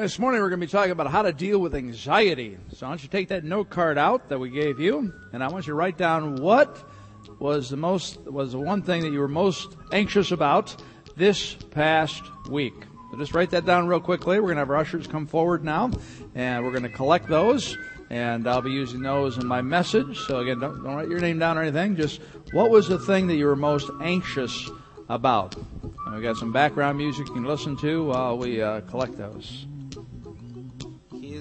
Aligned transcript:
This 0.00 0.18
morning 0.18 0.40
we're 0.40 0.48
going 0.48 0.62
to 0.62 0.66
be 0.66 0.70
talking 0.70 0.92
about 0.92 1.08
how 1.08 1.20
to 1.20 1.30
deal 1.30 1.58
with 1.58 1.74
anxiety. 1.74 2.56
So 2.72 2.86
I 2.86 2.88
want 2.88 3.02
you 3.02 3.08
to 3.08 3.12
take 3.12 3.28
that 3.28 3.44
note 3.44 3.68
card 3.68 3.98
out 3.98 4.30
that 4.30 4.38
we 4.38 4.48
gave 4.48 4.80
you, 4.80 5.12
and 5.34 5.44
I 5.44 5.48
want 5.48 5.66
you 5.66 5.72
to 5.72 5.74
write 5.74 5.98
down 5.98 6.36
what 6.36 6.82
was 7.38 7.68
the 7.68 7.76
most 7.76 8.18
was 8.22 8.52
the 8.52 8.58
one 8.58 8.80
thing 8.80 9.02
that 9.02 9.12
you 9.12 9.18
were 9.18 9.28
most 9.28 9.76
anxious 9.92 10.30
about 10.30 10.74
this 11.18 11.52
past 11.52 12.22
week. 12.48 12.72
So 13.10 13.18
just 13.18 13.34
write 13.34 13.50
that 13.50 13.66
down 13.66 13.88
real 13.88 14.00
quickly. 14.00 14.40
We're 14.40 14.46
going 14.46 14.56
to 14.56 14.60
have 14.60 14.70
our 14.70 14.78
ushers 14.78 15.06
come 15.06 15.26
forward 15.26 15.62
now, 15.62 15.90
and 16.34 16.64
we're 16.64 16.72
going 16.72 16.84
to 16.84 16.88
collect 16.88 17.28
those, 17.28 17.76
and 18.08 18.48
I'll 18.48 18.62
be 18.62 18.72
using 18.72 19.02
those 19.02 19.36
in 19.36 19.46
my 19.46 19.60
message. 19.60 20.18
So 20.20 20.38
again, 20.38 20.60
don't, 20.60 20.82
don't 20.82 20.94
write 20.94 21.10
your 21.10 21.20
name 21.20 21.38
down 21.38 21.58
or 21.58 21.60
anything. 21.60 21.96
Just 21.96 22.22
what 22.52 22.70
was 22.70 22.88
the 22.88 22.98
thing 22.98 23.26
that 23.26 23.36
you 23.36 23.44
were 23.44 23.54
most 23.54 23.90
anxious 24.00 24.70
about? 25.10 25.56
And 26.06 26.16
we 26.16 26.22
got 26.22 26.38
some 26.38 26.54
background 26.54 26.96
music 26.96 27.28
you 27.28 27.34
can 27.34 27.44
listen 27.44 27.76
to 27.82 28.04
while 28.04 28.38
we 28.38 28.62
uh, 28.62 28.80
collect 28.80 29.18
those. 29.18 29.66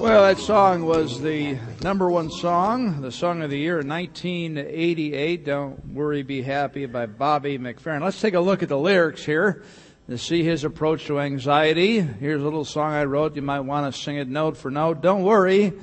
Well, 0.00 0.22
that 0.22 0.38
song 0.38 0.86
was 0.86 1.20
the 1.20 1.58
number 1.82 2.08
one 2.08 2.30
song, 2.30 3.02
the 3.02 3.12
song 3.12 3.42
of 3.42 3.50
the 3.50 3.58
year 3.58 3.80
in 3.80 3.88
1988. 3.88 5.44
Don't 5.44 5.92
Worry, 5.92 6.22
Be 6.22 6.40
Happy 6.40 6.86
by 6.86 7.04
Bobby 7.04 7.58
McFerrin. 7.58 8.00
Let's 8.00 8.18
take 8.18 8.32
a 8.32 8.40
look 8.40 8.62
at 8.62 8.70
the 8.70 8.78
lyrics 8.78 9.22
here 9.22 9.62
to 10.08 10.16
see 10.16 10.42
his 10.42 10.64
approach 10.64 11.04
to 11.08 11.20
anxiety. 11.20 12.00
Here's 12.00 12.40
a 12.40 12.44
little 12.44 12.64
song 12.64 12.94
I 12.94 13.04
wrote. 13.04 13.36
You 13.36 13.42
might 13.42 13.60
want 13.60 13.94
to 13.94 14.00
sing 14.00 14.16
it 14.16 14.26
note 14.26 14.56
for 14.56 14.70
note. 14.70 15.02
Don't 15.02 15.22
worry, 15.22 15.74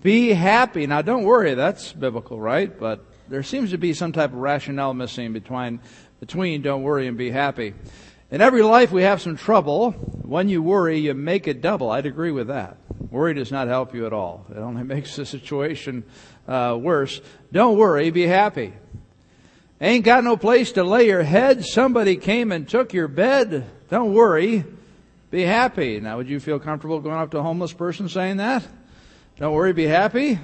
be 0.00 0.32
happy. 0.32 0.86
Now, 0.86 1.02
don't 1.02 1.24
worry, 1.24 1.54
that's 1.54 1.92
biblical, 1.92 2.40
right? 2.40 2.78
But 2.78 3.04
there 3.28 3.42
seems 3.42 3.72
to 3.72 3.78
be 3.78 3.94
some 3.94 4.12
type 4.12 4.30
of 4.30 4.38
rationale 4.38 4.94
missing 4.94 5.32
between, 5.32 5.80
between 6.20 6.62
don't 6.62 6.84
worry 6.84 7.08
and 7.08 7.18
be 7.18 7.32
happy. 7.32 7.74
In 8.30 8.42
every 8.42 8.62
life 8.62 8.92
we 8.92 9.02
have 9.02 9.20
some 9.20 9.36
trouble. 9.36 9.90
When 9.90 10.48
you 10.48 10.62
worry, 10.62 10.98
you 10.98 11.14
make 11.14 11.48
it 11.48 11.60
double. 11.60 11.90
I'd 11.90 12.06
agree 12.06 12.30
with 12.30 12.46
that. 12.46 12.76
Worry 13.10 13.34
does 13.34 13.50
not 13.50 13.68
help 13.68 13.94
you 13.94 14.06
at 14.06 14.12
all. 14.12 14.44
It 14.50 14.58
only 14.58 14.82
makes 14.84 15.16
the 15.16 15.24
situation 15.24 16.04
uh, 16.46 16.76
worse. 16.80 17.20
Don't 17.52 17.78
worry, 17.78 18.10
be 18.10 18.26
happy. 18.26 18.74
Ain't 19.80 20.04
got 20.04 20.24
no 20.24 20.36
place 20.36 20.72
to 20.72 20.84
lay 20.84 21.06
your 21.06 21.22
head. 21.22 21.64
Somebody 21.64 22.16
came 22.16 22.52
and 22.52 22.68
took 22.68 22.92
your 22.92 23.08
bed. 23.08 23.64
Don't 23.88 24.12
worry, 24.12 24.64
be 25.30 25.42
happy. 25.42 25.98
Now, 26.00 26.18
would 26.18 26.28
you 26.28 26.38
feel 26.38 26.58
comfortable 26.58 27.00
going 27.00 27.16
up 27.16 27.30
to 27.30 27.38
a 27.38 27.42
homeless 27.42 27.72
person 27.72 28.08
saying 28.08 28.36
that? 28.36 28.66
Don't 29.38 29.54
worry, 29.54 29.72
be 29.72 29.86
happy. 29.86 30.38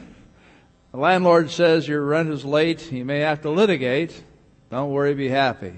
The 0.92 0.96
landlord 0.96 1.50
says 1.50 1.86
your 1.86 2.02
rent 2.02 2.30
is 2.30 2.46
late. 2.46 2.90
You 2.90 3.04
may 3.04 3.20
have 3.20 3.42
to 3.42 3.50
litigate. 3.50 4.22
Don't 4.70 4.90
worry, 4.90 5.14
be 5.14 5.28
happy. 5.28 5.74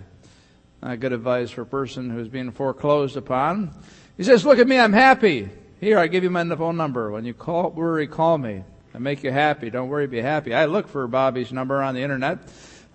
Uh, 0.81 0.95
good 0.95 1.13
advice 1.13 1.51
for 1.51 1.63
a 1.63 1.67
person 1.67 2.11
who's 2.11 2.29
being 2.29 2.53
foreclosed 2.53 3.17
upon. 3.17 3.75
He 4.17 4.23
says, 4.23 4.47
look 4.47 4.61
at 4.61 4.69
me, 4.69 4.79
I'm 4.79 4.93
happy. 4.93 5.51
Here, 5.81 5.97
I 5.97 6.09
give 6.09 6.25
you 6.25 6.31
my 6.31 6.45
phone 6.57 6.77
number. 6.77 7.13
When 7.13 7.25
you 7.25 7.35
call, 7.35 7.71
worry, 7.71 8.09
call 8.09 8.37
me. 8.37 8.65
I 8.93 8.99
make 8.99 9.23
you 9.23 9.31
happy. 9.31 9.71
Don't 9.71 9.89
worry, 9.89 10.09
be 10.09 10.21
happy. 10.21 10.53
I 10.53 10.65
looked 10.65 10.89
for 10.89 11.07
Bobby's 11.07 11.53
number 11.53 11.81
on 11.81 11.95
the 11.95 12.03
internet. 12.03 12.41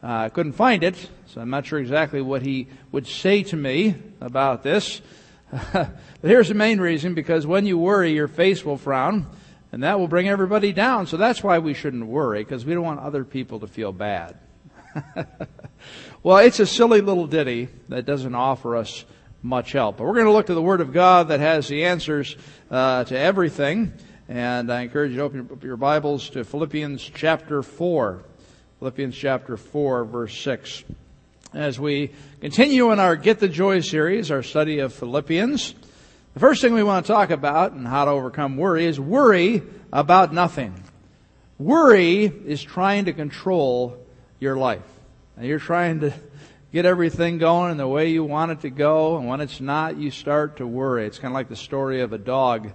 Uh, 0.04 0.08
I 0.08 0.30
couldn't 0.30 0.52
find 0.52 0.84
it, 0.84 1.10
so 1.28 1.40
I'm 1.40 1.50
not 1.50 1.66
sure 1.66 1.80
exactly 1.80 2.20
what 2.20 2.42
he 2.42 2.68
would 2.92 3.08
say 3.08 3.44
to 3.44 3.56
me 3.56 3.96
about 4.20 4.64
this. 4.64 5.02
but 5.72 5.96
here's 6.22 6.50
the 6.50 6.56
main 6.56 6.82
reason, 6.82 7.14
because 7.14 7.48
when 7.48 7.66
you 7.66 7.78
worry, 7.78 8.12
your 8.12 8.28
face 8.28 8.66
will 8.66 8.78
frown, 8.78 9.28
and 9.72 9.84
that 9.84 9.98
will 9.98 10.10
bring 10.10 10.28
everybody 10.28 10.74
down. 10.74 11.08
So 11.08 11.16
that's 11.16 11.42
why 11.42 11.60
we 11.60 11.74
shouldn't 11.74 12.06
worry, 12.06 12.44
because 12.44 12.66
we 12.66 12.74
don't 12.74 12.84
want 12.84 13.00
other 13.00 13.24
people 13.24 13.62
to 13.62 13.68
feel 13.68 13.94
bad. 13.94 14.38
well, 16.22 16.40
it's 16.40 16.60
a 16.60 16.66
silly 16.66 17.00
little 17.00 17.28
ditty 17.28 17.70
that 17.88 18.06
doesn't 18.06 18.36
offer 18.36 18.76
us 18.76 19.06
much 19.44 19.74
help. 19.74 19.98
But 19.98 20.06
we're 20.06 20.14
going 20.14 20.26
to 20.26 20.32
look 20.32 20.46
to 20.46 20.54
the 20.54 20.62
Word 20.62 20.80
of 20.80 20.94
God 20.94 21.28
that 21.28 21.42
has 21.42 21.68
the 21.68 21.84
answers 21.84 22.36
uh, 22.72 23.04
to 23.04 23.20
everything. 23.20 23.92
And 24.30 24.72
I 24.72 24.82
encourage 24.82 25.12
you 25.12 25.18
to 25.18 25.24
open 25.24 25.50
up 25.52 25.64
your 25.64 25.76
Bibles 25.76 26.30
to 26.32 26.46
Philippians 26.46 27.04
chapter 27.14 27.62
4. 27.62 28.24
Philippians 28.80 29.16
chapter 29.16 29.58
4, 29.58 30.06
verse 30.06 30.40
6. 30.40 30.86
As 31.54 31.78
we 31.78 32.12
continue 32.40 32.92
in 32.92 33.00
our 33.00 33.18
Get 33.18 33.40
the 33.40 33.50
Joy 33.50 33.82
series, 33.82 34.32
our 34.32 34.44
study 34.44 34.80
of 34.80 34.94
Philippians, 34.94 35.76
the 36.34 36.40
first 36.40 36.62
thing 36.62 36.74
we 36.74 36.82
want 36.82 37.06
to 37.06 37.12
talk 37.12 37.30
about 37.30 37.74
and 37.74 37.86
how 37.86 38.06
to 38.06 38.12
overcome 38.12 38.56
worry 38.56 38.86
is 38.86 38.98
worry 38.98 39.62
about 39.92 40.34
nothing. 40.34 40.74
Worry 41.60 42.26
is 42.26 42.64
trying 42.64 43.06
to 43.06 43.14
control 43.14 43.98
your 44.40 44.56
life. 44.56 44.82
And 45.36 45.46
you're 45.46 45.60
trying 45.60 46.00
to 46.00 46.14
get 46.74 46.86
everything 46.86 47.38
going 47.38 47.72
in 47.72 47.78
the 47.78 47.88
way 47.88 48.10
you 48.10 48.24
want 48.24 48.52
it 48.52 48.62
to 48.62 48.70
go, 48.72 49.18
and 49.18 49.28
when 49.28 49.42
it's 49.42 49.62
not, 49.62 49.96
you 49.96 50.10
start 50.10 50.58
to 50.58 50.66
worry. 50.66 51.06
It's 51.06 51.20
kind 51.20 51.32
of 51.32 51.36
like 51.36 51.48
the 51.48 51.56
story 51.56 52.02
of 52.02 52.14
a 52.14 52.18
dog 52.18 52.72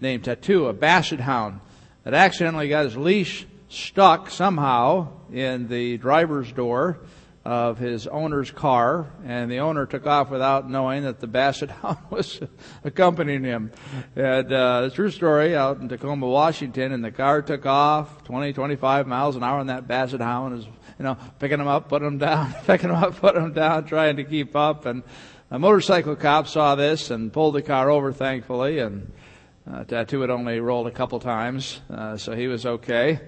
named 0.00 0.24
Tattoo, 0.24 0.66
a 0.66 0.74
basset 0.74 1.18
hound, 1.18 1.60
that 2.04 2.12
accidentally 2.12 2.68
got 2.68 2.84
his 2.84 2.96
leash 2.96 3.46
stuck 3.70 4.28
somehow 4.28 5.08
in 5.32 5.66
the 5.68 5.96
driver's 5.96 6.52
door 6.52 7.00
of 7.42 7.78
his 7.78 8.06
owner's 8.06 8.50
car, 8.50 9.06
and 9.24 9.50
the 9.50 9.60
owner 9.60 9.86
took 9.86 10.06
off 10.06 10.28
without 10.28 10.68
knowing 10.68 11.04
that 11.04 11.18
the 11.18 11.26
basset 11.26 11.70
hound 11.82 11.96
was 12.10 12.40
accompanying 12.84 13.44
him. 13.44 13.72
And 14.14 14.52
uh, 14.52 14.82
the 14.82 14.90
true 14.90 15.10
story 15.10 15.56
out 15.56 15.80
in 15.80 15.88
Tacoma, 15.88 16.26
Washington, 16.26 16.92
and 16.92 17.02
the 17.02 17.10
car 17.10 17.40
took 17.40 17.64
off 17.64 18.24
20, 18.24 18.52
25 18.52 19.06
miles 19.06 19.36
an 19.36 19.42
hour, 19.42 19.58
and 19.60 19.70
that 19.70 19.88
basset 19.88 20.20
hound 20.20 20.58
is, 20.58 20.66
you 20.98 21.04
know, 21.04 21.16
picking 21.38 21.58
them 21.58 21.68
up, 21.68 21.88
putting 21.88 22.08
them 22.08 22.18
down, 22.18 22.54
picking 22.66 22.88
them 22.88 23.02
up, 23.02 23.16
putting 23.16 23.42
them 23.42 23.52
down, 23.52 23.84
trying 23.84 24.16
to 24.16 24.24
keep 24.24 24.56
up. 24.56 24.86
And 24.86 25.02
a 25.50 25.58
motorcycle 25.58 26.16
cop 26.16 26.48
saw 26.48 26.74
this 26.74 27.10
and 27.10 27.32
pulled 27.32 27.54
the 27.54 27.62
car 27.62 27.90
over, 27.90 28.12
thankfully, 28.12 28.80
and 28.80 29.12
uh, 29.70 29.84
Tattoo 29.84 30.20
had 30.22 30.30
only 30.30 30.60
rolled 30.60 30.86
a 30.86 30.90
couple 30.90 31.20
times, 31.20 31.80
uh, 31.90 32.16
so 32.16 32.34
he 32.34 32.46
was 32.46 32.66
okay. 32.66 33.20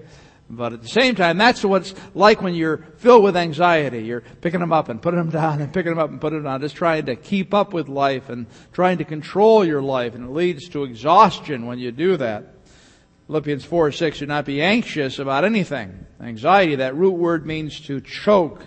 But 0.49 0.73
at 0.73 0.81
the 0.81 0.89
same 0.89 1.15
time, 1.15 1.37
that's 1.37 1.63
what 1.63 1.83
it's 1.83 1.95
like 2.13 2.41
when 2.41 2.55
you're 2.55 2.79
filled 2.97 3.23
with 3.23 3.37
anxiety. 3.37 3.99
You're 3.99 4.21
picking 4.41 4.59
them 4.59 4.73
up 4.73 4.89
and 4.89 5.01
putting 5.01 5.19
them 5.19 5.29
down 5.29 5.61
and 5.61 5.73
picking 5.73 5.91
them 5.91 5.99
up 5.99 6.09
and 6.09 6.19
putting 6.19 6.39
them 6.39 6.51
down, 6.51 6.59
just 6.59 6.75
trying 6.75 7.05
to 7.05 7.15
keep 7.15 7.53
up 7.53 7.71
with 7.71 7.87
life 7.87 8.27
and 8.27 8.47
trying 8.73 8.97
to 8.97 9.05
control 9.05 9.63
your 9.63 9.81
life. 9.81 10.13
And 10.13 10.25
it 10.25 10.31
leads 10.31 10.67
to 10.69 10.83
exhaustion 10.83 11.67
when 11.67 11.79
you 11.79 11.93
do 11.93 12.17
that. 12.17 12.55
Philippians 13.31 13.63
4 13.63 13.93
6, 13.93 14.19
do 14.19 14.25
not 14.25 14.43
be 14.43 14.61
anxious 14.61 15.17
about 15.17 15.45
anything. 15.45 16.05
Anxiety, 16.19 16.75
that 16.75 16.97
root 16.97 17.13
word 17.13 17.45
means 17.45 17.79
to 17.79 18.01
choke 18.01 18.61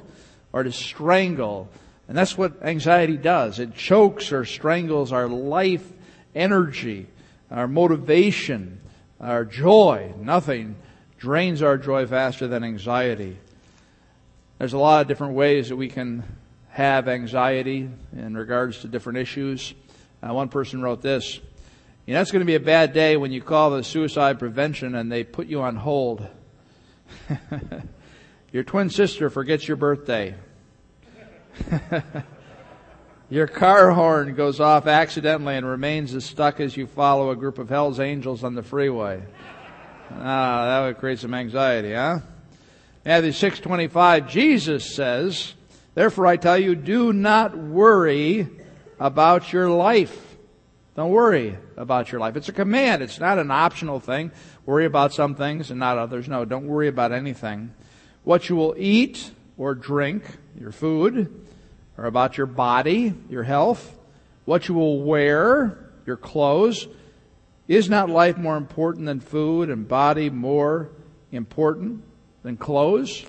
or 0.55 0.63
to 0.63 0.73
strangle. 0.73 1.69
And 2.09 2.17
that's 2.17 2.39
what 2.39 2.63
anxiety 2.63 3.19
does. 3.19 3.59
It 3.59 3.75
chokes 3.75 4.33
or 4.33 4.47
strangles 4.47 5.13
our 5.13 5.29
life 5.29 5.87
energy, 6.35 7.09
our 7.51 7.69
motivation, 7.69 8.81
our 9.21 9.45
joy. 9.45 10.15
Nothing 10.19 10.77
drains 11.19 11.61
our 11.61 11.77
joy 11.77 12.07
faster 12.07 12.49
than 12.49 12.65
anxiety. 12.65 13.37
There's 14.57 14.73
a 14.73 14.79
lot 14.79 15.03
of 15.03 15.09
different 15.09 15.35
ways 15.35 15.69
that 15.69 15.77
we 15.77 15.89
can 15.89 16.25
have 16.71 17.07
anxiety 17.07 17.91
in 18.17 18.35
regards 18.35 18.79
to 18.79 18.89
different 18.89 19.19
issues. 19.19 19.75
Uh, 20.23 20.33
one 20.33 20.49
person 20.49 20.81
wrote 20.81 21.03
this. 21.03 21.39
You 22.07 22.13
know, 22.13 22.21
it's 22.21 22.31
going 22.31 22.41
to 22.41 22.47
be 22.47 22.55
a 22.55 22.61
bad 22.61 22.93
day 22.93 23.17
when 23.17 23.33
you 23.33 23.41
call 23.41 23.71
the 23.71 23.83
suicide 23.83 24.39
prevention 24.39 24.95
and 24.95 25.11
they 25.11 25.25
put 25.25 25.47
you 25.47 25.63
on 25.63 25.77
hold. 25.77 26.27
your 28.53 28.63
twin 28.63 28.91
sister 28.91 29.31
forgets 29.31 29.67
your 29.67 29.79
birthday. 29.79 30.35
your 33.31 33.47
car 33.47 33.91
horn 33.93 34.35
goes 34.35 34.61
off 34.61 34.87
accidentally 34.87 35.57
and 35.57 35.67
remains 35.67 36.15
as 36.15 36.27
stuck 36.27 36.61
as 36.61 36.77
you 36.77 36.87
follow 36.87 37.31
a 37.31 37.37
group 37.37 37.59
of 37.59 37.71
Hell's 37.71 37.99
Angels 38.01 38.45
on 38.45 38.55
the 38.55 38.63
freeway. 38.63 39.23
Ah, 40.11 40.67
that 40.67 40.87
would 40.87 40.99
create 40.99 41.21
some 41.21 41.33
anxiety, 41.33 41.95
huh? 41.95 42.19
Matthew 43.07 43.33
6:25 43.33 44.29
Jesus 44.29 44.95
says, 44.95 45.55
"Therefore 45.95 46.27
I 46.27 46.37
tell 46.37 46.59
you, 46.59 46.75
do 46.75 47.15
not 47.15 47.57
worry 47.57 48.47
about 49.01 49.55
your 49.55 49.71
life." 49.71 50.24
Don't 50.97 51.11
worry 51.11 51.59
about 51.77 52.13
your 52.13 52.21
life. 52.21 52.37
It's 52.37 52.49
a 52.49 52.53
command. 52.53 53.03
It's 53.03 53.19
not 53.19 53.39
an 53.39 53.51
optional 53.51 53.99
thing. 53.99 54.31
Worry 54.65 54.87
about 54.87 55.13
some 55.13 55.35
things 55.35 55.71
and 55.71 55.81
not 55.81 55.99
others. 55.99 56.29
No, 56.29 56.45
don't 56.45 56.67
worry 56.67 56.87
about 56.87 57.11
anything. 57.11 57.75
What 58.23 58.49
you 58.49 58.55
will 58.55 58.75
eat 58.79 59.33
or 59.59 59.75
drink, 59.75 60.25
your 60.59 60.71
food, 60.71 61.47
or 61.99 62.05
about 62.05 62.39
your 62.39 62.47
body, 62.47 63.13
your 63.29 63.43
health, 63.43 63.97
what 64.45 64.69
you 64.69 64.75
will 64.75 65.03
wear, 65.03 65.91
your 66.07 66.17
clothes. 66.17 66.87
Is 67.67 67.89
not 67.89 68.11
life 68.11 68.37
more 68.37 68.57
important 68.57 69.07
than 69.07 69.21
food 69.21 69.71
and 69.71 69.89
body 69.89 70.29
more 70.31 70.91
important 71.33 72.05
than 72.43 72.57
clothes? 72.57 73.25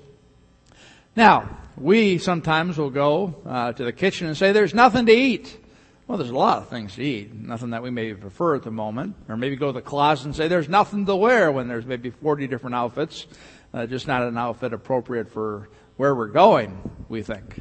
Now, 1.16 1.56
we 1.76 2.18
sometimes 2.18 2.76
will 2.76 2.90
go 2.90 3.34
uh, 3.46 3.72
to 3.72 3.84
the 3.84 3.92
kitchen 3.92 4.26
and 4.26 4.36
say, 4.36 4.52
there's 4.52 4.74
nothing 4.74 5.06
to 5.06 5.12
eat. 5.12 5.58
Well, 6.06 6.18
there's 6.18 6.30
a 6.30 6.36
lot 6.36 6.58
of 6.58 6.68
things 6.68 6.94
to 6.94 7.02
eat. 7.02 7.34
Nothing 7.34 7.70
that 7.70 7.82
we 7.82 7.90
maybe 7.90 8.14
prefer 8.14 8.54
at 8.54 8.62
the 8.62 8.70
moment. 8.70 9.16
Or 9.28 9.36
maybe 9.36 9.56
go 9.56 9.66
to 9.66 9.72
the 9.72 9.82
closet 9.82 10.26
and 10.26 10.36
say 10.36 10.46
there's 10.46 10.68
nothing 10.68 11.04
to 11.06 11.16
wear 11.16 11.50
when 11.50 11.66
there's 11.66 11.84
maybe 11.84 12.10
40 12.10 12.46
different 12.46 12.76
outfits. 12.76 13.26
Uh, 13.74 13.86
just 13.86 14.06
not 14.06 14.22
an 14.22 14.38
outfit 14.38 14.72
appropriate 14.72 15.28
for 15.28 15.68
where 15.96 16.14
we're 16.14 16.28
going, 16.28 16.78
we 17.08 17.22
think. 17.22 17.60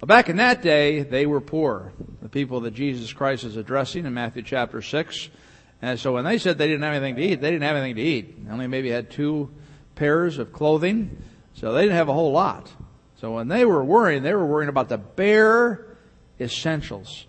But 0.00 0.06
back 0.08 0.30
in 0.30 0.36
that 0.36 0.62
day, 0.62 1.02
they 1.02 1.26
were 1.26 1.42
poor. 1.42 1.92
The 2.22 2.30
people 2.30 2.60
that 2.62 2.72
Jesus 2.72 3.12
Christ 3.12 3.44
is 3.44 3.56
addressing 3.56 4.06
in 4.06 4.14
Matthew 4.14 4.42
chapter 4.42 4.80
6. 4.80 5.28
And 5.82 6.00
so 6.00 6.14
when 6.14 6.24
they 6.24 6.38
said 6.38 6.56
they 6.56 6.68
didn't 6.68 6.84
have 6.84 6.94
anything 6.94 7.16
to 7.16 7.22
eat, 7.22 7.40
they 7.42 7.50
didn't 7.50 7.64
have 7.64 7.76
anything 7.76 7.96
to 7.96 8.02
eat. 8.02 8.46
They 8.46 8.50
only 8.50 8.68
maybe 8.68 8.88
had 8.88 9.10
two 9.10 9.50
pairs 9.96 10.38
of 10.38 10.50
clothing. 10.52 11.22
So 11.54 11.72
they 11.74 11.82
didn't 11.82 11.96
have 11.96 12.08
a 12.08 12.14
whole 12.14 12.32
lot. 12.32 12.72
So 13.20 13.32
when 13.32 13.48
they 13.48 13.66
were 13.66 13.84
worrying, 13.84 14.22
they 14.22 14.32
were 14.32 14.46
worrying 14.46 14.70
about 14.70 14.88
the 14.88 14.98
bare 14.98 15.84
essentials. 16.40 17.26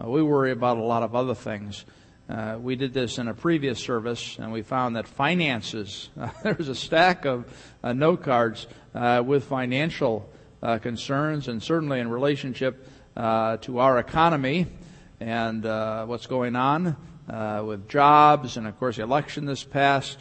Uh, 0.00 0.08
we 0.08 0.22
worry 0.22 0.52
about 0.52 0.78
a 0.78 0.82
lot 0.82 1.02
of 1.02 1.14
other 1.14 1.34
things. 1.34 1.84
Uh, 2.26 2.56
we 2.58 2.76
did 2.76 2.94
this 2.94 3.18
in 3.18 3.28
a 3.28 3.34
previous 3.34 3.78
service, 3.78 4.38
and 4.38 4.50
we 4.50 4.62
found 4.62 4.96
that 4.96 5.06
finances, 5.06 6.08
uh, 6.20 6.30
there 6.42 6.54
was 6.54 6.68
a 6.68 6.74
stack 6.74 7.26
of 7.26 7.44
uh, 7.84 7.92
note 7.92 8.22
cards 8.22 8.66
uh, 8.94 9.22
with 9.24 9.44
financial 9.44 10.26
uh, 10.62 10.78
concerns, 10.78 11.46
and 11.46 11.62
certainly 11.62 12.00
in 12.00 12.08
relationship 12.08 12.88
to 13.14 13.78
our 13.78 13.98
economy 13.98 14.66
and 15.20 15.64
what's 16.08 16.26
going 16.26 16.56
on 16.56 16.96
with 17.66 17.86
jobs, 17.86 18.56
and 18.56 18.66
of 18.66 18.78
course 18.78 18.96
the 18.96 19.02
election 19.02 19.44
this 19.44 19.62
past 19.62 20.18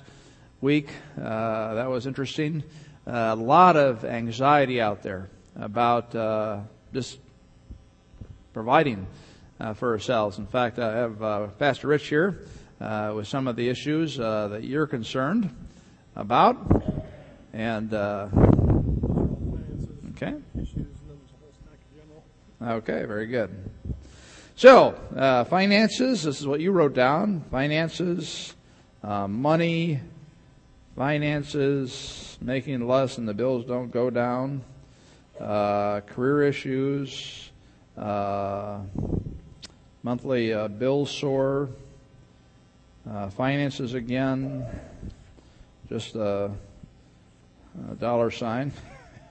week. 0.59 0.89
that 1.15 1.89
was 1.89 2.06
interesting. 2.07 2.63
a 3.06 3.35
lot 3.38 3.77
of 3.77 4.03
anxiety 4.03 4.81
out 4.81 5.01
there 5.01 5.29
about 5.56 6.12
just 6.94 7.19
providing 8.53 9.07
uh, 9.07 9.31
for 9.75 9.92
ourselves. 9.92 10.40
In 10.40 10.48
fact, 10.48 10.80
I 10.80 10.96
have 10.98 11.22
uh, 11.22 11.48
Pastor 11.60 11.88
Rich 11.88 12.08
here 12.08 12.40
uh, 12.80 13.13
with 13.16 13.28
some 13.28 13.48
of 13.48 13.56
the 13.56 13.69
issues 13.69 14.19
uh, 14.19 14.48
that 14.48 14.63
you're 14.63 14.88
concerned 14.88 15.56
about. 16.16 16.58
And, 17.54 17.94
uh, 17.94 18.28
okay. 20.16 20.36
Okay, 22.63 23.06
very 23.06 23.28
good. 23.28 23.52
So, 24.56 25.00
uh, 25.16 25.44
finances, 25.44 26.24
this 26.24 26.40
is 26.40 26.48
what 26.48 26.60
you 26.60 26.72
wrote 26.72 26.94
down. 26.96 27.44
Finances, 27.52 28.56
money, 29.04 30.00
finances, 30.96 32.38
making 32.42 32.88
less 32.88 33.18
and 33.19 33.28
the 33.28 33.34
bills 33.34 33.66
don't 33.66 33.92
go 33.92 34.10
down, 34.10 34.63
career 35.40 36.44
issues, 36.44 37.52
uh, 37.98 38.80
monthly 40.03 40.53
uh, 40.53 40.68
bills 40.68 41.12
soar, 41.12 41.69
uh, 43.09 43.30
finances 43.30 43.94
again, 43.94 44.65
just 45.89 46.15
a, 46.15 46.51
a 47.92 47.95
dollar 47.95 48.31
sign. 48.31 48.71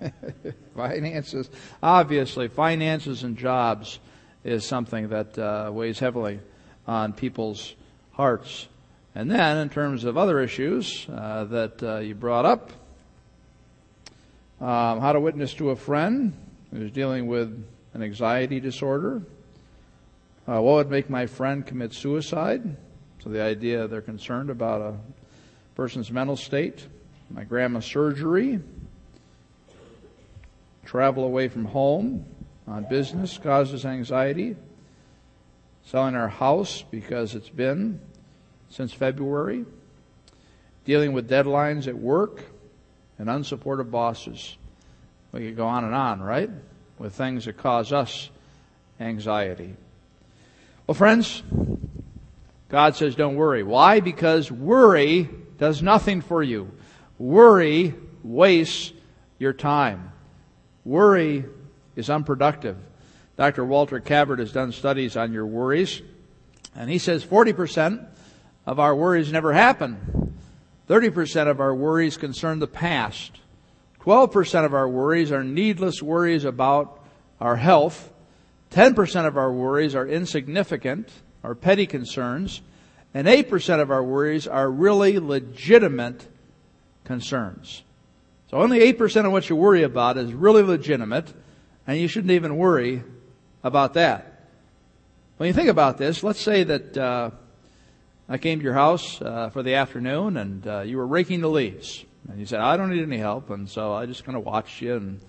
finances, 0.77 1.51
obviously, 1.83 2.49
finances 2.49 3.23
and 3.23 3.37
jobs 3.37 3.99
is 4.45 4.65
something 4.65 5.09
that 5.09 5.39
uh, 5.39 5.71
weighs 5.73 5.99
heavily 5.99 6.41
on 6.87 7.13
people's 7.13 7.75
hearts. 8.13 8.67
And 9.15 9.31
then, 9.31 9.59
in 9.59 9.69
terms 9.69 10.05
of 10.05 10.17
other 10.17 10.41
issues 10.41 11.07
uh, 11.09 11.45
that 11.45 11.83
uh, 11.83 11.99
you 11.99 12.15
brought 12.15 12.47
up, 12.47 12.71
um, 14.61 15.01
how 15.01 15.13
to 15.13 15.21
witness 15.21 15.55
to 15.55 15.71
a 15.71 15.77
friend 15.77 16.33
who's 16.71 16.91
dealing 16.93 17.27
with 17.27 17.65
an 17.93 18.03
anxiety 18.03 18.61
disorder, 18.61 19.23
uh, 20.51 20.61
what 20.61 20.75
would 20.75 20.91
make 20.91 21.09
my 21.09 21.27
friend 21.27 21.65
commit 21.65 21.93
suicide? 21.93 22.77
So 23.23 23.31
the 23.31 23.41
idea 23.41 23.87
they're 23.87 24.01
concerned 24.01 24.51
about 24.51 24.81
a 24.81 24.97
person's 25.77 26.11
mental 26.11 26.37
state. 26.37 26.85
My 27.31 27.45
grandma's 27.45 27.85
surgery. 27.85 28.59
Travel 30.85 31.23
away 31.23 31.47
from 31.47 31.67
home 31.67 32.27
on 32.67 32.85
business 32.91 33.39
causes 33.39 33.87
anxiety. 33.87 34.57
Selling 35.85 36.17
our 36.17 36.29
house 36.29 36.83
because 36.83 37.37
it's 37.37 37.49
been 37.49 38.01
since 38.71 38.93
February. 38.93 39.65
Dealing 40.85 41.13
with 41.13 41.31
deadlines 41.31 41.87
at 41.87 41.97
work 41.97 42.43
and 43.21 43.29
unsupportive 43.29 43.93
bosses. 43.93 44.57
We 45.31 45.47
could 45.47 45.57
go 45.57 45.69
on 45.69 45.85
and 45.85 45.95
on, 45.95 46.21
right? 46.21 46.51
With 46.99 47.15
things 47.15 47.45
that 47.45 47.57
cause 47.57 47.93
us 47.93 48.31
anxiety. 48.99 49.77
Well, 50.91 50.97
friends, 50.97 51.45
God 52.69 52.97
says 52.97 53.15
don't 53.15 53.37
worry. 53.37 53.63
Why? 53.63 54.01
Because 54.01 54.51
worry 54.51 55.31
does 55.57 55.83
nothing 55.83 56.21
for 56.21 56.43
you. 56.43 56.73
Worry 57.17 57.95
wastes 58.25 58.93
your 59.39 59.53
time. 59.53 60.11
Worry 60.85 61.45
is 61.95 62.11
unproductive. 62.11 62.77
Dr. 63.37 63.65
Walter 63.65 64.01
Cabot 64.01 64.41
has 64.41 64.51
done 64.51 64.73
studies 64.73 65.17
on 65.17 65.33
your 65.33 65.47
worries, 65.47 66.03
and 66.75 66.91
he 66.91 66.99
says 66.99 67.25
40% 67.25 68.05
of 68.67 68.81
our 68.81 68.97
worries 68.97 69.31
never 69.31 69.53
happen. 69.53 70.35
30% 70.89 71.47
of 71.47 71.61
our 71.61 71.73
worries 71.73 72.17
concern 72.17 72.59
the 72.59 72.67
past. 72.67 73.39
12% 74.01 74.65
of 74.65 74.75
our 74.75 74.89
worries 74.89 75.31
are 75.31 75.45
needless 75.45 76.03
worries 76.03 76.45
about 76.45 77.01
our 77.41 77.55
health. 77.55 78.13
10% 78.71 79.27
of 79.27 79.37
our 79.37 79.53
worries 79.53 79.95
are 79.95 80.07
insignificant 80.07 81.11
or 81.43 81.55
petty 81.55 81.87
concerns, 81.87 82.63
and 83.13 83.27
8% 83.27 83.81
of 83.81 83.91
our 83.91 84.03
worries 84.03 84.47
are 84.47 84.71
really 84.71 85.19
legitimate 85.19 86.29
concerns. 87.05 87.83
So 88.51 88.59
only 88.59 88.81
8% 88.93 89.27
of 89.27 89.33
what 89.33 89.49
you 89.49 89.57
worry 89.57 89.83
about 89.83 90.17
is 90.17 90.33
really 90.33 90.63
legitimate, 90.63 91.33
and 91.87 91.99
you 91.99 92.09
shouldn't 92.09 92.33
even 92.33 92.57
worry 92.57 93.03
about 93.65 93.95
that. 93.95 94.49
When 95.37 95.47
you 95.47 95.53
think 95.53 95.69
about 95.69 95.99
this, 95.99 96.23
let's 96.23 96.41
say 96.41 96.65
that 96.65 96.97
uh, 96.99 97.31
I 98.29 98.39
came 98.39 98.59
to 98.59 98.65
your 98.65 98.75
house 98.75 99.21
uh, 99.21 99.51
for 99.51 99.63
the 99.63 99.75
afternoon 99.75 100.37
and 100.37 100.67
uh, 100.67 100.81
you 100.81 100.99
were 100.99 101.07
raking 101.07 101.41
the 101.41 101.49
leaves. 101.49 102.05
And 102.29 102.39
you 102.39 102.47
said, 102.47 102.61
I 102.61 102.77
don't 102.77 102.91
need 102.91 103.03
any 103.03 103.17
help, 103.17 103.51
and 103.51 103.69
so 103.69 103.93
I 103.93 104.07
just 104.07 104.25
kind 104.25 104.37
of 104.37 104.45
watched 104.45 104.83
you. 104.83 104.95
And 104.95 105.21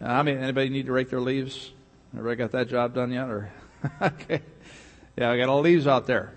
I 0.00 0.22
mean, 0.22 0.38
anybody 0.38 0.70
need 0.70 0.86
to 0.86 0.92
rake 0.92 1.10
their 1.10 1.20
leaves? 1.20 1.70
Everybody 2.12 2.36
got 2.36 2.50
that 2.52 2.68
job 2.68 2.94
done 2.94 3.12
yet? 3.12 3.28
Or 3.28 3.52
okay, 4.02 4.42
yeah, 5.16 5.30
I 5.30 5.36
got 5.36 5.48
all 5.48 5.62
the 5.62 5.68
leaves 5.68 5.86
out 5.86 6.06
there. 6.06 6.34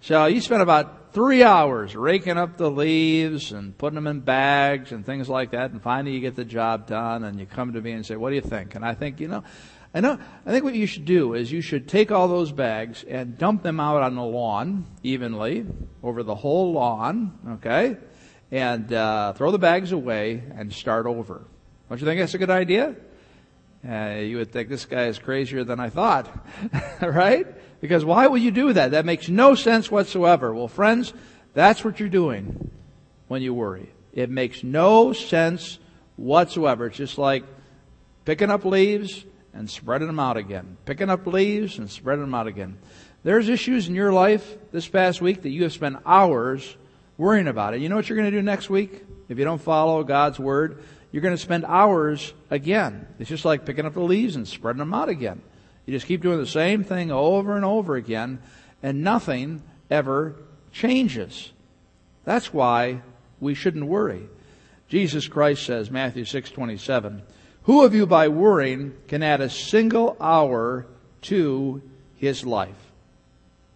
So 0.00 0.26
you 0.26 0.42
spent 0.42 0.60
about 0.60 1.14
three 1.14 1.42
hours 1.42 1.96
raking 1.96 2.36
up 2.36 2.58
the 2.58 2.70
leaves 2.70 3.52
and 3.52 3.76
putting 3.78 3.94
them 3.94 4.06
in 4.06 4.20
bags 4.20 4.92
and 4.92 5.06
things 5.06 5.28
like 5.28 5.52
that, 5.52 5.70
and 5.70 5.80
finally 5.80 6.14
you 6.14 6.20
get 6.20 6.36
the 6.36 6.44
job 6.44 6.86
done, 6.86 7.24
and 7.24 7.40
you 7.40 7.46
come 7.46 7.72
to 7.72 7.80
me 7.80 7.92
and 7.92 8.04
say, 8.04 8.16
"What 8.16 8.30
do 8.30 8.34
you 8.36 8.42
think?" 8.42 8.74
And 8.74 8.84
I 8.84 8.92
think, 8.92 9.18
you 9.18 9.28
know, 9.28 9.44
I 9.94 10.00
know. 10.00 10.18
I 10.44 10.50
think 10.50 10.62
what 10.62 10.74
you 10.74 10.86
should 10.86 11.06
do 11.06 11.32
is 11.32 11.50
you 11.50 11.62
should 11.62 11.88
take 11.88 12.12
all 12.12 12.28
those 12.28 12.52
bags 12.52 13.02
and 13.02 13.38
dump 13.38 13.62
them 13.62 13.80
out 13.80 14.02
on 14.02 14.16
the 14.16 14.22
lawn 14.22 14.84
evenly 15.02 15.64
over 16.02 16.22
the 16.22 16.34
whole 16.34 16.72
lawn, 16.72 17.38
okay, 17.54 17.96
and 18.50 18.92
uh, 18.92 19.32
throw 19.32 19.50
the 19.52 19.58
bags 19.58 19.92
away 19.92 20.42
and 20.54 20.70
start 20.70 21.06
over. 21.06 21.46
Don't 21.88 21.98
you 21.98 22.06
think 22.06 22.20
that's 22.20 22.34
a 22.34 22.38
good 22.38 22.50
idea? 22.50 22.94
Uh, 23.86 24.20
you 24.20 24.38
would 24.38 24.50
think 24.50 24.68
this 24.68 24.86
guy 24.86 25.06
is 25.06 25.18
crazier 25.18 25.62
than 25.62 25.78
I 25.78 25.90
thought, 25.90 26.28
right? 27.02 27.46
Because 27.80 28.04
why 28.04 28.26
would 28.26 28.40
you 28.40 28.50
do 28.50 28.72
that? 28.72 28.92
That 28.92 29.04
makes 29.04 29.28
no 29.28 29.54
sense 29.54 29.90
whatsoever. 29.90 30.54
Well, 30.54 30.68
friends, 30.68 31.12
that's 31.52 31.84
what 31.84 32.00
you're 32.00 32.08
doing 32.08 32.70
when 33.28 33.42
you 33.42 33.52
worry. 33.52 33.90
It 34.12 34.30
makes 34.30 34.64
no 34.64 35.12
sense 35.12 35.78
whatsoever. 36.16 36.86
It's 36.86 36.96
just 36.96 37.18
like 37.18 37.44
picking 38.24 38.50
up 38.50 38.64
leaves 38.64 39.24
and 39.52 39.68
spreading 39.68 40.06
them 40.06 40.20
out 40.20 40.38
again. 40.38 40.78
Picking 40.86 41.10
up 41.10 41.26
leaves 41.26 41.78
and 41.78 41.90
spreading 41.90 42.24
them 42.24 42.34
out 42.34 42.46
again. 42.46 42.78
There's 43.22 43.48
issues 43.48 43.88
in 43.88 43.94
your 43.94 44.12
life 44.12 44.56
this 44.72 44.88
past 44.88 45.20
week 45.20 45.42
that 45.42 45.50
you 45.50 45.62
have 45.64 45.72
spent 45.72 45.98
hours 46.06 46.76
worrying 47.16 47.48
about. 47.48 47.74
And 47.74 47.82
you 47.82 47.88
know 47.88 47.96
what 47.96 48.08
you're 48.08 48.18
going 48.18 48.30
to 48.30 48.36
do 48.36 48.42
next 48.42 48.70
week? 48.70 49.04
If 49.28 49.38
you 49.38 49.44
don't 49.44 49.60
follow 49.60 50.04
God's 50.04 50.38
word, 50.38 50.82
you're 51.14 51.22
going 51.22 51.32
to 51.32 51.40
spend 51.40 51.64
hours 51.66 52.34
again. 52.50 53.06
It's 53.20 53.30
just 53.30 53.44
like 53.44 53.64
picking 53.64 53.86
up 53.86 53.94
the 53.94 54.00
leaves 54.00 54.34
and 54.34 54.48
spreading 54.48 54.80
them 54.80 54.92
out 54.92 55.08
again. 55.08 55.40
You 55.86 55.92
just 55.92 56.08
keep 56.08 56.22
doing 56.22 56.40
the 56.40 56.46
same 56.46 56.82
thing 56.82 57.12
over 57.12 57.54
and 57.54 57.64
over 57.64 57.94
again, 57.94 58.40
and 58.82 59.04
nothing 59.04 59.62
ever 59.88 60.34
changes. 60.72 61.52
That's 62.24 62.52
why 62.52 63.02
we 63.38 63.54
shouldn't 63.54 63.86
worry. 63.86 64.22
Jesus 64.88 65.28
Christ 65.28 65.64
says, 65.64 65.88
Matthew 65.88 66.24
6:27, 66.24 67.22
"Who 67.62 67.84
of 67.84 67.94
you 67.94 68.06
by 68.06 68.26
worrying 68.26 68.94
can 69.06 69.22
add 69.22 69.40
a 69.40 69.48
single 69.48 70.16
hour 70.20 70.84
to 71.22 71.80
his 72.16 72.44
life?" 72.44 72.90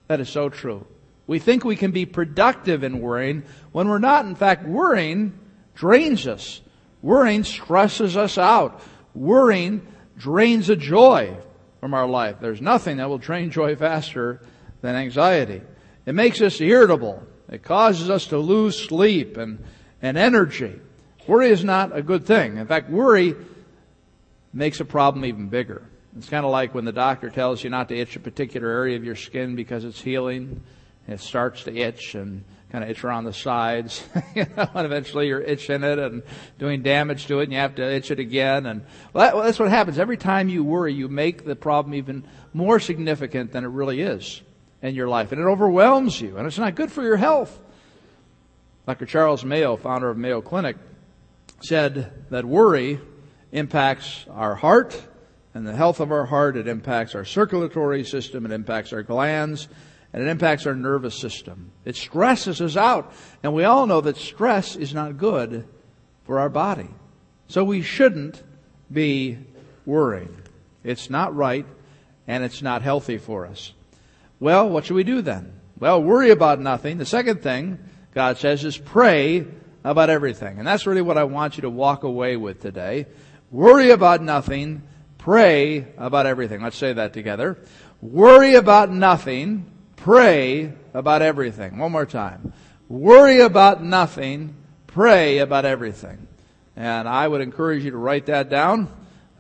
That 0.09 0.19
is 0.19 0.29
so 0.29 0.49
true. 0.49 0.89
We 1.29 1.39
think 1.39 1.65
we 1.65 1.77
can 1.77 1.93
be 1.93 2.05
productive 2.05 2.83
in 2.83 2.99
worrying 2.99 3.45
when 3.71 3.89
we're 3.89 4.01
not. 4.01 4.27
In 4.27 4.35
fact, 4.35 4.67
worrying 4.67 5.35
drains 5.77 6.27
us. 6.27 6.63
Worrying 7.03 7.45
stresses 7.45 8.17
us 8.17 8.39
out. 8.39 8.81
Worrying 9.15 9.87
drains 10.17 10.67
the 10.67 10.77
joy 10.77 11.37
from 11.81 11.95
our 11.95 12.07
life. 12.07 12.37
There's 12.41 12.61
nothing 12.61 12.97
that 12.97 13.09
will 13.09 13.19
drain 13.19 13.51
joy 13.51 13.77
faster 13.77 14.41
than 14.81 14.97
anxiety. 14.97 15.63
It 16.07 16.15
makes 16.15 16.41
us 16.41 16.61
irritable. 16.61 17.23
It 17.49 17.63
causes 17.63 18.11
us 18.11 18.27
to 18.27 18.39
lose 18.39 18.79
sleep 18.79 19.37
and, 19.37 19.65
and 20.03 20.19
energy. 20.19 20.81
Worry 21.27 21.51
is 21.51 21.65
not 21.65 21.97
a 21.97 22.03
good 22.03 22.27
thing. 22.27 22.57
In 22.57 22.67
fact, 22.67 22.91
worry 22.91 23.37
makes 24.53 24.81
a 24.81 24.85
problem 24.85 25.25
even 25.25 25.49
bigger. 25.49 25.83
It's 26.17 26.29
kind 26.29 26.45
of 26.45 26.51
like 26.51 26.75
when 26.75 26.85
the 26.85 26.93
doctor 26.93 27.31
tells 27.31 27.63
you 27.63 27.71
not 27.71 27.89
to 27.91 27.97
itch 27.97 28.17
a 28.17 28.21
particular 28.21 28.69
area 28.69 28.97
of 28.97 29.05
your 29.05 29.15
skin 29.15 29.55
because 29.55 29.85
it's 29.85 30.01
healing. 30.01 30.63
It 31.07 31.21
starts 31.21 31.65
to 31.65 31.77
itch 31.77 32.15
and 32.15 32.45
kind 32.71 32.85
of 32.85 32.91
itch 32.91 33.03
around 33.03 33.25
the 33.25 33.33
sides, 33.33 34.05
you 34.35 34.47
know, 34.57 34.69
and 34.75 34.87
eventually 34.87 35.29
you're 35.29 35.41
itching 35.41 35.83
it 35.83 35.99
and 35.99 36.23
doing 36.59 36.83
damage 36.83 37.27
to 37.27 37.41
it, 37.41 37.45
and 37.45 37.53
you 37.53 37.59
have 37.59 37.75
to 37.77 37.83
itch 37.83 38.11
it 38.11 38.19
again. 38.19 38.67
And 38.67 38.85
well, 39.13 39.25
that, 39.25 39.35
well, 39.35 39.45
that's 39.45 39.59
what 39.59 39.71
happens 39.71 39.99
every 39.99 40.17
time 40.17 40.49
you 40.49 40.63
worry. 40.63 40.93
You 40.93 41.09
make 41.09 41.45
the 41.45 41.57
problem 41.57 41.95
even 41.95 42.25
more 42.53 42.79
significant 42.79 43.53
than 43.53 43.65
it 43.65 43.69
really 43.69 44.01
is 44.01 44.43
in 44.83 44.95
your 44.95 45.09
life, 45.09 45.33
and 45.33 45.41
it 45.41 45.45
overwhelms 45.45 46.21
you, 46.21 46.37
and 46.37 46.47
it's 46.47 46.59
not 46.59 46.75
good 46.75 46.93
for 46.93 47.03
your 47.03 47.17
health. 47.17 47.59
Dr. 48.87 49.07
Charles 49.07 49.45
Mayo, 49.45 49.77
founder 49.77 50.09
of 50.09 50.17
Mayo 50.17 50.41
Clinic, 50.41 50.77
said 51.61 52.13
that 52.31 52.45
worry 52.45 53.01
impacts 53.53 54.25
our 54.31 54.55
heart 54.55 55.03
and 55.55 55.67
the 55.67 55.75
health 55.75 56.01
of 56.01 56.13
our 56.13 56.25
heart. 56.25 56.57
It 56.57 56.69
impacts 56.69 57.15
our 57.15 57.25
circulatory 57.25 58.05
system. 58.05 58.47
It 58.47 58.53
impacts 58.53 58.93
our 58.93 59.03
glands 59.03 59.69
and 60.13 60.23
it 60.23 60.29
impacts 60.29 60.67
our 60.67 60.75
nervous 60.75 61.19
system. 61.19 61.71
It 61.85 61.97
stresses 61.97 62.61
us 62.61 62.77
out. 62.77 63.13
And 63.43 63.55
we 63.55 63.65
all 63.65 63.87
know 63.87 64.01
that 64.01 64.17
stress 64.17 64.75
is 64.75 64.95
not 64.95 65.19
good 65.19 65.67
for 66.25 66.39
our 66.39 66.49
body. 66.49 66.89
So 67.49 67.65
we 67.65 67.83
shouldn't 67.83 68.43
be 68.91 69.39
worrying. 69.85 70.35
It's 70.83 71.11
not 71.11 71.35
right 71.37 71.67
and 72.27 72.43
it's 72.45 72.63
not 72.63 72.83
healthy 72.83 73.19
for 73.19 73.47
us. 73.47 73.73
Well, 74.41 74.69
what 74.69 74.87
should 74.87 74.95
we 74.95 75.05
do 75.05 75.23
then? 75.23 75.61
Well, 75.79 76.03
worry 76.03 76.31
about 76.31 76.61
nothing. 76.61 76.99
The 76.99 77.07
second 77.07 77.43
thing 77.43 77.79
God 78.15 78.39
says 78.39 78.65
is 78.65 78.79
pray 78.79 79.47
about 79.85 80.11
everything. 80.11 80.59
And 80.59 80.67
that's 80.67 80.87
really 80.87 81.03
what 81.03 81.19
I 81.19 81.25
want 81.25 81.57
you 81.57 81.63
to 81.63 81.71
walk 81.71 82.03
away 82.03 82.37
with 82.37 82.61
today. 82.61 83.07
Worry 83.51 83.91
about 83.91 84.23
nothing. 84.23 84.83
Pray 85.19 85.87
about 85.97 86.27
everything. 86.27 86.63
Let's 86.63 86.77
say 86.77 86.93
that 86.95 87.13
together. 87.13 87.59
Worry 88.01 88.55
about 88.55 88.91
nothing 88.91 89.71
Pray 90.03 90.73
about 90.95 91.23
everything. 91.23 91.77
One 91.77 91.91
more 91.91 92.07
time. 92.07 92.53
Worry 92.89 93.41
about 93.41 93.83
nothing. 93.83 94.55
Pray 94.87 95.39
about 95.39 95.65
everything. 95.65 96.29
And 96.77 97.09
I 97.09 97.27
would 97.27 97.41
encourage 97.41 97.85
you 97.85 97.91
to 97.91 97.97
write 97.97 98.27
that 98.27 98.49
down 98.49 98.89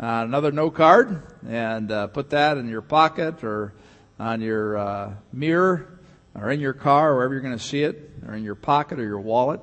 on 0.00 0.25
another 0.25 0.50
note 0.50 0.75
card 0.75 1.23
and 1.49 1.93
uh, 1.93 2.09
put 2.09 2.31
that 2.31 2.59
in 2.59 2.69
your 2.69 2.83
pocket 2.83 3.45
or 3.45 3.73
on 4.19 4.41
your 4.41 4.77
uh, 4.77 5.15
mirror 5.33 6.00
or 6.35 6.50
in 6.50 6.59
your 6.59 6.73
car, 6.73 7.15
wherever 7.15 7.35
you're 7.35 7.43
going 7.43 7.57
to 7.57 7.65
see 7.65 7.85
it, 7.85 8.11
or 8.27 8.35
in 8.35 8.43
your 8.43 8.57
pocket 8.57 8.99
or 8.99 9.05
your 9.05 9.21
wallet, 9.21 9.61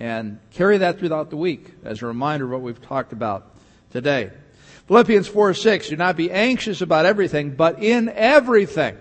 and 0.00 0.38
carry 0.50 0.78
that 0.78 0.98
throughout 0.98 1.28
the 1.28 1.36
week 1.36 1.72
as 1.84 2.00
a 2.00 2.06
reminder 2.06 2.46
of 2.46 2.52
what 2.52 2.62
we've 2.62 2.80
talked 2.80 3.12
about 3.12 3.54
today. 3.90 4.30
Philippians 4.86 5.28
4 5.28 5.52
6, 5.52 5.90
do 5.90 5.96
not 5.96 6.16
be 6.16 6.30
anxious 6.30 6.80
about 6.80 7.04
everything, 7.04 7.50
but 7.50 7.82
in 7.82 8.08
everything. 8.08 8.96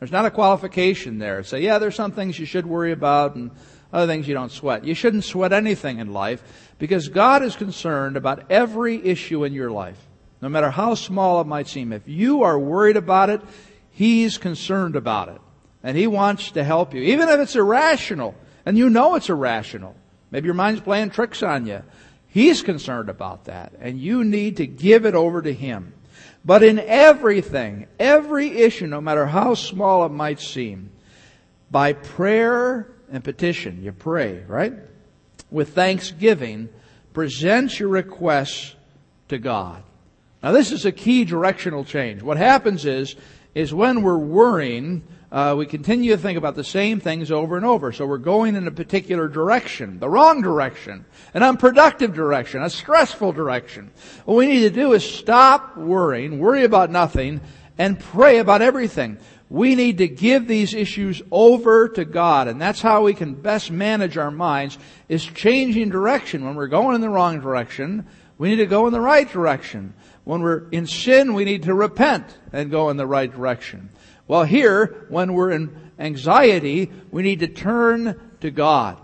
There's 0.00 0.10
not 0.10 0.24
a 0.24 0.30
qualification 0.30 1.18
there. 1.18 1.42
Say, 1.44 1.60
yeah, 1.60 1.78
there's 1.78 1.94
some 1.94 2.12
things 2.12 2.38
you 2.38 2.46
should 2.46 2.66
worry 2.66 2.90
about 2.90 3.36
and 3.36 3.50
other 3.92 4.10
things 4.10 4.26
you 4.26 4.34
don't 4.34 4.50
sweat. 4.50 4.84
You 4.84 4.94
shouldn't 4.94 5.24
sweat 5.24 5.52
anything 5.52 5.98
in 5.98 6.12
life 6.12 6.42
because 6.78 7.08
God 7.08 7.42
is 7.42 7.54
concerned 7.54 8.16
about 8.16 8.50
every 8.50 9.04
issue 9.04 9.44
in 9.44 9.52
your 9.52 9.70
life, 9.70 9.98
no 10.40 10.48
matter 10.48 10.70
how 10.70 10.94
small 10.94 11.40
it 11.42 11.46
might 11.46 11.68
seem. 11.68 11.92
If 11.92 12.08
you 12.08 12.44
are 12.44 12.58
worried 12.58 12.96
about 12.96 13.28
it, 13.28 13.42
He's 13.90 14.38
concerned 14.38 14.96
about 14.96 15.28
it. 15.28 15.40
And 15.82 15.96
He 15.96 16.06
wants 16.06 16.52
to 16.52 16.64
help 16.64 16.94
you, 16.94 17.02
even 17.02 17.28
if 17.28 17.38
it's 17.38 17.56
irrational, 17.56 18.34
and 18.64 18.78
you 18.78 18.88
know 18.88 19.16
it's 19.16 19.28
irrational. 19.28 19.94
Maybe 20.30 20.46
your 20.46 20.54
mind's 20.54 20.80
playing 20.80 21.10
tricks 21.10 21.42
on 21.42 21.66
you. 21.66 21.82
He's 22.28 22.62
concerned 22.62 23.10
about 23.10 23.46
that, 23.46 23.74
and 23.80 24.00
you 24.00 24.24
need 24.24 24.58
to 24.58 24.66
give 24.66 25.04
it 25.04 25.14
over 25.14 25.42
to 25.42 25.52
Him. 25.52 25.92
But 26.44 26.62
in 26.62 26.78
everything, 26.78 27.86
every 27.98 28.48
issue, 28.58 28.86
no 28.86 29.00
matter 29.00 29.26
how 29.26 29.54
small 29.54 30.06
it 30.06 30.10
might 30.10 30.40
seem, 30.40 30.90
by 31.70 31.92
prayer 31.92 32.90
and 33.12 33.22
petition, 33.22 33.82
you 33.82 33.92
pray, 33.92 34.42
right? 34.48 34.72
With 35.50 35.74
thanksgiving, 35.74 36.68
present 37.12 37.78
your 37.78 37.90
requests 37.90 38.74
to 39.28 39.38
God. 39.38 39.82
Now 40.42 40.52
this 40.52 40.72
is 40.72 40.86
a 40.86 40.92
key 40.92 41.24
directional 41.24 41.84
change. 41.84 42.22
What 42.22 42.38
happens 42.38 42.86
is, 42.86 43.16
is 43.54 43.74
when 43.74 44.02
we're 44.02 44.16
worrying, 44.16 45.02
uh, 45.32 45.54
we 45.56 45.64
continue 45.64 46.10
to 46.10 46.18
think 46.18 46.36
about 46.36 46.56
the 46.56 46.64
same 46.64 46.98
things 46.98 47.30
over 47.30 47.56
and 47.56 47.64
over. 47.64 47.92
So 47.92 48.04
we're 48.04 48.18
going 48.18 48.56
in 48.56 48.66
a 48.66 48.72
particular 48.72 49.28
direction, 49.28 50.00
the 50.00 50.08
wrong 50.08 50.42
direction, 50.42 51.04
an 51.34 51.42
unproductive 51.42 52.14
direction, 52.14 52.62
a 52.62 52.70
stressful 52.70 53.32
direction. 53.32 53.92
What 54.24 54.36
we 54.36 54.46
need 54.46 54.60
to 54.60 54.70
do 54.70 54.92
is 54.92 55.04
stop 55.04 55.76
worrying, 55.76 56.40
worry 56.40 56.64
about 56.64 56.90
nothing, 56.90 57.40
and 57.78 58.00
pray 58.00 58.38
about 58.38 58.60
everything. 58.60 59.18
We 59.48 59.74
need 59.74 59.98
to 59.98 60.08
give 60.08 60.46
these 60.46 60.74
issues 60.74 61.22
over 61.30 61.88
to 61.90 62.04
God, 62.04 62.46
and 62.48 62.60
that's 62.60 62.80
how 62.80 63.02
we 63.02 63.14
can 63.14 63.34
best 63.34 63.70
manage 63.70 64.16
our 64.16 64.30
minds, 64.30 64.78
is 65.08 65.24
changing 65.24 65.90
direction. 65.90 66.44
When 66.44 66.56
we're 66.56 66.68
going 66.68 66.94
in 66.94 67.00
the 67.00 67.08
wrong 67.08 67.40
direction, 67.40 68.06
we 68.38 68.50
need 68.50 68.56
to 68.56 68.66
go 68.66 68.86
in 68.86 68.92
the 68.92 69.00
right 69.00 69.30
direction. 69.30 69.94
When 70.24 70.42
we're 70.42 70.68
in 70.70 70.86
sin, 70.86 71.34
we 71.34 71.44
need 71.44 71.64
to 71.64 71.74
repent 71.74 72.36
and 72.52 72.70
go 72.70 72.90
in 72.90 72.96
the 72.96 73.06
right 73.06 73.32
direction. 73.32 73.90
Well, 74.30 74.44
here, 74.44 75.06
when 75.08 75.34
we're 75.34 75.50
in 75.50 75.90
anxiety, 75.98 76.88
we 77.10 77.24
need 77.24 77.40
to 77.40 77.48
turn 77.48 78.30
to 78.42 78.52
God. 78.52 78.96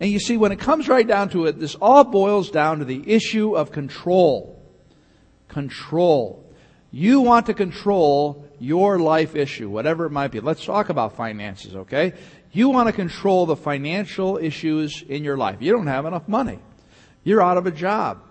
And 0.00 0.10
you 0.10 0.18
see, 0.18 0.38
when 0.38 0.52
it 0.52 0.58
comes 0.58 0.88
right 0.88 1.06
down 1.06 1.28
to 1.30 1.44
it, 1.44 1.60
this 1.60 1.74
all 1.74 2.02
boils 2.02 2.50
down 2.50 2.78
to 2.78 2.86
the 2.86 3.12
issue 3.12 3.54
of 3.54 3.72
control. 3.72 4.58
Control. 5.48 6.50
You 6.90 7.20
want 7.20 7.44
to 7.44 7.52
control 7.52 8.48
your 8.58 8.98
life 8.98 9.36
issue, 9.36 9.68
whatever 9.68 10.06
it 10.06 10.12
might 10.12 10.30
be. 10.30 10.40
Let's 10.40 10.64
talk 10.64 10.88
about 10.88 11.14
finances, 11.14 11.76
okay? 11.76 12.14
You 12.50 12.70
want 12.70 12.86
to 12.86 12.94
control 12.94 13.44
the 13.44 13.56
financial 13.56 14.38
issues 14.38 15.04
in 15.06 15.24
your 15.24 15.36
life. 15.36 15.60
You 15.60 15.72
don't 15.72 15.88
have 15.88 16.06
enough 16.06 16.26
money. 16.26 16.58
You're 17.22 17.42
out 17.42 17.58
of 17.58 17.66
a 17.66 17.70
job. 17.70 18.22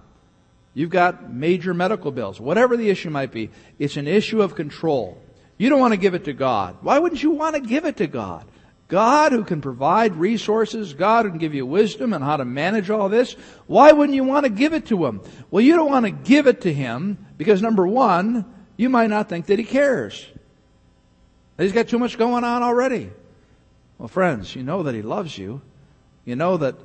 You've 0.74 0.90
got 0.90 1.32
major 1.32 1.76
medical 1.76 2.12
bills. 2.12 2.42
Whatever 2.42 2.76
the 2.76 2.90
issue 2.90 3.12
might 3.12 3.32
be, 3.32 3.52
it's 3.78 3.98
an 3.98 4.08
issue 4.08 4.42
of 4.42 4.56
control. 4.56 5.22
You 5.60 5.70
don't 5.70 5.82
want 5.82 5.92
to 5.94 6.00
give 6.00 6.16
it 6.16 6.24
to 6.24 6.34
God. 6.34 6.78
Why 6.82 6.98
wouldn't 6.98 7.22
you 7.22 7.32
want 7.32 7.56
to 7.56 7.62
give 7.62 7.86
it 7.86 7.98
to 7.98 8.08
God? 8.08 8.46
God 8.88 9.34
who 9.34 9.44
can 9.44 9.62
provide 9.62 10.16
resources, 10.16 10.94
God 10.94 11.26
who 11.26 11.32
can 11.32 11.38
give 11.38 11.54
you 11.54 11.66
wisdom 11.66 12.14
and 12.14 12.24
how 12.24 12.38
to 12.38 12.46
manage 12.46 12.90
all 12.90 13.10
this, 13.10 13.34
why 13.68 13.92
wouldn't 13.92 14.16
you 14.16 14.24
want 14.24 14.46
to 14.46 14.50
give 14.50 14.74
it 14.74 14.88
to 14.88 15.06
Him? 15.06 15.22
Well, 15.52 15.62
you 15.62 15.76
don't 15.76 15.92
want 15.92 16.06
to 16.06 16.12
give 16.12 16.48
it 16.48 16.62
to 16.62 16.74
Him 16.74 17.24
because 17.38 17.62
number 17.62 17.86
one, 17.86 18.46
you 18.78 18.90
might 18.90 19.10
not 19.10 19.30
think 19.30 19.48
that 19.48 19.60
He 19.60 19.66
cares. 19.66 20.26
He's 21.58 21.74
got 21.74 21.90
too 21.90 22.00
much 22.00 22.18
going 22.18 22.46
on 22.46 22.64
already. 22.64 23.12
Well, 23.98 24.08
friends, 24.08 24.56
you 24.56 24.64
know 24.64 24.84
that 24.84 24.96
He 24.96 25.02
loves 25.02 25.38
you. 25.38 25.62
You 26.24 26.38
know 26.38 26.56
that 26.58 26.76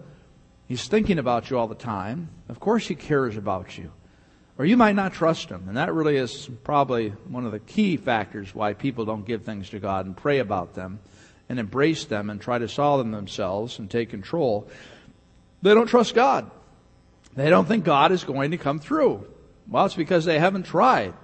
He's 0.67 0.89
thinking 0.89 1.21
about 1.21 1.49
you 1.49 1.59
all 1.59 1.69
the 1.69 1.77
time. 1.77 2.29
Of 2.49 2.59
course 2.59 2.89
He 2.89 2.97
cares 2.97 3.37
about 3.37 3.79
you. 3.79 3.93
Or 4.57 4.65
you 4.65 4.77
might 4.77 4.95
not 4.95 5.13
trust 5.13 5.49
Him. 5.49 5.65
And 5.69 5.77
that 5.77 5.93
really 5.93 6.17
is 6.17 6.49
probably 6.63 7.11
one 7.29 7.45
of 7.45 7.53
the 7.53 7.59
key 7.59 7.97
factors 7.97 8.55
why 8.55 8.75
people 8.75 9.05
don't 9.05 9.27
give 9.27 9.43
things 9.43 9.71
to 9.71 9.81
God 9.81 10.07
and 10.07 10.17
pray 10.17 10.39
about 10.39 10.75
them 10.75 11.01
and 11.49 11.59
embrace 11.59 12.05
them 12.05 12.31
and 12.31 12.41
try 12.41 12.59
to 12.59 12.69
solve 12.69 12.99
them 12.99 13.11
themselves 13.11 13.79
and 13.79 13.91
take 13.91 14.11
control. 14.11 14.69
They 15.63 15.75
don't 15.75 15.87
trust 15.87 16.15
God. 16.15 16.51
They 17.35 17.51
don't 17.51 17.67
think 17.67 17.85
God 17.85 18.13
is 18.13 18.23
going 18.23 18.53
to 18.53 18.57
come 18.57 18.79
through. 18.79 19.27
Well, 19.69 19.87
it's 19.87 19.95
because 19.95 20.25
they 20.25 20.39
haven't 20.39 20.65
tried. 20.65 21.15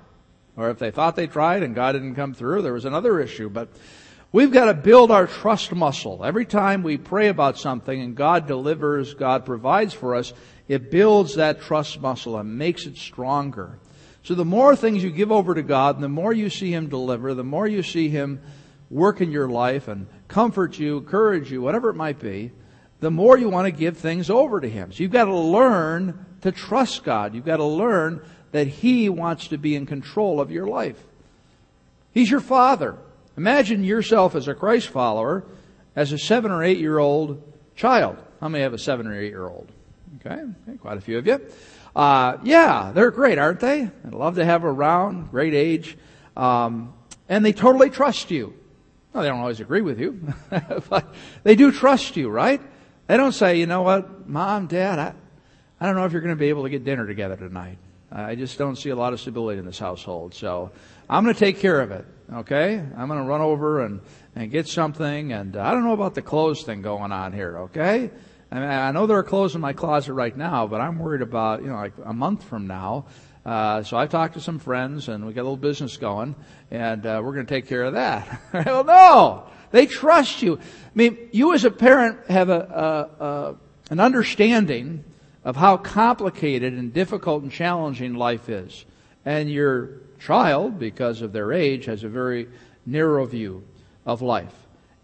Or 0.57 0.71
if 0.71 0.79
they 0.79 0.91
thought 0.91 1.15
they 1.15 1.27
tried 1.27 1.63
and 1.63 1.75
God 1.75 1.93
didn't 1.93 2.17
come 2.17 2.35
through, 2.35 2.63
there 2.63 2.73
was 2.73 2.85
another 2.85 3.21
issue. 3.21 3.49
But 3.49 3.69
we've 4.33 4.51
got 4.51 4.67
to 4.67 4.75
build 4.75 5.11
our 5.11 5.27
trust 5.27 5.73
muscle. 5.73 6.25
Every 6.25 6.45
time 6.45 6.83
we 6.83 6.99
pray 6.99 7.29
about 7.29 7.59
something 7.59 8.01
and 8.01 8.17
God 8.17 8.47
delivers, 8.47 9.15
God 9.15 9.47
provides 9.47 9.95
for 9.95 10.17
us, 10.17 10.33
it 10.71 10.89
builds 10.89 11.35
that 11.35 11.61
trust 11.61 12.01
muscle 12.01 12.39
and 12.39 12.57
makes 12.57 12.87
it 12.87 12.97
stronger. 12.97 13.81
So 14.23 14.37
the 14.37 14.45
more 14.45 14.77
things 14.77 15.03
you 15.03 15.11
give 15.11 15.33
over 15.33 15.53
to 15.53 15.65
God, 15.65 15.97
and 15.97 16.05
the 16.05 16.09
more 16.09 16.33
you 16.33 16.49
see 16.49 16.71
Him 16.71 16.89
deliver, 16.89 17.35
the 17.35 17.43
more 17.43 17.67
you 17.67 17.83
see 17.83 18.09
Him 18.09 18.41
work 18.89 19.21
in 19.21 19.33
your 19.33 19.49
life 19.49 19.89
and 19.89 20.07
comfort 20.29 20.79
you, 20.79 20.99
encourage 20.99 21.51
you, 21.51 21.61
whatever 21.61 21.91
it 21.91 21.97
might 21.97 22.21
be, 22.21 22.53
the 23.01 23.11
more 23.11 23.37
you 23.37 23.49
want 23.49 23.67
to 23.67 23.73
give 23.73 23.97
things 23.97 24.31
over 24.31 24.61
to 24.61 24.69
Him. 24.71 24.93
So 24.93 25.03
you've 25.03 25.11
got 25.11 25.25
to 25.25 25.35
learn 25.35 26.25
to 26.43 26.53
trust 26.53 27.03
God. 27.03 27.35
You've 27.35 27.45
got 27.45 27.57
to 27.57 27.65
learn 27.65 28.23
that 28.53 28.69
He 28.69 29.09
wants 29.09 29.49
to 29.49 29.59
be 29.59 29.75
in 29.75 29.87
control 29.87 30.41
of 30.41 30.53
your 30.53 30.69
life. 30.69 31.03
He's 32.13 32.31
your 32.31 32.39
Father. 32.39 32.97
Imagine 33.37 33.83
yourself 33.83 34.37
as 34.37 34.47
a 34.47 34.55
Christ 34.55 34.87
follower, 34.87 35.43
as 35.97 36.13
a 36.13 36.19
seven 36.19 36.53
or 36.53 36.63
eight 36.63 36.79
year 36.79 37.01
old 37.01 37.43
child. 37.75 38.19
How 38.41 38.49
many 38.49 38.63
have 38.63 38.73
a 38.73 38.79
seven 38.79 39.09
or 39.09 39.19
eight 39.19 39.31
year 39.31 39.49
old? 39.49 39.69
Okay, 40.25 40.43
quite 40.81 40.99
a 40.99 41.01
few 41.01 41.19
of 41.19 41.27
you. 41.27 41.41
Uh, 41.97 42.37
yeah, 42.43 42.93
they're 42.95 43.11
great, 43.11 43.39
aren't 43.39 43.61
they? 43.61 43.83
I'd 43.83 44.13
love 44.15 44.37
to 44.37 44.45
have 44.45 44.65
around, 44.65 45.31
great 45.31 45.55
age. 45.55 45.97
Um, 46.37 46.93
and 47.29 47.45
they 47.45 47.53
totally 47.53 47.91
trust 47.91 48.31
you. 48.31 48.55
Well, 49.13 49.23
they 49.23 49.29
don't 49.29 49.41
always 49.41 49.61
agree 49.61 49.81
with 49.81 49.99
you, 49.99 50.21
but 50.89 51.15
they 51.43 51.57
do 51.57 51.73
trust 51.73 52.17
you, 52.17 52.29
right? 52.29 52.61
They 53.07 53.17
don't 53.17 53.33
say, 53.33 53.59
you 53.59 53.67
know 53.67 53.83
what, 53.83 54.29
mom, 54.29 54.67
dad, 54.67 54.99
I, 54.99 55.15
I 55.81 55.87
don't 55.87 55.97
know 55.97 56.05
if 56.05 56.13
you're 56.13 56.21
going 56.21 56.37
to 56.37 56.39
be 56.39 56.51
able 56.51 56.63
to 56.65 56.71
get 56.71 56.85
dinner 56.85 57.07
together 57.07 57.37
tonight. 57.37 57.79
I 58.13 58.35
just 58.35 58.59
don't 58.59 58.77
see 58.77 58.91
a 58.91 58.97
lot 58.97 59.13
of 59.13 59.21
stability 59.21 59.59
in 59.59 59.65
this 59.65 59.79
household. 59.79 60.35
So 60.35 60.73
I'm 61.09 61.25
going 61.25 61.35
to 61.35 61.39
take 61.39 61.61
care 61.61 61.81
of 61.81 61.93
it. 61.93 62.05
Okay? 62.33 62.75
I'm 62.75 63.09
going 63.09 63.21
to 63.21 63.27
run 63.27 63.41
over 63.41 63.85
and, 63.85 64.01
and 64.35 64.51
get 64.51 64.69
something. 64.69 65.33
And 65.33 65.57
uh, 65.57 65.63
I 65.63 65.71
don't 65.71 65.85
know 65.85 65.93
about 65.93 66.15
the 66.15 66.23
clothes 66.23 66.63
thing 66.63 66.83
going 66.83 67.13
on 67.13 67.33
here. 67.33 67.59
Okay? 67.59 68.11
I 68.53 68.55
mean, 68.57 68.69
I 68.69 68.91
know 68.91 69.07
there 69.07 69.19
are 69.19 69.23
clothes 69.23 69.55
in 69.55 69.61
my 69.61 69.73
closet 69.73 70.13
right 70.13 70.37
now, 70.37 70.67
but 70.67 70.81
I'm 70.81 70.99
worried 70.99 71.23
about, 71.23 71.63
you 71.63 71.69
know, 71.69 71.77
like 71.77 71.93
a 72.05 72.13
month 72.13 72.43
from 72.43 72.67
now. 72.67 73.07
Uh, 73.47 73.83
so 73.85 73.97
I've 73.97 74.11
talked 74.11 74.35
to 74.35 74.41
some 74.41 74.59
friends 74.59 75.09
and 75.09 75.25
we 75.25 75.33
got 75.33 75.43
a 75.43 75.45
little 75.45 75.57
business 75.57 75.97
going 75.97 76.35
and 76.71 77.07
uh, 77.07 77.21
we're 77.25 77.33
going 77.33 77.47
to 77.47 77.55
take 77.55 77.69
care 77.69 77.85
of 77.85 77.95
that. 77.95 78.41
well, 78.53 78.85
no, 78.85 79.45
they 79.71 79.87
trust 79.87 80.43
you. 80.43 80.57
I 80.57 80.91
mean, 80.95 81.17
you 81.33 81.55
as 81.55 81.65
a 81.65 81.71
parent 81.71 82.27
have 82.29 82.49
a, 82.49 83.09
a, 83.21 83.25
a, 83.25 83.57
an 83.91 84.01
understanding 84.01 85.05
of 85.45 85.57
how 85.57 85.77
complicated 85.77 86.73
and 86.75 86.93
difficult 86.93 87.43
and 87.43 87.53
challenging 87.53 88.15
life 88.15 88.49
is, 88.49 88.85
and 89.25 89.51
your 89.51 90.01
child, 90.19 90.79
because 90.79 91.23
of 91.23 91.33
their 91.33 91.53
age, 91.53 91.87
has 91.87 92.05
a 92.05 92.09
very 92.09 92.49
narrow 92.85 93.25
view 93.25 93.65
of 94.05 94.21
life. 94.21 94.55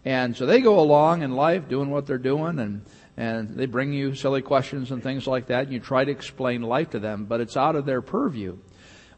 And 0.05 0.37
so 0.37 0.45
they 0.45 0.61
go 0.61 0.79
along 0.79 1.23
in 1.23 1.31
life 1.31 1.67
doing 1.67 1.89
what 1.89 2.05
they're 2.05 2.17
doing 2.17 2.59
and 2.59 2.85
and 3.17 3.49
they 3.49 3.65
bring 3.65 3.93
you 3.93 4.13
silly 4.13 4.43
questions 4.43 4.91
and 4.91 5.01
things 5.01 5.25
like 5.25 5.47
that, 5.47 5.63
and 5.63 5.73
you 5.73 5.79
try 5.79 6.05
to 6.05 6.11
explain 6.11 6.61
life 6.61 6.91
to 6.91 6.99
them, 6.99 7.25
but 7.25 7.41
it's 7.41 7.57
out 7.57 7.75
of 7.75 7.85
their 7.85 8.01
purview. 8.01 8.57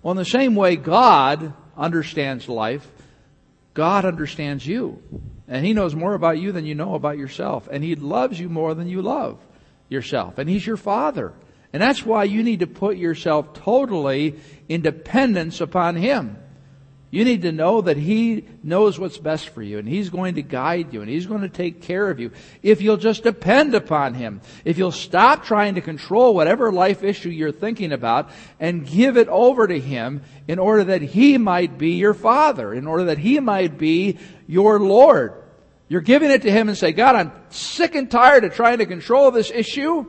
Well, 0.01 0.11
in 0.11 0.17
the 0.17 0.25
same 0.25 0.55
way, 0.55 0.77
God 0.77 1.53
understands 1.77 2.47
life. 2.47 2.89
God 3.73 4.05
understands 4.05 4.65
you. 4.65 5.03
And 5.47 5.65
He 5.65 5.73
knows 5.73 5.95
more 5.95 6.13
about 6.13 6.39
you 6.39 6.53
than 6.53 6.65
you 6.65 6.75
know 6.75 6.95
about 6.95 7.17
yourself. 7.17 7.67
And 7.69 7.83
He 7.83 7.95
loves 7.95 8.39
you 8.39 8.47
more 8.47 8.73
than 8.73 8.87
you 8.87 9.01
love 9.01 9.37
yourself. 9.89 10.37
And 10.37 10.49
He's 10.49 10.65
your 10.65 10.77
Father. 10.77 11.33
And 11.73 11.81
that's 11.81 12.05
why 12.05 12.23
you 12.23 12.41
need 12.41 12.61
to 12.61 12.67
put 12.67 12.97
yourself 12.97 13.53
totally 13.53 14.39
in 14.69 14.81
dependence 14.81 15.59
upon 15.59 15.97
Him. 15.97 16.37
You 17.11 17.25
need 17.25 17.41
to 17.41 17.51
know 17.51 17.81
that 17.81 17.97
He 17.97 18.45
knows 18.61 18.99
what's 18.99 19.17
best 19.17 19.49
for 19.49 19.63
you 19.63 19.79
and 19.79 19.87
He's 19.87 20.11
going 20.11 20.35
to 20.35 20.43
guide 20.43 20.93
you 20.93 21.01
and 21.01 21.09
He's 21.09 21.25
going 21.25 21.41
to 21.41 21.49
take 21.49 21.81
care 21.81 22.09
of 22.09 22.19
you 22.19 22.31
if 22.61 22.81
you'll 22.81 22.97
just 22.97 23.23
depend 23.23 23.73
upon 23.73 24.13
Him. 24.13 24.41
If 24.63 24.77
you'll 24.77 24.91
stop 24.91 25.43
trying 25.43 25.75
to 25.75 25.81
control 25.81 26.35
whatever 26.35 26.71
life 26.71 27.03
issue 27.03 27.29
you're 27.29 27.51
thinking 27.51 27.93
about 27.93 28.29
and 28.59 28.85
give 28.85 29.17
it 29.17 29.27
over 29.27 29.65
to 29.67 29.79
Him 29.79 30.21
in 30.47 30.59
order 30.59 30.83
that 30.85 31.01
He 31.01 31.39
might 31.39 31.79
be 31.79 31.93
your 31.93 32.13
Father, 32.13 32.73
in 32.73 32.85
order 32.85 33.05
that 33.05 33.17
He 33.17 33.39
might 33.39 33.79
be 33.79 34.19
your 34.45 34.79
Lord. 34.79 35.33
You're 35.87 36.01
giving 36.01 36.29
it 36.29 36.43
to 36.43 36.51
Him 36.51 36.69
and 36.69 36.77
say, 36.77 36.91
God, 36.91 37.15
I'm 37.15 37.31
sick 37.49 37.95
and 37.95 38.11
tired 38.11 38.43
of 38.43 38.53
trying 38.53 38.77
to 38.77 38.85
control 38.85 39.31
this 39.31 39.49
issue 39.49 40.05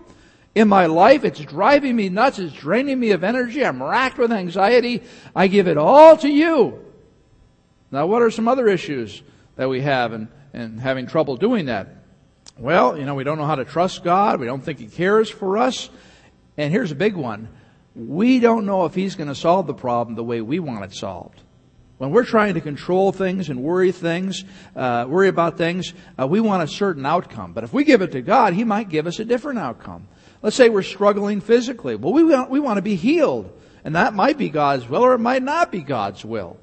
in 0.55 0.69
my 0.69 0.85
life. 0.85 1.25
It's 1.25 1.41
driving 1.41 1.97
me 1.97 2.11
nuts. 2.11 2.39
It's 2.39 2.53
draining 2.53 3.01
me 3.01 3.13
of 3.13 3.25
energy. 3.25 3.65
I'm 3.65 3.83
racked 3.83 4.19
with 4.19 4.33
anxiety. 4.33 5.03
I 5.35 5.47
give 5.47 5.67
it 5.67 5.79
all 5.79 6.19
to 6.19 6.29
you. 6.29 6.90
Now, 7.91 8.07
what 8.07 8.23
are 8.23 8.31
some 8.31 8.49
other 8.49 8.69
issues 8.69 9.23
that 9.57 9.69
we 9.69 9.81
have 9.81 10.13
in 10.13 10.79
having 10.79 11.07
trouble 11.07 11.37
doing 11.37 11.67
that? 11.67 11.89
Well, 12.59 12.99
you 12.99 13.05
know, 13.05 13.15
we 13.15 13.25
don't 13.25 13.39
know 13.39 13.47
how 13.47 13.57
to 13.57 13.65
trust 13.65 14.05
God. 14.05 14.39
We 14.39 14.47
don't 14.47 14.63
think 14.63 14.79
He 14.79 14.87
cares 14.87 15.31
for 15.31 15.59
us. 15.59 15.91
And 16.57 16.73
here's 16.73 16.93
a 16.93 16.97
big 16.97 17.17
one. 17.17 17.49
We 17.95 18.39
don't 18.39 18.67
know 18.67 18.85
if 18.85 18.95
He's 18.95 19.15
going 19.15 19.29
to 19.29 19.35
solve 19.35 19.67
the 19.67 19.75
problem 19.75 20.15
the 20.15 20.25
way 20.25 20.41
we 20.41 20.61
want 20.61 20.85
it 20.85 20.95
solved. 20.95 21.41
When 21.99 22.13
we're 22.13 22.25
trying 22.25 22.55
to 22.55 22.61
control 22.61 23.13
things 23.13 23.51
and 23.51 23.63
worry 23.63 23.93
things, 23.93 24.45
uh, 24.75 25.07
worry 25.09 25.29
about 25.29 25.59
things, 25.59 25.93
uh, 26.19 26.27
we 26.27 26.41
want 26.41 26.63
a 26.63 26.69
certain 26.69 27.05
outcome. 27.05 27.53
But 27.53 27.65
if 27.65 27.73
we 27.73 27.85
give 27.85 28.01
it 28.01 28.13
to 28.13 28.23
God, 28.23 28.55
He 28.55 28.65
might 28.65 28.89
give 28.89 29.07
us 29.07 29.19
a 29.19 29.25
different 29.25 29.59
outcome. 29.59 30.09
Let's 30.43 30.57
say 30.57 30.69
we're 30.69 30.83
struggling 30.83 31.41
physically. 31.41 31.97
Well, 31.97 32.13
we 32.13 32.25
want, 32.25 32.51
we 32.51 32.61
want 32.61 32.79
to 32.79 32.83
be 32.83 32.95
healed. 32.95 33.53
And 33.85 33.97
that 33.97 34.15
might 34.15 34.39
be 34.39 34.49
God's 34.49 34.89
will 34.89 35.03
or 35.03 35.15
it 35.15 35.19
might 35.19 35.43
not 35.43 35.71
be 35.71 35.81
God's 35.81 36.25
will. 36.25 36.59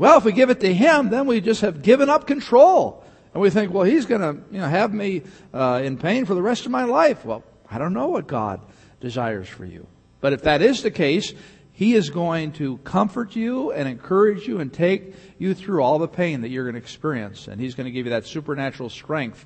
Well, 0.00 0.16
if 0.16 0.24
we 0.24 0.32
give 0.32 0.48
it 0.48 0.60
to 0.60 0.72
Him, 0.72 1.10
then 1.10 1.26
we 1.26 1.42
just 1.42 1.60
have 1.60 1.82
given 1.82 2.08
up 2.08 2.26
control. 2.26 3.04
And 3.34 3.42
we 3.42 3.50
think, 3.50 3.70
well, 3.70 3.84
He's 3.84 4.06
going 4.06 4.22
to 4.22 4.42
you 4.50 4.58
know, 4.58 4.66
have 4.66 4.94
me 4.94 5.20
uh, 5.52 5.82
in 5.84 5.98
pain 5.98 6.24
for 6.24 6.32
the 6.32 6.40
rest 6.40 6.64
of 6.64 6.72
my 6.72 6.84
life. 6.84 7.22
Well, 7.22 7.44
I 7.70 7.76
don't 7.76 7.92
know 7.92 8.08
what 8.08 8.26
God 8.26 8.62
desires 9.02 9.46
for 9.46 9.66
you. 9.66 9.86
But 10.22 10.32
if 10.32 10.40
that 10.44 10.62
is 10.62 10.82
the 10.82 10.90
case, 10.90 11.34
He 11.74 11.92
is 11.92 12.08
going 12.08 12.52
to 12.52 12.78
comfort 12.78 13.36
you 13.36 13.72
and 13.72 13.86
encourage 13.86 14.48
you 14.48 14.60
and 14.60 14.72
take 14.72 15.14
you 15.36 15.52
through 15.52 15.82
all 15.82 15.98
the 15.98 16.08
pain 16.08 16.40
that 16.40 16.48
you're 16.48 16.64
going 16.64 16.76
to 16.76 16.80
experience. 16.80 17.46
And 17.46 17.60
He's 17.60 17.74
going 17.74 17.84
to 17.84 17.90
give 17.90 18.06
you 18.06 18.12
that 18.12 18.24
supernatural 18.24 18.88
strength 18.88 19.44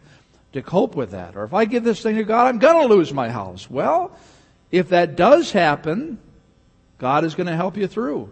to 0.53 0.63
cope 0.63 0.95
with 0.95 1.11
that. 1.11 1.35
Or 1.35 1.43
if 1.43 1.53
I 1.53 1.65
give 1.65 1.83
this 1.83 2.01
thing 2.01 2.15
to 2.15 2.23
God, 2.23 2.47
I'm 2.47 2.61
going 2.61 2.89
to 2.89 2.95
lose 2.95 3.13
my 3.13 3.29
house. 3.29 3.69
Well, 3.69 4.17
if 4.71 4.91
that 4.91 5.17
does 5.17 5.51
happen, 5.51 6.21
God 6.99 7.25
is 7.25 7.35
going 7.35 7.49
to 7.49 7.57
help 7.57 7.77
you 7.77 7.89
through 7.89 8.31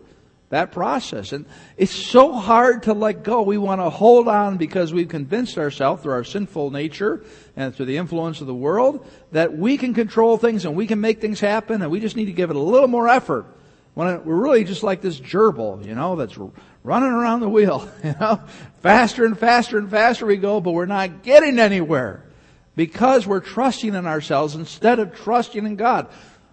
that 0.53 0.71
process. 0.71 1.33
And 1.33 1.47
it's 1.79 1.95
so 1.95 2.35
hard 2.35 2.83
to 2.83 2.93
let 2.93 3.23
go. 3.23 3.41
We 3.41 3.57
want 3.57 3.81
to 3.81 3.89
hold 3.89 4.29
on 4.29 4.59
because 4.59 4.93
we've 4.93 5.09
convinced 5.09 5.57
ourselves 5.57 6.03
through 6.03 6.13
our 6.13 6.25
sinful 6.25 6.71
nature 6.71 7.25
and 7.57 7.75
through 7.75 7.87
the 7.87 7.97
influence 7.97 8.43
of 8.43 8.47
the 8.47 8.55
world 8.55 9.07
that 9.33 9.57
we 9.57 9.79
can 9.79 9.95
control 9.95 10.37
things 10.37 10.67
and 10.67 10.77
we 10.77 10.87
can 10.87 11.01
make 11.01 11.23
things 11.23 11.41
happen 11.41 11.81
and 11.81 11.91
we 11.91 12.01
just 12.01 12.17
need 12.17 12.27
to 12.27 12.33
give 12.33 12.51
it 12.51 12.57
a 12.57 12.61
little 12.61 12.87
more 12.87 13.09
effort. 13.09 13.47
We're 13.95 14.21
really 14.21 14.65
just 14.65 14.83
like 14.83 15.01
this 15.01 15.19
gerbil, 15.19 15.87
you 15.87 15.95
know, 15.95 16.17
that's 16.17 16.39
running 16.85 17.11
around 17.11 17.41
the 17.41 17.49
wheel, 17.49 17.91
you 18.05 18.15
know, 18.21 18.43
faster 18.83 19.25
and 19.25 19.39
faster 19.39 19.79
and 19.79 19.91
faster 19.91 20.27
we 20.27 20.37
go, 20.37 20.61
but 20.61 20.73
we're 20.73 20.85
not 20.85 21.23
getting 21.23 21.59
anywhere 21.59 22.25
because 22.77 23.27
we're 23.27 23.41
trusting 23.41 23.95
in 23.95 24.07
ourselves 24.07 24.55
instead 24.55 24.99
of 24.99 25.15
trusting 25.15 25.65
in 25.65 25.77
God. 25.77 26.09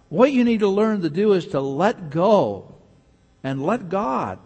What 0.08 0.32
you 0.32 0.42
need 0.42 0.60
to 0.60 0.68
learn 0.68 1.02
to 1.02 1.10
do 1.10 1.34
is 1.34 1.48
to 1.48 1.60
let 1.60 2.08
go 2.08 2.79
and 3.42 3.64
let 3.64 3.88
God 3.88 4.38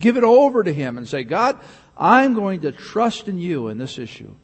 give 0.00 0.16
it 0.16 0.24
over 0.24 0.62
to 0.62 0.72
Him 0.72 0.98
and 0.98 1.08
say, 1.08 1.24
God, 1.24 1.58
I'm 1.96 2.34
going 2.34 2.62
to 2.62 2.72
trust 2.72 3.28
in 3.28 3.38
you 3.38 3.68
in 3.68 3.78
this 3.78 3.98
issue. 3.98 4.34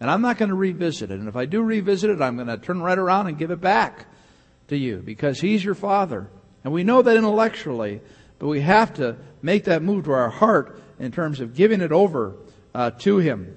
And 0.00 0.10
I'm 0.10 0.22
not 0.22 0.38
going 0.38 0.48
to 0.48 0.54
revisit 0.54 1.10
it. 1.10 1.18
And 1.18 1.28
if 1.28 1.36
I 1.36 1.46
do 1.46 1.62
revisit 1.62 2.10
it, 2.10 2.20
I'm 2.20 2.36
going 2.36 2.48
to 2.48 2.58
turn 2.58 2.82
right 2.82 2.98
around 2.98 3.28
and 3.28 3.38
give 3.38 3.50
it 3.50 3.60
back 3.60 4.06
to 4.68 4.76
you 4.76 4.96
because 4.98 5.40
He's 5.40 5.64
your 5.64 5.74
Father. 5.74 6.28
And 6.62 6.72
we 6.72 6.84
know 6.84 7.02
that 7.02 7.16
intellectually, 7.16 8.00
but 8.38 8.48
we 8.48 8.60
have 8.60 8.94
to 8.94 9.16
make 9.42 9.64
that 9.64 9.82
move 9.82 10.04
to 10.04 10.12
our 10.12 10.30
heart 10.30 10.80
in 10.98 11.12
terms 11.12 11.40
of 11.40 11.54
giving 11.54 11.80
it 11.80 11.92
over 11.92 12.34
uh, 12.74 12.90
to 12.90 13.18
Him. 13.18 13.56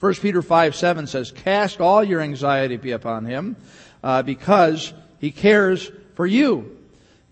1 0.00 0.14
Peter 0.14 0.42
5 0.42 0.76
7 0.76 1.06
says, 1.06 1.32
Cast 1.32 1.80
all 1.80 2.04
your 2.04 2.20
anxiety 2.20 2.76
be 2.76 2.92
upon 2.92 3.24
him, 3.24 3.56
uh, 4.02 4.22
because 4.22 4.92
he 5.18 5.30
cares 5.30 5.90
for 6.14 6.26
you. 6.26 6.77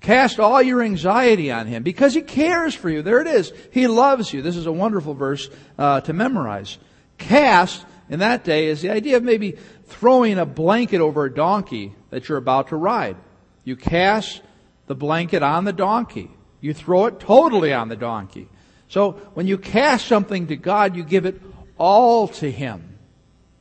Cast 0.00 0.38
all 0.38 0.62
your 0.62 0.82
anxiety 0.82 1.50
on 1.50 1.66
him 1.66 1.82
because 1.82 2.14
he 2.14 2.22
cares 2.22 2.74
for 2.74 2.88
you. 2.88 3.02
There 3.02 3.20
it 3.20 3.26
is. 3.26 3.52
He 3.72 3.86
loves 3.86 4.32
you. 4.32 4.42
This 4.42 4.56
is 4.56 4.66
a 4.66 4.72
wonderful 4.72 5.14
verse 5.14 5.48
uh, 5.78 6.00
to 6.02 6.12
memorize. 6.12 6.78
Cast 7.18 7.84
in 8.08 8.20
that 8.20 8.44
day 8.44 8.66
is 8.66 8.82
the 8.82 8.90
idea 8.90 9.16
of 9.16 9.22
maybe 9.22 9.56
throwing 9.86 10.38
a 10.38 10.46
blanket 10.46 11.00
over 11.00 11.24
a 11.24 11.34
donkey 11.34 11.94
that 12.10 12.28
you're 12.28 12.38
about 12.38 12.68
to 12.68 12.76
ride. 12.76 13.16
You 13.64 13.74
cast 13.74 14.42
the 14.86 14.94
blanket 14.94 15.42
on 15.42 15.64
the 15.64 15.72
donkey. 15.72 16.30
You 16.60 16.72
throw 16.72 17.06
it 17.06 17.20
totally 17.20 17.72
on 17.72 17.88
the 17.88 17.96
donkey. 17.96 18.48
So 18.88 19.12
when 19.34 19.46
you 19.46 19.58
cast 19.58 20.06
something 20.06 20.46
to 20.48 20.56
God, 20.56 20.96
you 20.96 21.02
give 21.02 21.26
it 21.26 21.40
all 21.78 22.28
to 22.28 22.50
Him. 22.50 22.98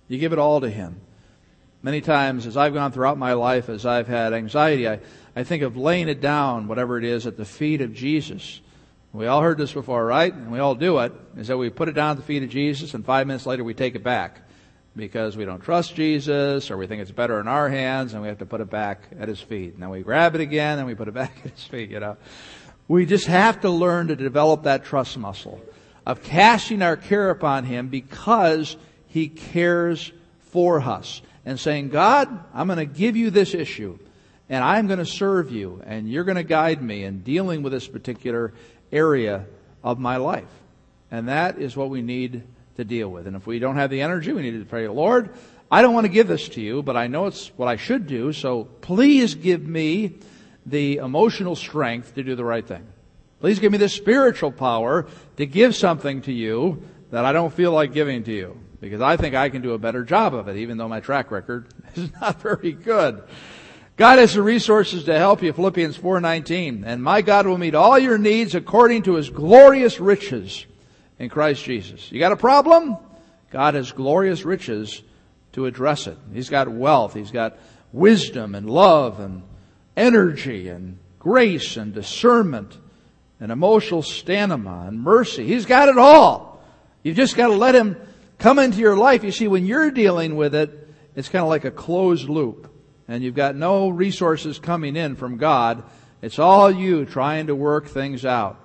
You 0.07 0.19
give 0.19 0.33
it 0.33 0.39
all 0.39 0.61
to 0.61 0.69
Him. 0.69 1.01
Many 1.81 2.01
times 2.01 2.47
as 2.47 2.57
I've 2.57 2.73
gone 2.73 2.91
throughout 2.91 3.17
my 3.17 3.33
life, 3.33 3.69
as 3.69 3.85
I've 3.85 4.07
had 4.07 4.33
anxiety, 4.33 4.87
I, 4.87 4.99
I 5.35 5.43
think 5.43 5.63
of 5.63 5.75
laying 5.75 6.07
it 6.07 6.21
down, 6.21 6.67
whatever 6.67 6.97
it 6.97 7.03
is, 7.03 7.27
at 7.27 7.35
the 7.35 7.45
feet 7.45 7.81
of 7.81 7.93
Jesus. 7.93 8.61
We 9.11 9.27
all 9.27 9.41
heard 9.41 9.57
this 9.57 9.73
before, 9.73 10.05
right? 10.05 10.33
And 10.33 10.51
we 10.51 10.59
all 10.59 10.75
do 10.75 10.99
it, 10.99 11.13
is 11.37 11.47
that 11.47 11.57
we 11.57 11.69
put 11.69 11.89
it 11.89 11.93
down 11.93 12.11
at 12.11 12.17
the 12.17 12.23
feet 12.23 12.43
of 12.43 12.49
Jesus 12.49 12.93
and 12.93 13.05
five 13.05 13.27
minutes 13.27 13.45
later 13.45 13.63
we 13.63 13.73
take 13.73 13.95
it 13.95 14.03
back 14.03 14.41
because 14.95 15.35
we 15.35 15.43
don't 15.43 15.61
trust 15.61 15.95
Jesus 15.95 16.71
or 16.71 16.77
we 16.77 16.87
think 16.87 17.01
it's 17.01 17.11
better 17.11 17.39
in 17.39 17.47
our 17.47 17.69
hands 17.69 18.13
and 18.13 18.21
we 18.21 18.29
have 18.29 18.37
to 18.37 18.45
put 18.45 18.61
it 18.61 18.69
back 18.69 19.03
at 19.19 19.27
his 19.27 19.41
feet. 19.41 19.73
And 19.73 19.83
then 19.83 19.89
we 19.89 20.01
grab 20.01 20.35
it 20.35 20.41
again 20.41 20.79
and 20.79 20.87
we 20.87 20.95
put 20.95 21.07
it 21.07 21.13
back 21.13 21.33
at 21.43 21.51
his 21.51 21.63
feet, 21.63 21.91
you 21.91 21.99
know. 21.99 22.17
We 22.87 23.05
just 23.05 23.27
have 23.27 23.61
to 23.61 23.69
learn 23.69 24.07
to 24.07 24.15
develop 24.15 24.63
that 24.63 24.85
trust 24.85 25.17
muscle 25.17 25.61
of 26.05 26.23
casting 26.23 26.81
our 26.81 26.95
care 26.95 27.29
upon 27.29 27.65
him 27.65 27.87
because 27.87 28.77
he 29.07 29.27
cares 29.27 30.11
for 30.39 30.79
us 30.79 31.21
and 31.45 31.59
saying, 31.59 31.89
God, 31.89 32.27
I'm 32.53 32.67
going 32.67 32.79
to 32.79 32.85
give 32.85 33.15
you 33.15 33.31
this 33.31 33.53
issue 33.53 33.97
and 34.49 34.63
I'm 34.63 34.87
going 34.87 34.99
to 34.99 35.05
serve 35.05 35.51
you, 35.51 35.81
and 35.85 36.09
you're 36.09 36.23
going 36.23 36.35
to 36.35 36.43
guide 36.43 36.81
me 36.81 37.03
in 37.03 37.21
dealing 37.21 37.63
with 37.63 37.73
this 37.73 37.87
particular 37.87 38.53
area 38.91 39.45
of 39.83 39.99
my 39.99 40.17
life. 40.17 40.49
And 41.11 41.29
that 41.29 41.57
is 41.59 41.75
what 41.75 41.89
we 41.89 42.01
need 42.01 42.43
to 42.77 42.83
deal 42.83 43.09
with. 43.09 43.27
And 43.27 43.35
if 43.35 43.47
we 43.47 43.59
don't 43.59 43.77
have 43.77 43.89
the 43.89 44.01
energy, 44.01 44.33
we 44.33 44.41
need 44.41 44.59
to 44.59 44.65
pray, 44.65 44.87
Lord, 44.87 45.33
I 45.71 45.81
don't 45.81 45.93
want 45.93 46.05
to 46.05 46.11
give 46.11 46.27
this 46.27 46.47
to 46.49 46.61
you, 46.61 46.83
but 46.83 46.95
I 46.95 47.07
know 47.07 47.25
it's 47.25 47.47
what 47.57 47.67
I 47.67 47.75
should 47.75 48.07
do, 48.07 48.33
so 48.33 48.65
please 48.65 49.35
give 49.35 49.65
me 49.65 50.15
the 50.65 50.97
emotional 50.97 51.55
strength 51.55 52.15
to 52.15 52.23
do 52.23 52.35
the 52.35 52.45
right 52.45 52.65
thing. 52.65 52.85
Please 53.39 53.59
give 53.59 53.71
me 53.71 53.77
the 53.77 53.89
spiritual 53.89 54.51
power 54.51 55.07
to 55.37 55.45
give 55.45 55.75
something 55.75 56.21
to 56.23 56.31
you 56.31 56.83
that 57.11 57.25
I 57.25 57.33
don't 57.33 57.53
feel 57.53 57.71
like 57.71 57.93
giving 57.93 58.23
to 58.23 58.31
you. 58.31 58.59
Because 58.79 59.01
I 59.01 59.17
think 59.17 59.35
I 59.35 59.49
can 59.49 59.61
do 59.61 59.73
a 59.73 59.77
better 59.77 60.03
job 60.03 60.35
of 60.35 60.47
it, 60.47 60.57
even 60.57 60.77
though 60.77 60.87
my 60.87 60.99
track 60.99 61.31
record 61.31 61.67
is 61.95 62.11
not 62.21 62.41
very 62.41 62.71
good. 62.71 63.23
God 63.97 64.19
has 64.19 64.33
the 64.33 64.41
resources 64.41 65.05
to 65.05 65.17
help 65.17 65.41
you, 65.41 65.53
Philippians 65.53 65.95
4:19. 65.95 66.83
And 66.85 67.01
my 67.01 67.21
God 67.21 67.47
will 67.47 67.57
meet 67.57 67.75
all 67.75 67.97
your 67.97 68.17
needs 68.17 68.53
according 68.53 69.03
to 69.03 69.15
his 69.15 69.29
glorious 69.29 69.99
riches 69.99 70.65
in 71.17 71.29
Christ 71.29 71.63
Jesus. 71.63 72.11
You 72.11 72.19
got 72.19 72.33
a 72.33 72.37
problem? 72.37 72.97
God 73.51 73.73
has 73.75 73.93
glorious 73.93 74.43
riches 74.43 75.01
to 75.53 75.65
address 75.65 76.07
it. 76.07 76.17
He's 76.33 76.49
got 76.49 76.67
wealth, 76.67 77.13
he's 77.13 77.31
got 77.31 77.57
wisdom 77.93 78.53
and 78.53 78.69
love 78.69 79.21
and 79.21 79.43
energy 79.95 80.67
and 80.67 80.97
grace 81.17 81.77
and 81.77 81.93
discernment 81.93 82.77
and 83.39 83.49
emotional 83.49 84.01
stamina 84.01 84.87
and 84.87 85.01
mercy. 85.01 85.47
He's 85.47 85.65
got 85.65 85.87
it 85.87 85.97
all. 85.97 86.61
You've 87.01 87.15
just 87.15 87.37
got 87.37 87.47
to 87.47 87.53
let 87.53 87.75
him 87.75 87.95
come 88.39 88.59
into 88.59 88.79
your 88.79 88.97
life. 88.97 89.23
You 89.23 89.31
see, 89.31 89.47
when 89.47 89.65
you're 89.65 89.91
dealing 89.91 90.35
with 90.35 90.53
it, 90.53 90.89
it's 91.15 91.29
kind 91.29 91.43
of 91.43 91.47
like 91.47 91.63
a 91.63 91.71
closed 91.71 92.27
loop 92.27 92.74
and 93.07 93.23
you've 93.23 93.35
got 93.35 93.55
no 93.55 93.89
resources 93.89 94.59
coming 94.59 94.95
in 94.95 95.15
from 95.15 95.37
God. 95.37 95.83
It's 96.21 96.39
all 96.39 96.71
you 96.71 97.05
trying 97.05 97.47
to 97.47 97.55
work 97.55 97.87
things 97.87 98.25
out. 98.25 98.59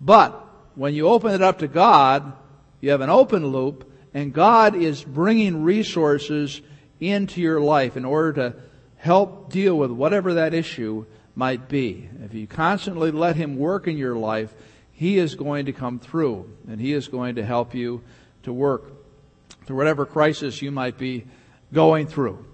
But 0.00 0.32
when 0.74 0.94
you 0.94 1.08
open 1.08 1.32
it 1.32 1.42
up 1.42 1.60
to 1.60 1.68
God, 1.68 2.32
you 2.80 2.90
have 2.90 3.00
an 3.00 3.10
open 3.10 3.46
loop 3.46 3.90
and 4.14 4.32
God 4.32 4.74
is 4.74 5.04
bringing 5.04 5.62
resources 5.62 6.62
into 7.00 7.40
your 7.40 7.60
life 7.60 7.96
in 7.96 8.04
order 8.04 8.32
to 8.32 8.56
help 8.96 9.52
deal 9.52 9.76
with 9.76 9.90
whatever 9.90 10.34
that 10.34 10.54
issue 10.54 11.04
might 11.34 11.68
be. 11.68 12.08
If 12.24 12.32
you 12.32 12.46
constantly 12.46 13.10
let 13.10 13.36
Him 13.36 13.58
work 13.58 13.86
in 13.86 13.98
your 13.98 14.16
life, 14.16 14.54
He 14.92 15.18
is 15.18 15.34
going 15.34 15.66
to 15.66 15.72
come 15.72 15.98
through 15.98 16.50
and 16.66 16.80
He 16.80 16.94
is 16.94 17.08
going 17.08 17.34
to 17.34 17.44
help 17.44 17.74
you 17.74 18.02
to 18.44 18.52
work 18.52 18.90
through 19.66 19.76
whatever 19.76 20.06
crisis 20.06 20.62
you 20.62 20.70
might 20.70 20.96
be 20.96 21.26
going 21.72 22.06
through. 22.06 22.45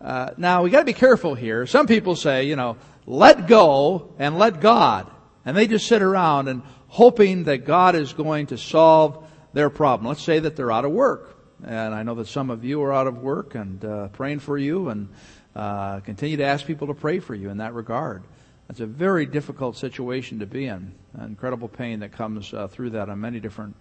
Uh, 0.00 0.30
now 0.36 0.62
we 0.62 0.70
got 0.70 0.80
to 0.80 0.84
be 0.84 0.92
careful 0.92 1.34
here. 1.34 1.66
Some 1.66 1.86
people 1.86 2.16
say, 2.16 2.44
you 2.44 2.56
know, 2.56 2.76
let 3.06 3.46
go 3.46 4.14
and 4.18 4.38
let 4.38 4.60
God, 4.60 5.10
and 5.44 5.56
they 5.56 5.66
just 5.66 5.86
sit 5.86 6.00
around 6.00 6.48
and 6.48 6.62
hoping 6.88 7.44
that 7.44 7.58
God 7.66 7.94
is 7.94 8.12
going 8.12 8.46
to 8.46 8.58
solve 8.58 9.26
their 9.52 9.68
problem. 9.68 10.08
Let's 10.08 10.22
say 10.22 10.38
that 10.38 10.56
they're 10.56 10.72
out 10.72 10.84
of 10.84 10.92
work, 10.92 11.36
and 11.64 11.94
I 11.94 12.02
know 12.02 12.14
that 12.16 12.28
some 12.28 12.50
of 12.50 12.64
you 12.64 12.82
are 12.82 12.92
out 12.92 13.06
of 13.06 13.18
work, 13.18 13.54
and 13.54 13.84
uh, 13.84 14.08
praying 14.08 14.38
for 14.38 14.56
you, 14.56 14.88
and 14.88 15.08
uh, 15.54 16.00
continue 16.00 16.38
to 16.38 16.44
ask 16.44 16.64
people 16.66 16.86
to 16.86 16.94
pray 16.94 17.18
for 17.18 17.34
you 17.34 17.50
in 17.50 17.58
that 17.58 17.74
regard. 17.74 18.22
That's 18.68 18.80
a 18.80 18.86
very 18.86 19.26
difficult 19.26 19.76
situation 19.76 20.38
to 20.38 20.46
be 20.46 20.66
in. 20.66 20.94
Incredible 21.20 21.68
pain 21.68 22.00
that 22.00 22.12
comes 22.12 22.54
uh, 22.54 22.68
through 22.68 22.90
that 22.90 23.08
on 23.08 23.20
many 23.20 23.40
different 23.40 23.74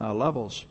uh, 0.00 0.14
levels. 0.14 0.64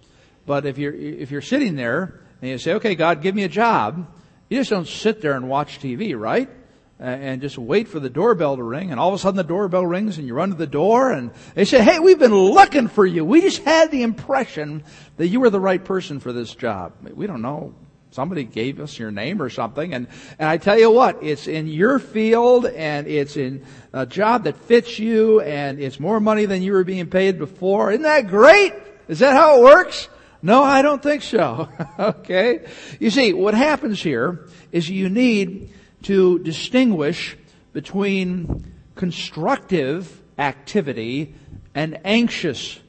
But 0.45 0.65
if 0.65 0.77
you're 0.77 0.93
if 0.93 1.29
you're 1.29 1.41
sitting 1.41 1.75
there 1.75 2.21
and 2.41 2.51
you 2.51 2.57
say, 2.57 2.73
"Okay, 2.75 2.95
God, 2.95 3.21
give 3.21 3.35
me 3.35 3.43
a 3.43 3.49
job," 3.49 4.07
You 4.49 4.59
just 4.59 4.69
don't 4.69 4.87
sit 4.87 5.21
there 5.21 5.33
and 5.33 5.49
watch 5.49 5.79
TV, 5.79 6.17
right? 6.17 6.49
And 6.97 7.41
just 7.41 7.57
wait 7.57 7.89
for 7.89 7.99
the 7.99 8.09
doorbell 8.09 8.55
to 8.55 8.63
ring, 8.63 8.91
and 8.91 8.99
all 9.01 9.09
of 9.09 9.15
a 9.15 9.17
sudden 9.17 9.35
the 9.35 9.43
doorbell 9.43 9.85
rings, 9.85 10.17
and 10.17 10.25
you 10.25 10.33
run 10.33 10.49
to 10.49 10.55
the 10.55 10.65
door, 10.65 11.11
and 11.11 11.31
they 11.53 11.65
say, 11.65 11.83
"Hey, 11.83 11.99
we've 11.99 12.19
been 12.19 12.33
looking 12.33 12.87
for 12.87 13.05
you. 13.05 13.25
We 13.25 13.41
just 13.41 13.63
had 13.63 13.91
the 13.91 14.01
impression 14.01 14.83
that 15.17 15.27
you 15.27 15.41
were 15.41 15.49
the 15.49 15.59
right 15.59 15.83
person 15.83 16.21
for 16.21 16.31
this 16.31 16.55
job." 16.55 16.93
We 17.13 17.27
don't 17.27 17.41
know. 17.41 17.73
Somebody 18.11 18.45
gave 18.45 18.79
us 18.79 18.97
your 18.97 19.11
name 19.11 19.41
or 19.41 19.49
something, 19.49 19.93
and 19.93 20.07
and 20.39 20.47
I 20.47 20.55
tell 20.55 20.79
you 20.79 20.89
what, 20.89 21.21
it's 21.21 21.47
in 21.47 21.67
your 21.67 21.99
field, 21.99 22.65
and 22.65 23.07
it's 23.07 23.35
in 23.35 23.63
a 23.91 24.05
job 24.05 24.45
that 24.45 24.55
fits 24.55 24.97
you, 24.97 25.41
and 25.41 25.81
it's 25.81 25.99
more 25.99 26.21
money 26.21 26.45
than 26.45 26.63
you 26.63 26.71
were 26.71 26.85
being 26.85 27.07
paid 27.07 27.37
before. 27.37 27.91
Isn't 27.91 28.03
that 28.03 28.29
great? 28.29 28.71
Is 29.09 29.19
that 29.19 29.33
how 29.33 29.59
it 29.59 29.63
works? 29.63 30.07
No, 30.45 30.61
I 30.61 30.83
don't 30.83 31.01
think 31.01 31.23
so. 31.23 31.69
okay? 31.99 32.67
You 32.99 33.09
see, 33.09 33.33
what 33.33 33.55
happens 33.55 34.03
here 34.03 34.47
is 34.71 34.87
you 34.87 35.09
need 35.09 35.73
to 36.03 36.37
distinguish 36.37 37.35
between 37.73 38.71
constructive 38.93 40.21
activity 40.37 41.33
and 41.73 41.99
anxious 42.05 42.79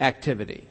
activity. 0.00 0.66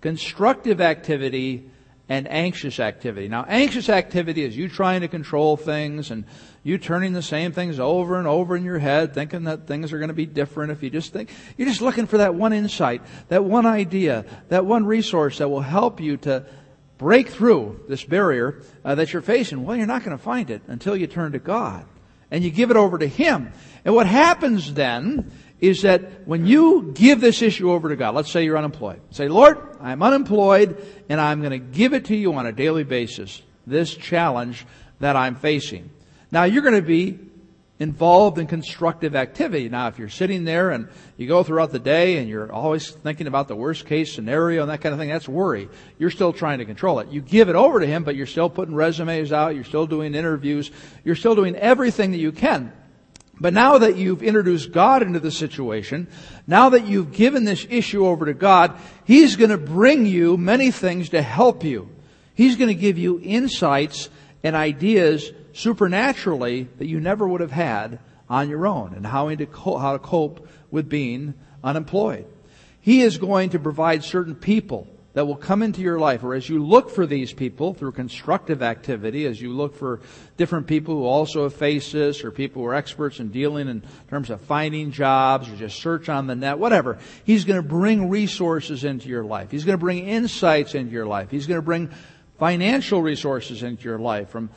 Constructive 0.00 0.80
activity 0.80 1.68
and 2.12 2.30
anxious 2.30 2.78
activity. 2.78 3.26
Now, 3.26 3.46
anxious 3.48 3.88
activity 3.88 4.44
is 4.44 4.54
you 4.54 4.68
trying 4.68 5.00
to 5.00 5.08
control 5.08 5.56
things 5.56 6.10
and 6.10 6.26
you 6.62 6.76
turning 6.76 7.14
the 7.14 7.22
same 7.22 7.52
things 7.52 7.80
over 7.80 8.18
and 8.18 8.28
over 8.28 8.54
in 8.54 8.64
your 8.64 8.78
head, 8.78 9.14
thinking 9.14 9.44
that 9.44 9.66
things 9.66 9.94
are 9.94 9.98
going 9.98 10.08
to 10.08 10.14
be 10.14 10.26
different 10.26 10.72
if 10.72 10.82
you 10.82 10.90
just 10.90 11.10
think, 11.10 11.30
you're 11.56 11.66
just 11.66 11.80
looking 11.80 12.06
for 12.06 12.18
that 12.18 12.34
one 12.34 12.52
insight, 12.52 13.00
that 13.28 13.44
one 13.44 13.64
idea, 13.64 14.26
that 14.50 14.66
one 14.66 14.84
resource 14.84 15.38
that 15.38 15.48
will 15.48 15.62
help 15.62 16.02
you 16.02 16.18
to 16.18 16.44
break 16.98 17.30
through 17.30 17.80
this 17.88 18.04
barrier 18.04 18.60
uh, 18.84 18.94
that 18.94 19.14
you're 19.14 19.22
facing. 19.22 19.64
Well, 19.64 19.78
you're 19.78 19.86
not 19.86 20.04
going 20.04 20.14
to 20.14 20.22
find 20.22 20.50
it 20.50 20.60
until 20.66 20.94
you 20.94 21.06
turn 21.06 21.32
to 21.32 21.38
God 21.38 21.86
and 22.30 22.44
you 22.44 22.50
give 22.50 22.70
it 22.70 22.76
over 22.76 22.98
to 22.98 23.06
Him. 23.06 23.54
And 23.86 23.94
what 23.94 24.06
happens 24.06 24.74
then 24.74 25.32
is 25.62 25.82
that 25.82 26.26
when 26.26 26.44
you 26.44 26.90
give 26.92 27.20
this 27.20 27.40
issue 27.40 27.70
over 27.70 27.88
to 27.88 27.96
God, 27.96 28.16
let's 28.16 28.30
say 28.30 28.44
you're 28.44 28.58
unemployed, 28.58 29.00
say, 29.10 29.28
Lord, 29.28 29.58
I'm 29.80 30.02
unemployed 30.02 30.84
and 31.08 31.20
I'm 31.20 31.38
going 31.40 31.52
to 31.52 31.58
give 31.58 31.94
it 31.94 32.06
to 32.06 32.16
you 32.16 32.34
on 32.34 32.46
a 32.46 32.52
daily 32.52 32.82
basis, 32.82 33.40
this 33.64 33.94
challenge 33.94 34.66
that 34.98 35.14
I'm 35.14 35.36
facing. 35.36 35.88
Now 36.32 36.44
you're 36.44 36.62
going 36.62 36.74
to 36.74 36.82
be 36.82 37.16
involved 37.78 38.38
in 38.38 38.48
constructive 38.48 39.14
activity. 39.14 39.68
Now 39.68 39.86
if 39.86 40.00
you're 40.00 40.08
sitting 40.08 40.44
there 40.44 40.72
and 40.72 40.88
you 41.16 41.28
go 41.28 41.44
throughout 41.44 41.70
the 41.70 41.78
day 41.78 42.18
and 42.18 42.28
you're 42.28 42.50
always 42.50 42.90
thinking 42.90 43.28
about 43.28 43.46
the 43.46 43.54
worst 43.54 43.86
case 43.86 44.12
scenario 44.12 44.62
and 44.62 44.70
that 44.70 44.80
kind 44.80 44.92
of 44.92 44.98
thing, 44.98 45.10
that's 45.10 45.28
worry. 45.28 45.68
You're 45.96 46.10
still 46.10 46.32
trying 46.32 46.58
to 46.58 46.64
control 46.64 46.98
it. 46.98 47.08
You 47.08 47.20
give 47.20 47.48
it 47.48 47.54
over 47.54 47.78
to 47.78 47.86
him, 47.86 48.02
but 48.02 48.16
you're 48.16 48.26
still 48.26 48.50
putting 48.50 48.74
resumes 48.74 49.32
out, 49.32 49.54
you're 49.54 49.62
still 49.62 49.86
doing 49.86 50.16
interviews, 50.16 50.72
you're 51.04 51.14
still 51.14 51.36
doing 51.36 51.54
everything 51.54 52.10
that 52.10 52.18
you 52.18 52.32
can. 52.32 52.72
But 53.40 53.54
now 53.54 53.78
that 53.78 53.96
you've 53.96 54.22
introduced 54.22 54.72
God 54.72 55.02
into 55.02 55.18
the 55.18 55.30
situation, 55.30 56.06
now 56.46 56.70
that 56.70 56.86
you've 56.86 57.12
given 57.12 57.44
this 57.44 57.66
issue 57.68 58.06
over 58.06 58.26
to 58.26 58.34
God, 58.34 58.76
He's 59.04 59.36
going 59.36 59.50
to 59.50 59.58
bring 59.58 60.06
you 60.06 60.36
many 60.36 60.70
things 60.70 61.08
to 61.10 61.22
help 61.22 61.64
you. 61.64 61.88
He's 62.34 62.56
going 62.56 62.68
to 62.68 62.74
give 62.74 62.98
you 62.98 63.20
insights 63.22 64.10
and 64.42 64.54
ideas 64.56 65.30
supernaturally 65.52 66.68
that 66.78 66.86
you 66.86 67.00
never 67.00 67.26
would 67.26 67.40
have 67.40 67.52
had 67.52 67.98
on 68.28 68.48
your 68.48 68.66
own 68.66 68.94
and 68.94 69.06
how 69.06 69.34
to, 69.34 69.46
how 69.78 69.92
to 69.92 69.98
cope 69.98 70.48
with 70.70 70.88
being 70.88 71.34
unemployed. 71.62 72.26
He 72.80 73.02
is 73.02 73.18
going 73.18 73.50
to 73.50 73.58
provide 73.58 74.02
certain 74.02 74.34
people 74.34 74.88
that 75.14 75.26
will 75.26 75.36
come 75.36 75.62
into 75.62 75.82
your 75.82 75.98
life, 75.98 76.24
or 76.24 76.34
as 76.34 76.48
you 76.48 76.64
look 76.64 76.88
for 76.88 77.06
these 77.06 77.32
people 77.32 77.74
through 77.74 77.92
constructive 77.92 78.62
activity, 78.62 79.26
as 79.26 79.40
you 79.40 79.52
look 79.52 79.76
for 79.76 80.00
different 80.38 80.66
people 80.66 80.94
who 80.94 81.04
also 81.04 81.42
have 81.42 81.54
faced 81.54 81.92
this, 81.92 82.24
or 82.24 82.30
people 82.30 82.62
who 82.62 82.68
are 82.68 82.74
experts 82.74 83.20
in 83.20 83.28
dealing 83.28 83.68
in 83.68 83.82
terms 84.08 84.30
of 84.30 84.40
finding 84.40 84.90
jobs, 84.90 85.50
or 85.50 85.56
just 85.56 85.80
search 85.80 86.08
on 86.08 86.26
the 86.26 86.34
net, 86.34 86.58
whatever, 86.58 86.98
He's 87.24 87.44
going 87.44 87.62
to 87.62 87.68
bring 87.68 88.08
resources 88.08 88.84
into 88.84 89.08
your 89.08 89.24
life. 89.24 89.50
He's 89.50 89.64
going 89.64 89.78
to 89.78 89.84
bring 89.84 90.08
insights 90.08 90.74
into 90.74 90.92
your 90.92 91.06
life. 91.06 91.30
He's 91.30 91.46
going 91.46 91.58
to 91.58 91.62
bring 91.64 91.90
financial 92.38 93.02
resources 93.02 93.62
into 93.62 93.84
your 93.84 93.98
life 93.98 94.30
from, 94.30 94.50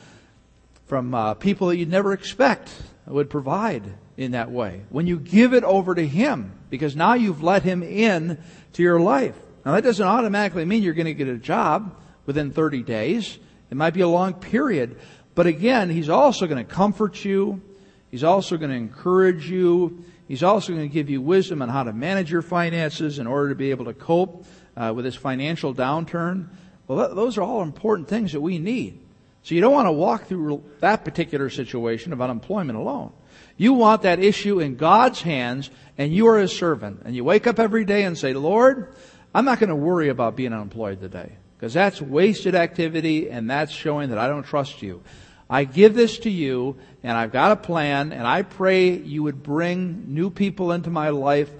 from 0.86 1.14
uh, 1.14 1.34
people 1.34 1.68
that 1.68 1.76
you'd 1.76 1.90
never 1.90 2.14
expect 2.14 2.70
would 3.06 3.28
provide 3.28 3.84
in 4.16 4.32
that 4.32 4.50
way. 4.50 4.82
When 4.88 5.06
you 5.06 5.18
give 5.18 5.52
it 5.52 5.64
over 5.64 5.94
to 5.94 6.06
Him, 6.06 6.52
because 6.70 6.96
now 6.96 7.14
you've 7.14 7.42
let 7.42 7.62
Him 7.62 7.82
in 7.82 8.38
to 8.72 8.82
your 8.82 8.98
life. 8.98 9.36
Now 9.66 9.72
that 9.72 9.82
doesn't 9.82 10.06
automatically 10.06 10.64
mean 10.64 10.84
you're 10.84 10.94
going 10.94 11.06
to 11.06 11.14
get 11.14 11.26
a 11.26 11.36
job 11.36 11.98
within 12.24 12.52
30 12.52 12.84
days. 12.84 13.36
It 13.68 13.76
might 13.76 13.94
be 13.94 14.00
a 14.00 14.08
long 14.08 14.34
period. 14.34 14.96
But 15.34 15.48
again, 15.48 15.90
He's 15.90 16.08
also 16.08 16.46
going 16.46 16.64
to 16.64 16.72
comfort 16.72 17.24
you. 17.24 17.60
He's 18.08 18.22
also 18.22 18.58
going 18.58 18.70
to 18.70 18.76
encourage 18.76 19.50
you. 19.50 20.04
He's 20.28 20.44
also 20.44 20.72
going 20.72 20.88
to 20.88 20.92
give 20.92 21.10
you 21.10 21.20
wisdom 21.20 21.62
on 21.62 21.68
how 21.68 21.82
to 21.82 21.92
manage 21.92 22.30
your 22.30 22.42
finances 22.42 23.18
in 23.18 23.26
order 23.26 23.48
to 23.48 23.54
be 23.56 23.72
able 23.72 23.86
to 23.86 23.92
cope 23.92 24.46
uh, 24.76 24.92
with 24.94 25.04
this 25.04 25.16
financial 25.16 25.74
downturn. 25.74 26.48
Well, 26.86 27.12
those 27.16 27.36
are 27.36 27.42
all 27.42 27.62
important 27.62 28.06
things 28.06 28.32
that 28.32 28.40
we 28.40 28.58
need. 28.58 29.00
So 29.42 29.56
you 29.56 29.60
don't 29.60 29.72
want 29.72 29.86
to 29.86 29.92
walk 29.92 30.26
through 30.26 30.62
that 30.78 31.04
particular 31.04 31.50
situation 31.50 32.12
of 32.12 32.20
unemployment 32.20 32.78
alone. 32.78 33.12
You 33.56 33.72
want 33.72 34.02
that 34.02 34.20
issue 34.20 34.60
in 34.60 34.76
God's 34.76 35.22
hands 35.22 35.70
and 35.98 36.14
you 36.14 36.28
are 36.28 36.38
a 36.38 36.48
servant. 36.48 37.02
And 37.04 37.16
you 37.16 37.24
wake 37.24 37.48
up 37.48 37.58
every 37.58 37.84
day 37.84 38.04
and 38.04 38.16
say, 38.16 38.32
Lord, 38.32 38.94
I'm 39.36 39.44
not 39.44 39.60
going 39.60 39.68
to 39.68 39.76
worry 39.76 40.08
about 40.08 40.34
being 40.34 40.54
unemployed 40.54 40.98
today 40.98 41.30
because 41.58 41.74
that's 41.74 42.00
wasted 42.00 42.54
activity 42.54 43.28
and 43.28 43.50
that's 43.50 43.70
showing 43.70 44.08
that 44.08 44.16
I 44.16 44.28
don't 44.28 44.44
trust 44.44 44.80
you. 44.80 45.02
I 45.50 45.64
give 45.64 45.94
this 45.94 46.20
to 46.20 46.30
you 46.30 46.78
and 47.02 47.18
I've 47.18 47.32
got 47.32 47.52
a 47.52 47.56
plan 47.56 48.14
and 48.14 48.26
I 48.26 48.40
pray 48.40 48.96
you 48.96 49.24
would 49.24 49.42
bring 49.42 50.14
new 50.14 50.30
people 50.30 50.72
into 50.72 50.88
my 50.88 51.10
life, 51.10 51.50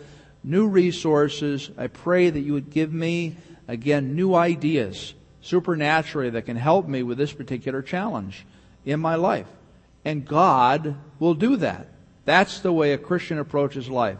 new 0.42 0.68
resources. 0.68 1.70
I 1.76 1.88
pray 1.88 2.30
that 2.30 2.40
you 2.40 2.54
would 2.54 2.70
give 2.70 2.94
me, 2.94 3.36
again, 3.68 4.16
new 4.16 4.34
ideas 4.34 5.12
supernaturally 5.42 6.30
that 6.30 6.46
can 6.46 6.56
help 6.56 6.88
me 6.88 7.02
with 7.02 7.18
this 7.18 7.34
particular 7.34 7.82
challenge 7.82 8.46
in 8.86 9.00
my 9.00 9.16
life. 9.16 9.48
And 10.02 10.26
God 10.26 10.96
will 11.18 11.34
do 11.34 11.56
that. 11.56 11.88
That's 12.24 12.60
the 12.60 12.72
way 12.72 12.94
a 12.94 12.98
Christian 12.98 13.38
approaches 13.38 13.90
life. 13.90 14.16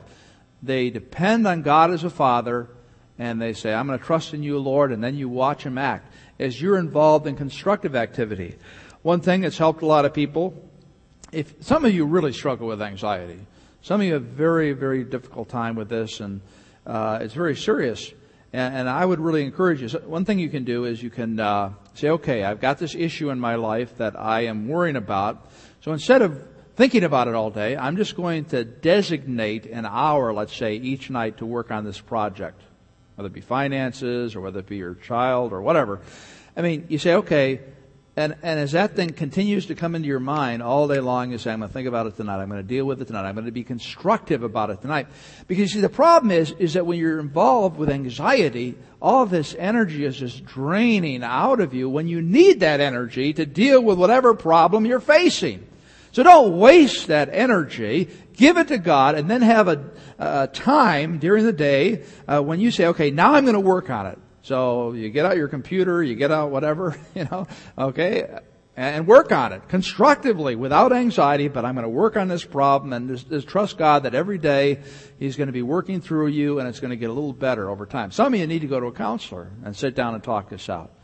They 0.62 0.90
depend 0.90 1.46
on 1.46 1.62
God 1.62 1.90
as 1.90 2.04
a 2.04 2.10
father 2.10 2.68
and 3.18 3.40
they 3.40 3.52
say, 3.52 3.72
I'm 3.72 3.86
going 3.86 3.98
to 3.98 4.04
trust 4.04 4.34
in 4.34 4.42
you, 4.42 4.58
Lord, 4.58 4.92
and 4.92 5.02
then 5.02 5.16
you 5.16 5.28
watch 5.28 5.64
them 5.64 5.78
act 5.78 6.12
as 6.38 6.60
you're 6.60 6.78
involved 6.78 7.26
in 7.26 7.36
constructive 7.36 7.96
activity. 7.96 8.56
One 9.02 9.20
thing 9.20 9.40
that's 9.40 9.58
helped 9.58 9.82
a 9.82 9.86
lot 9.86 10.04
of 10.04 10.12
people, 10.12 10.54
if 11.32 11.54
some 11.60 11.84
of 11.84 11.94
you 11.94 12.04
really 12.04 12.32
struggle 12.32 12.68
with 12.68 12.82
anxiety, 12.82 13.40
some 13.82 14.00
of 14.00 14.06
you 14.06 14.14
have 14.14 14.24
very, 14.24 14.72
very 14.72 15.04
difficult 15.04 15.48
time 15.48 15.76
with 15.76 15.88
this, 15.88 16.20
and 16.20 16.40
uh, 16.86 17.20
it's 17.22 17.34
very 17.34 17.56
serious. 17.56 18.12
And, 18.52 18.74
and, 18.74 18.88
I 18.88 19.04
would 19.04 19.20
really 19.20 19.44
encourage 19.44 19.80
you. 19.80 19.88
So 19.88 20.00
one 20.00 20.24
thing 20.24 20.38
you 20.38 20.48
can 20.48 20.64
do 20.64 20.84
is 20.84 21.02
you 21.02 21.10
can 21.10 21.38
uh, 21.38 21.72
say, 21.94 22.10
okay, 22.10 22.44
I've 22.44 22.60
got 22.60 22.78
this 22.78 22.94
issue 22.94 23.30
in 23.30 23.40
my 23.40 23.56
life 23.56 23.96
that 23.98 24.18
I 24.18 24.46
am 24.46 24.68
worrying 24.68 24.96
about. 24.96 25.50
So 25.82 25.92
instead 25.92 26.22
of 26.22 26.42
thinking 26.74 27.04
about 27.04 27.28
it 27.28 27.34
all 27.34 27.50
day, 27.50 27.76
I'm 27.76 27.96
just 27.96 28.16
going 28.16 28.46
to 28.46 28.64
designate 28.64 29.66
an 29.66 29.84
hour, 29.84 30.32
let's 30.32 30.54
say, 30.54 30.74
each 30.74 31.10
night 31.10 31.38
to 31.38 31.46
work 31.46 31.70
on 31.70 31.84
this 31.84 32.00
project 32.00 32.60
whether 33.16 33.26
it 33.26 33.32
be 33.32 33.40
finances 33.40 34.36
or 34.36 34.40
whether 34.40 34.60
it 34.60 34.66
be 34.66 34.76
your 34.76 34.94
child 34.94 35.52
or 35.52 35.60
whatever. 35.60 36.00
I 36.56 36.62
mean, 36.62 36.86
you 36.88 36.98
say, 36.98 37.14
okay, 37.14 37.60
and, 38.18 38.34
and 38.42 38.58
as 38.58 38.72
that 38.72 38.96
thing 38.96 39.10
continues 39.10 39.66
to 39.66 39.74
come 39.74 39.94
into 39.94 40.08
your 40.08 40.20
mind 40.20 40.62
all 40.62 40.88
day 40.88 41.00
long, 41.00 41.32
you 41.32 41.38
say, 41.38 41.52
I'm 41.52 41.58
going 41.58 41.68
to 41.68 41.74
think 41.74 41.86
about 41.86 42.06
it 42.06 42.16
tonight. 42.16 42.40
I'm 42.40 42.48
going 42.48 42.62
to 42.62 42.66
deal 42.66 42.86
with 42.86 43.02
it 43.02 43.04
tonight. 43.04 43.28
I'm 43.28 43.34
going 43.34 43.44
to 43.44 43.52
be 43.52 43.62
constructive 43.62 44.42
about 44.42 44.70
it 44.70 44.80
tonight. 44.80 45.08
Because 45.46 45.72
see, 45.72 45.80
the 45.80 45.90
problem 45.90 46.30
is, 46.30 46.52
is 46.52 46.74
that 46.74 46.86
when 46.86 46.98
you're 46.98 47.20
involved 47.20 47.76
with 47.76 47.90
anxiety, 47.90 48.74
all 49.02 49.26
this 49.26 49.54
energy 49.58 50.06
is 50.06 50.16
just 50.16 50.46
draining 50.46 51.22
out 51.22 51.60
of 51.60 51.74
you 51.74 51.90
when 51.90 52.08
you 52.08 52.22
need 52.22 52.60
that 52.60 52.80
energy 52.80 53.34
to 53.34 53.44
deal 53.44 53.82
with 53.82 53.98
whatever 53.98 54.32
problem 54.32 54.86
you're 54.86 54.98
facing. 54.98 55.66
So 56.16 56.22
don't 56.22 56.56
waste 56.56 57.08
that 57.08 57.28
energy. 57.30 58.08
Give 58.32 58.56
it 58.56 58.68
to 58.68 58.78
God 58.78 59.16
and 59.16 59.28
then 59.30 59.42
have 59.42 59.68
a, 59.68 59.90
a 60.18 60.46
time 60.46 61.18
during 61.18 61.44
the 61.44 61.52
day 61.52 62.04
uh, 62.26 62.40
when 62.40 62.58
you 62.58 62.70
say, 62.70 62.86
okay, 62.86 63.10
now 63.10 63.34
I'm 63.34 63.44
going 63.44 63.52
to 63.52 63.60
work 63.60 63.90
on 63.90 64.06
it. 64.06 64.18
So 64.40 64.94
you 64.94 65.10
get 65.10 65.26
out 65.26 65.36
your 65.36 65.48
computer, 65.48 66.02
you 66.02 66.14
get 66.14 66.32
out 66.32 66.50
whatever, 66.50 66.96
you 67.14 67.28
know, 67.30 67.46
okay, 67.76 68.34
and 68.78 69.06
work 69.06 69.30
on 69.30 69.52
it 69.52 69.68
constructively 69.68 70.56
without 70.56 70.90
anxiety, 70.90 71.48
but 71.48 71.66
I'm 71.66 71.74
going 71.74 71.82
to 71.82 71.90
work 71.90 72.16
on 72.16 72.28
this 72.28 72.46
problem 72.46 72.94
and 72.94 73.10
just, 73.10 73.28
just, 73.28 73.46
trust 73.46 73.76
God 73.76 74.04
that 74.04 74.14
every 74.14 74.38
day 74.38 74.80
He's 75.18 75.36
going 75.36 75.48
to 75.48 75.52
be 75.52 75.60
working 75.60 76.00
through 76.00 76.28
you 76.28 76.60
and 76.60 76.66
it's 76.66 76.80
going 76.80 76.92
to 76.92 76.96
get 76.96 77.10
a 77.10 77.12
little 77.12 77.34
better 77.34 77.68
over 77.68 77.84
time. 77.84 78.10
Some 78.10 78.32
of 78.32 78.40
you 78.40 78.46
need 78.46 78.62
to 78.62 78.68
go 78.68 78.80
to 78.80 78.86
a 78.86 78.92
counselor 78.92 79.50
and 79.66 79.76
sit 79.76 79.94
down 79.94 80.14
and 80.14 80.24
talk 80.24 80.48
this 80.48 80.70
out. 80.70 80.95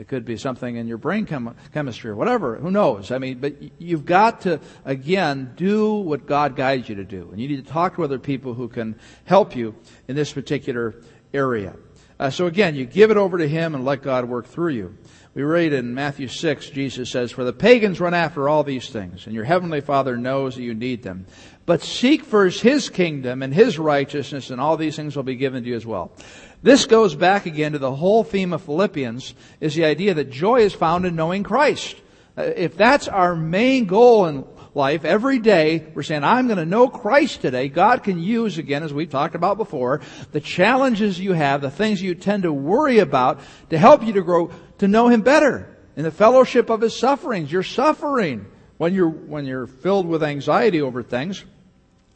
It 0.00 0.08
could 0.08 0.24
be 0.24 0.38
something 0.38 0.76
in 0.76 0.88
your 0.88 0.96
brain 0.96 1.26
chem- 1.26 1.54
chemistry 1.74 2.10
or 2.10 2.16
whatever. 2.16 2.56
Who 2.56 2.70
knows? 2.70 3.10
I 3.10 3.18
mean, 3.18 3.38
but 3.38 3.56
you've 3.78 4.06
got 4.06 4.40
to, 4.42 4.58
again, 4.86 5.52
do 5.56 5.92
what 5.92 6.24
God 6.24 6.56
guides 6.56 6.88
you 6.88 6.94
to 6.94 7.04
do. 7.04 7.28
And 7.30 7.38
you 7.38 7.46
need 7.46 7.66
to 7.66 7.70
talk 7.70 7.96
to 7.96 8.04
other 8.04 8.18
people 8.18 8.54
who 8.54 8.66
can 8.66 8.98
help 9.24 9.54
you 9.54 9.74
in 10.08 10.16
this 10.16 10.32
particular 10.32 10.94
area. 11.34 11.76
Uh, 12.18 12.30
so 12.30 12.46
again, 12.46 12.76
you 12.76 12.86
give 12.86 13.10
it 13.10 13.18
over 13.18 13.36
to 13.36 13.46
Him 13.46 13.74
and 13.74 13.84
let 13.84 14.02
God 14.02 14.24
work 14.24 14.46
through 14.46 14.72
you. 14.72 14.96
We 15.34 15.42
read 15.42 15.74
in 15.74 15.94
Matthew 15.94 16.28
6, 16.28 16.70
Jesus 16.70 17.10
says, 17.10 17.30
For 17.30 17.44
the 17.44 17.52
pagans 17.52 18.00
run 18.00 18.14
after 18.14 18.48
all 18.48 18.64
these 18.64 18.88
things, 18.88 19.26
and 19.26 19.34
your 19.34 19.44
heavenly 19.44 19.80
Father 19.80 20.16
knows 20.16 20.56
that 20.56 20.62
you 20.62 20.74
need 20.74 21.02
them. 21.02 21.26
But 21.66 21.82
seek 21.82 22.24
first 22.24 22.62
His 22.62 22.88
kingdom 22.88 23.42
and 23.42 23.54
His 23.54 23.78
righteousness, 23.78 24.50
and 24.50 24.60
all 24.60 24.76
these 24.76 24.96
things 24.96 25.14
will 25.14 25.22
be 25.22 25.36
given 25.36 25.62
to 25.62 25.68
you 25.68 25.76
as 25.76 25.86
well. 25.86 26.12
This 26.62 26.84
goes 26.84 27.14
back 27.14 27.46
again 27.46 27.72
to 27.72 27.78
the 27.78 27.94
whole 27.94 28.22
theme 28.22 28.52
of 28.52 28.62
Philippians, 28.62 29.34
is 29.60 29.74
the 29.74 29.86
idea 29.86 30.14
that 30.14 30.30
joy 30.30 30.60
is 30.60 30.74
found 30.74 31.06
in 31.06 31.16
knowing 31.16 31.42
Christ. 31.42 31.96
Uh, 32.36 32.42
if 32.42 32.76
that's 32.76 33.08
our 33.08 33.34
main 33.34 33.86
goal 33.86 34.26
in 34.26 34.44
life, 34.74 35.04
every 35.04 35.38
day 35.38 35.86
we're 35.94 36.02
saying, 36.02 36.22
I'm 36.22 36.46
going 36.46 36.58
to 36.58 36.66
know 36.66 36.88
Christ 36.88 37.40
today, 37.40 37.68
God 37.68 38.04
can 38.04 38.20
use, 38.20 38.58
again, 38.58 38.82
as 38.82 38.92
we've 38.92 39.10
talked 39.10 39.34
about 39.34 39.56
before, 39.56 40.02
the 40.32 40.40
challenges 40.40 41.18
you 41.18 41.32
have, 41.32 41.62
the 41.62 41.70
things 41.70 42.02
you 42.02 42.14
tend 42.14 42.42
to 42.42 42.52
worry 42.52 42.98
about 42.98 43.40
to 43.70 43.78
help 43.78 44.04
you 44.04 44.12
to 44.12 44.22
grow, 44.22 44.50
to 44.78 44.86
know 44.86 45.08
Him 45.08 45.22
better. 45.22 45.76
In 45.96 46.04
the 46.04 46.10
fellowship 46.10 46.68
of 46.68 46.82
His 46.82 46.96
sufferings, 46.96 47.50
you're 47.50 47.62
suffering 47.62 48.46
when 48.76 48.94
you're, 48.94 49.08
when 49.08 49.46
you're 49.46 49.66
filled 49.66 50.06
with 50.06 50.22
anxiety 50.22 50.82
over 50.82 51.02
things. 51.02 51.44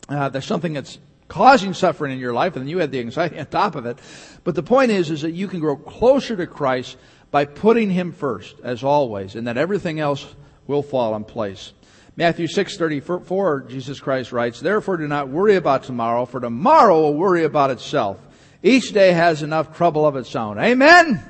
Uh, 0.06 0.28
there's 0.28 0.44
something 0.44 0.74
that's 0.74 0.98
causing 1.28 1.74
suffering 1.74 2.12
in 2.12 2.18
your 2.18 2.32
life, 2.32 2.56
and 2.56 2.62
then 2.64 2.68
you 2.68 2.78
had 2.78 2.90
the 2.90 3.00
anxiety 3.00 3.38
on 3.40 3.46
top 3.46 3.74
of 3.74 3.86
it. 3.86 3.98
But 4.44 4.54
the 4.54 4.62
point 4.62 4.90
is, 4.90 5.10
is 5.10 5.22
that 5.22 5.32
you 5.32 5.48
can 5.48 5.60
grow 5.60 5.76
closer 5.76 6.36
to 6.36 6.46
Christ 6.46 6.96
by 7.30 7.44
putting 7.44 7.90
Him 7.90 8.12
first, 8.12 8.56
as 8.62 8.84
always, 8.84 9.34
and 9.34 9.46
that 9.46 9.56
everything 9.56 10.00
else 10.00 10.34
will 10.66 10.82
fall 10.82 11.14
in 11.16 11.24
place. 11.24 11.72
Matthew 12.16 12.46
6:34 12.46 13.68
Jesus 13.68 13.98
Christ 13.98 14.32
writes, 14.32 14.60
"Therefore 14.60 14.96
do 14.96 15.08
not 15.08 15.28
worry 15.28 15.56
about 15.56 15.82
tomorrow, 15.82 16.26
for 16.26 16.40
tomorrow 16.40 17.00
will 17.00 17.14
worry 17.14 17.44
about 17.44 17.70
itself. 17.70 18.18
Each 18.62 18.92
day 18.92 19.12
has 19.12 19.42
enough 19.42 19.76
trouble 19.76 20.06
of 20.06 20.14
its 20.16 20.34
own." 20.36 20.58
Amen. 20.58 21.22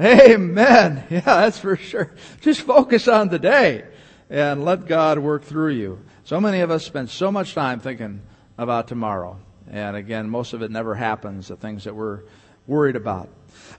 Amen. 0.00 1.04
Yeah, 1.10 1.20
that's 1.20 1.58
for 1.58 1.76
sure. 1.76 2.12
Just 2.40 2.62
focus 2.62 3.08
on 3.08 3.28
the 3.28 3.38
day 3.38 3.84
and 4.30 4.64
let 4.64 4.86
God 4.86 5.18
work 5.18 5.44
through 5.44 5.72
you. 5.72 6.00
So 6.24 6.40
many 6.40 6.60
of 6.60 6.70
us 6.70 6.84
spend 6.84 7.10
so 7.10 7.32
much 7.32 7.54
time 7.54 7.80
thinking, 7.80 8.20
about 8.58 8.88
tomorrow. 8.88 9.38
And 9.70 9.96
again, 9.96 10.28
most 10.28 10.52
of 10.52 10.62
it 10.62 10.70
never 10.70 10.94
happens, 10.94 11.48
the 11.48 11.56
things 11.56 11.84
that 11.84 11.94
we're 11.94 12.20
worried 12.66 12.96
about. 12.96 13.28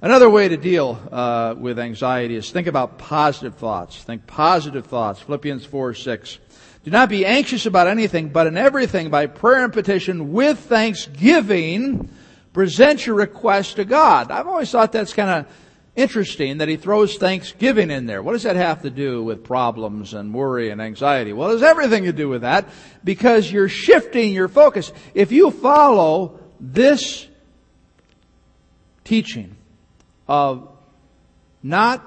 Another 0.02 0.30
way 0.30 0.48
to 0.48 0.58
deal 0.58 1.00
uh, 1.12 1.56
with 1.58 1.78
anxiety 1.78 2.36
is 2.36 2.50
think 2.50 2.68
about 2.68 2.98
positive 2.98 3.56
thoughts. 3.56 4.02
Think 4.04 4.26
positive 4.26 4.86
thoughts. 4.86 5.20
Philippians 5.22 5.66
4 5.66 5.94
6. 5.94 6.40
Do 6.86 6.92
not 6.92 7.10
be 7.10 7.26
anxious 7.26 7.66
about 7.66 7.88
anything, 7.88 8.30
but 8.30 8.48
in 8.48 8.58
everything, 8.58 9.10
by 9.10 9.28
prayer 9.28 9.66
and 9.66 9.74
petition, 9.74 10.32
with 10.32 10.58
thanksgiving, 10.60 12.10
present 12.54 13.06
your 13.06 13.16
request 13.16 13.76
to 13.76 13.86
God. 13.86 14.32
I've 14.32 14.48
always 14.48 14.72
thought 14.72 14.94
that's 14.94 15.14
kind 15.14 15.46
of 15.46 15.54
interesting 16.00 16.60
that 16.60 16.70
he 16.70 16.78
throws 16.78 17.18
thanksgiving 17.18 17.92
in 17.92 18.06
there. 18.06 18.24
What 18.24 18.32
does 18.34 18.44
that 18.44 18.56
have 18.56 18.84
to 18.84 18.90
do 18.90 19.22
with 19.22 19.44
problems 19.44 20.14
and 20.14 20.34
worry 20.34 20.70
and 20.70 20.82
anxiety? 20.82 21.34
Well, 21.34 21.50
it 21.50 21.54
has 21.54 21.64
everything 21.64 22.06
to 22.06 22.14
do 22.14 22.30
with 22.30 22.42
that 22.42 22.70
because 23.04 23.52
you're 23.52 23.70
shifting 23.70 24.32
your 24.32 24.48
focus. 24.48 24.94
If 25.14 25.32
you 25.32 25.52
follow 25.52 26.40
this 26.60 27.28
teaching 29.04 29.58
of 30.28 30.70
not 31.62 32.06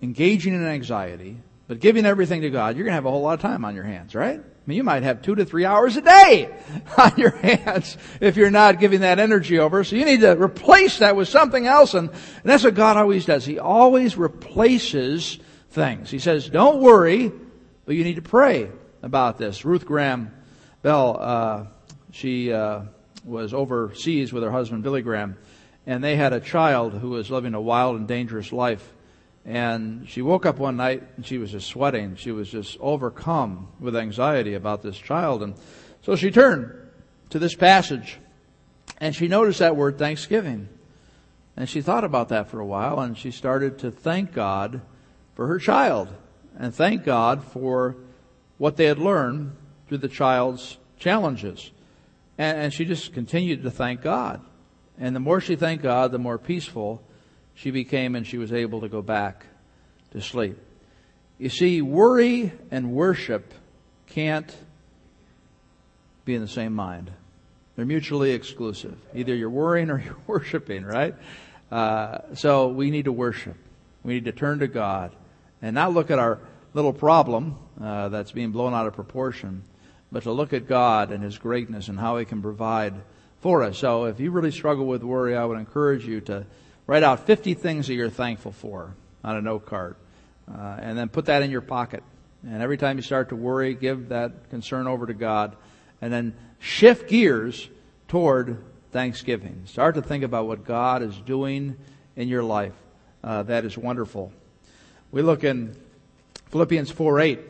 engaging 0.00 0.54
in 0.54 0.64
anxiety, 0.64 1.36
but 1.66 1.80
giving 1.80 2.06
everything 2.06 2.40
to 2.40 2.50
God, 2.50 2.76
you're 2.76 2.84
going 2.84 2.92
to 2.92 2.96
have 2.96 3.04
a 3.04 3.10
whole 3.10 3.22
lot 3.22 3.34
of 3.34 3.40
time 3.40 3.64
on 3.64 3.74
your 3.74 3.84
hands, 3.84 4.14
right? 4.14 4.40
Mean, 4.68 4.76
you 4.76 4.84
might 4.84 5.02
have 5.02 5.22
two 5.22 5.34
to 5.34 5.46
three 5.46 5.64
hours 5.64 5.96
a 5.96 6.02
day 6.02 6.54
on 6.98 7.12
your 7.16 7.30
hands 7.30 7.96
if 8.20 8.36
you're 8.36 8.50
not 8.50 8.78
giving 8.78 9.00
that 9.00 9.18
energy 9.18 9.58
over. 9.58 9.82
So 9.82 9.96
you 9.96 10.04
need 10.04 10.20
to 10.20 10.40
replace 10.40 10.98
that 10.98 11.16
with 11.16 11.28
something 11.28 11.66
else. 11.66 11.94
And, 11.94 12.10
and 12.10 12.44
that's 12.44 12.64
what 12.64 12.74
God 12.74 12.98
always 12.98 13.24
does. 13.24 13.46
He 13.46 13.58
always 13.58 14.18
replaces 14.18 15.38
things. 15.70 16.10
He 16.10 16.18
says, 16.18 16.50
don't 16.50 16.82
worry, 16.82 17.32
but 17.86 17.96
you 17.96 18.04
need 18.04 18.16
to 18.16 18.22
pray 18.22 18.70
about 19.02 19.38
this. 19.38 19.64
Ruth 19.64 19.86
Graham 19.86 20.32
Bell, 20.82 21.16
uh, 21.18 21.64
she 22.10 22.52
uh, 22.52 22.82
was 23.24 23.54
overseas 23.54 24.34
with 24.34 24.42
her 24.42 24.50
husband 24.50 24.82
Billy 24.82 25.00
Graham, 25.00 25.38
and 25.86 26.04
they 26.04 26.16
had 26.16 26.34
a 26.34 26.40
child 26.40 26.92
who 26.92 27.08
was 27.10 27.30
living 27.30 27.54
a 27.54 27.60
wild 27.60 27.96
and 27.96 28.06
dangerous 28.06 28.52
life. 28.52 28.86
And 29.44 30.08
she 30.08 30.20
woke 30.20 30.44
up 30.44 30.58
one 30.58 30.76
night 30.76 31.02
and 31.16 31.24
she 31.24 31.38
was 31.38 31.52
just 31.52 31.68
sweating. 31.68 32.16
She 32.16 32.32
was 32.32 32.50
just 32.50 32.76
overcome 32.80 33.68
with 33.80 33.96
anxiety 33.96 34.54
about 34.54 34.82
this 34.82 34.98
child. 34.98 35.42
And 35.42 35.54
so 36.02 36.16
she 36.16 36.30
turned 36.30 36.72
to 37.30 37.38
this 37.38 37.54
passage 37.54 38.18
and 38.98 39.14
she 39.14 39.28
noticed 39.28 39.60
that 39.60 39.76
word 39.76 39.98
thanksgiving. 39.98 40.68
And 41.56 41.68
she 41.68 41.80
thought 41.80 42.04
about 42.04 42.28
that 42.28 42.48
for 42.48 42.60
a 42.60 42.66
while 42.66 43.00
and 43.00 43.16
she 43.16 43.30
started 43.30 43.78
to 43.80 43.90
thank 43.90 44.32
God 44.32 44.82
for 45.34 45.46
her 45.46 45.58
child 45.58 46.12
and 46.58 46.74
thank 46.74 47.04
God 47.04 47.42
for 47.42 47.96
what 48.58 48.76
they 48.76 48.86
had 48.86 48.98
learned 48.98 49.56
through 49.88 49.98
the 49.98 50.08
child's 50.08 50.76
challenges. 50.98 51.70
And, 52.36 52.72
she 52.72 52.84
just 52.84 53.12
continued 53.12 53.64
to 53.64 53.70
thank 53.70 54.00
God. 54.00 54.40
And 54.96 55.14
the 55.14 55.20
more 55.20 55.40
she 55.40 55.56
thanked 55.56 55.82
God, 55.82 56.12
the 56.12 56.18
more 56.18 56.38
peaceful 56.38 57.02
she 57.58 57.72
became 57.72 58.14
and 58.14 58.24
she 58.24 58.38
was 58.38 58.52
able 58.52 58.82
to 58.82 58.88
go 58.88 59.02
back 59.02 59.44
to 60.12 60.20
sleep. 60.20 60.58
You 61.38 61.48
see, 61.48 61.82
worry 61.82 62.52
and 62.70 62.92
worship 62.92 63.52
can't 64.06 64.56
be 66.24 66.36
in 66.36 66.40
the 66.40 66.48
same 66.48 66.72
mind. 66.72 67.10
They're 67.74 67.84
mutually 67.84 68.30
exclusive. 68.30 68.96
Either 69.12 69.34
you're 69.34 69.50
worrying 69.50 69.90
or 69.90 69.98
you're 70.04 70.16
worshiping, 70.26 70.84
right? 70.84 71.16
Uh, 71.70 72.18
so 72.34 72.68
we 72.68 72.90
need 72.90 73.06
to 73.06 73.12
worship. 73.12 73.56
We 74.04 74.14
need 74.14 74.26
to 74.26 74.32
turn 74.32 74.60
to 74.60 74.68
God 74.68 75.14
and 75.60 75.74
not 75.74 75.92
look 75.92 76.12
at 76.12 76.20
our 76.20 76.38
little 76.74 76.92
problem 76.92 77.58
uh, 77.82 78.08
that's 78.08 78.30
being 78.30 78.52
blown 78.52 78.72
out 78.72 78.86
of 78.86 78.94
proportion, 78.94 79.64
but 80.12 80.22
to 80.22 80.32
look 80.32 80.52
at 80.52 80.68
God 80.68 81.10
and 81.10 81.24
His 81.24 81.38
greatness 81.38 81.88
and 81.88 81.98
how 81.98 82.18
He 82.18 82.24
can 82.24 82.40
provide 82.40 82.94
for 83.40 83.64
us. 83.64 83.78
So 83.78 84.04
if 84.04 84.20
you 84.20 84.30
really 84.30 84.52
struggle 84.52 84.86
with 84.86 85.02
worry, 85.02 85.36
I 85.36 85.44
would 85.44 85.58
encourage 85.58 86.06
you 86.06 86.20
to 86.22 86.46
Write 86.88 87.02
out 87.02 87.26
50 87.26 87.52
things 87.52 87.86
that 87.86 87.94
you're 87.94 88.08
thankful 88.08 88.50
for 88.50 88.96
on 89.22 89.36
a 89.36 89.42
note 89.42 89.66
card. 89.66 89.94
Uh, 90.50 90.78
and 90.80 90.96
then 90.96 91.10
put 91.10 91.26
that 91.26 91.42
in 91.42 91.50
your 91.50 91.60
pocket. 91.60 92.02
And 92.42 92.62
every 92.62 92.78
time 92.78 92.96
you 92.96 93.02
start 93.02 93.28
to 93.28 93.36
worry, 93.36 93.74
give 93.74 94.08
that 94.08 94.48
concern 94.48 94.86
over 94.86 95.04
to 95.04 95.12
God. 95.12 95.54
And 96.00 96.10
then 96.10 96.34
shift 96.58 97.10
gears 97.10 97.68
toward 98.08 98.64
thanksgiving. 98.90 99.64
Start 99.66 99.96
to 99.96 100.02
think 100.02 100.24
about 100.24 100.46
what 100.46 100.64
God 100.64 101.02
is 101.02 101.14
doing 101.18 101.76
in 102.16 102.26
your 102.26 102.42
life. 102.42 102.72
Uh, 103.22 103.42
that 103.42 103.66
is 103.66 103.76
wonderful. 103.76 104.32
We 105.10 105.20
look 105.20 105.44
in 105.44 105.76
Philippians 106.46 106.90
4 106.90 107.20
8. 107.20 107.40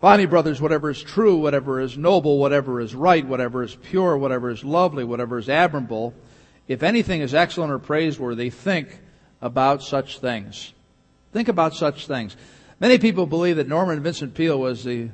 Finally, 0.00 0.26
brothers, 0.26 0.60
whatever 0.60 0.88
is 0.88 1.02
true, 1.02 1.38
whatever 1.38 1.80
is 1.80 1.98
noble, 1.98 2.38
whatever 2.38 2.80
is 2.80 2.94
right, 2.94 3.26
whatever 3.26 3.64
is 3.64 3.74
pure, 3.74 4.16
whatever 4.16 4.50
is 4.50 4.62
lovely, 4.62 5.02
whatever 5.02 5.36
is 5.36 5.48
admirable, 5.48 6.14
if 6.68 6.82
anything 6.82 7.22
is 7.22 7.34
excellent 7.34 7.72
or 7.72 7.78
praiseworthy, 7.78 8.50
think 8.50 9.00
about 9.40 9.82
such 9.82 10.20
things. 10.20 10.72
Think 11.32 11.48
about 11.48 11.74
such 11.74 12.06
things. 12.06 12.36
Many 12.78 12.98
people 12.98 13.26
believe 13.26 13.56
that 13.56 13.66
Norman 13.66 14.02
Vincent 14.02 14.34
Peale 14.34 14.60
was 14.60 14.84
the 14.84 15.08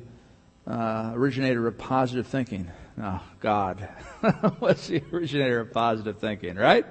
uh, 0.67 1.13
originator 1.15 1.67
of 1.67 1.79
positive 1.79 2.27
thinking. 2.27 2.71
Oh, 3.01 3.23
God 3.41 3.89
was 4.61 4.87
the 4.89 5.03
originator 5.13 5.61
of 5.61 5.73
positive 5.73 6.19
thinking, 6.19 6.57
right? 6.57 6.85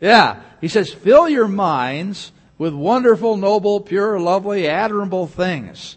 Yeah. 0.00 0.42
He 0.60 0.68
says, 0.68 0.92
fill 0.92 1.28
your 1.28 1.48
minds 1.48 2.32
with 2.56 2.74
wonderful, 2.74 3.36
noble, 3.36 3.80
pure, 3.80 4.18
lovely, 4.18 4.68
admirable 4.68 5.26
things. 5.26 5.96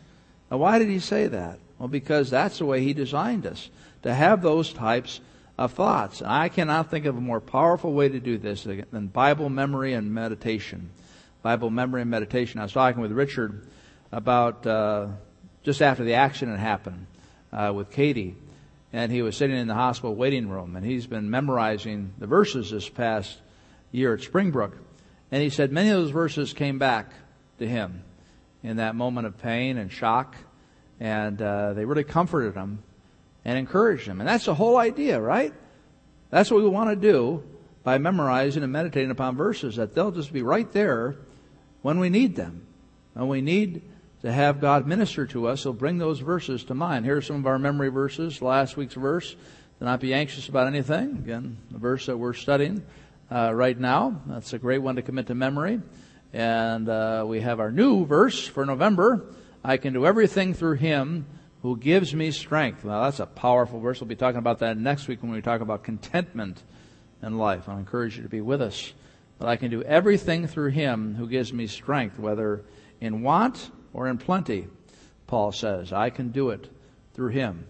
Now, 0.49 0.57
why 0.57 0.79
did 0.79 0.89
he 0.89 0.99
say 0.99 1.27
that? 1.27 1.59
Well, 1.77 1.87
because 1.87 2.29
that's 2.29 2.57
the 2.57 2.65
way 2.65 2.81
he 2.81 2.93
designed 2.93 3.45
us, 3.45 3.69
to 4.03 4.13
have 4.13 4.41
those 4.41 4.73
types 4.73 5.19
of 5.57 5.73
thoughts. 5.73 6.21
I 6.21 6.49
cannot 6.49 6.91
think 6.91 7.05
of 7.05 7.17
a 7.17 7.21
more 7.21 7.41
powerful 7.41 7.93
way 7.93 8.09
to 8.09 8.19
do 8.19 8.37
this 8.37 8.63
than 8.63 9.07
Bible 9.07 9.49
memory 9.49 9.93
and 9.93 10.13
meditation. 10.13 10.91
Bible 11.41 11.69
memory 11.69 12.01
and 12.01 12.11
meditation. 12.11 12.59
I 12.59 12.63
was 12.63 12.73
talking 12.73 13.01
with 13.01 13.11
Richard 13.11 13.67
about 14.11 14.67
uh, 14.67 15.07
just 15.63 15.81
after 15.81 16.03
the 16.03 16.13
accident 16.13 16.59
happened 16.59 17.07
uh, 17.51 17.71
with 17.75 17.89
Katie, 17.89 18.35
and 18.93 19.11
he 19.11 19.21
was 19.21 19.35
sitting 19.35 19.57
in 19.57 19.67
the 19.67 19.73
hospital 19.73 20.15
waiting 20.15 20.47
room, 20.49 20.75
and 20.75 20.85
he's 20.85 21.07
been 21.07 21.29
memorizing 21.29 22.13
the 22.17 22.27
verses 22.27 22.71
this 22.71 22.87
past 22.87 23.37
year 23.91 24.13
at 24.13 24.21
Springbrook, 24.21 24.77
and 25.31 25.41
he 25.41 25.49
said 25.49 25.71
many 25.71 25.89
of 25.89 26.01
those 26.01 26.11
verses 26.11 26.53
came 26.53 26.77
back 26.77 27.11
to 27.59 27.67
him 27.67 28.03
in 28.63 28.77
that 28.77 28.95
moment 28.95 29.25
of 29.25 29.37
pain 29.39 29.77
and 29.77 29.91
shock, 29.91 30.35
and 30.99 31.41
uh, 31.41 31.73
they 31.73 31.85
really 31.85 32.03
comforted 32.03 32.53
him 32.53 32.83
and 33.47 33.57
encourage 33.57 34.05
them. 34.05 34.19
And 34.19 34.27
that's 34.27 34.45
the 34.45 34.53
whole 34.53 34.77
idea, 34.77 35.19
right? 35.19 35.53
That's 36.29 36.51
what 36.51 36.61
we 36.61 36.69
want 36.69 36.89
to 36.89 36.95
do 36.97 37.41
by 37.81 37.97
memorizing 37.97 38.61
and 38.61 38.71
meditating 38.73 39.09
upon 39.09 39.37
verses, 39.37 39.77
that 39.77 39.95
they'll 39.95 40.11
just 40.11 40.33
be 40.33 40.41
right 40.41 40.69
there 40.73 41.15
when 41.81 41.99
we 41.99 42.09
need 42.09 42.35
them. 42.35 42.67
When 43.13 43.29
we 43.29 43.39
need 43.39 43.83
to 44.21 44.31
have 44.31 44.59
God 44.59 44.85
minister 44.85 45.25
to 45.27 45.47
us, 45.47 45.63
He'll 45.63 45.71
bring 45.71 45.97
those 45.97 46.19
verses 46.19 46.65
to 46.65 46.73
mind. 46.73 47.05
Here 47.05 47.15
are 47.15 47.21
some 47.21 47.37
of 47.37 47.47
our 47.47 47.57
memory 47.57 47.87
verses. 47.87 48.41
Last 48.41 48.75
week's 48.75 48.95
verse, 48.95 49.31
do 49.79 49.85
not 49.85 50.01
be 50.01 50.13
anxious 50.13 50.49
about 50.49 50.67
anything. 50.67 51.11
Again, 51.11 51.57
the 51.71 51.77
verse 51.77 52.07
that 52.07 52.17
we're 52.17 52.33
studying 52.33 52.85
uh, 53.31 53.53
right 53.53 53.79
now. 53.79 54.21
That's 54.25 54.51
a 54.51 54.59
great 54.59 54.79
one 54.79 54.97
to 54.97 55.01
commit 55.01 55.27
to 55.27 55.35
memory. 55.35 55.81
And 56.33 56.89
uh, 56.89 57.23
we 57.25 57.39
have 57.39 57.61
our 57.61 57.71
new 57.71 58.05
verse 58.05 58.45
for 58.45 58.65
November. 58.65 59.25
I 59.63 59.77
can 59.77 59.93
do 59.93 60.05
everything 60.05 60.53
through 60.53 60.75
Him 60.75 61.25
who 61.67 61.75
gives 61.75 62.15
me 62.15 62.31
strength. 62.31 62.85
Now 62.85 63.03
that's 63.03 63.19
a 63.19 63.25
powerful 63.25 63.81
verse. 63.81 63.99
We'll 63.99 64.07
be 64.07 64.15
talking 64.15 64.39
about 64.39 64.59
that 64.59 64.77
next 64.77 65.09
week 65.09 65.21
when 65.21 65.33
we 65.33 65.41
talk 65.41 65.59
about 65.59 65.83
contentment 65.83 66.63
in 67.21 67.37
life. 67.37 67.67
I 67.67 67.77
encourage 67.77 68.15
you 68.15 68.23
to 68.23 68.29
be 68.29 68.39
with 68.39 68.61
us. 68.61 68.93
But 69.37 69.49
I 69.49 69.57
can 69.57 69.69
do 69.69 69.83
everything 69.83 70.47
through 70.47 70.69
him 70.69 71.15
who 71.15 71.27
gives 71.27 71.51
me 71.51 71.67
strength, 71.67 72.19
whether 72.19 72.63
in 73.01 73.21
want 73.21 73.69
or 73.91 74.07
in 74.07 74.17
plenty, 74.17 74.67
Paul 75.27 75.51
says. 75.51 75.91
I 75.91 76.09
can 76.09 76.31
do 76.31 76.51
it 76.51 76.69
through 77.13 77.31
him. 77.31 77.67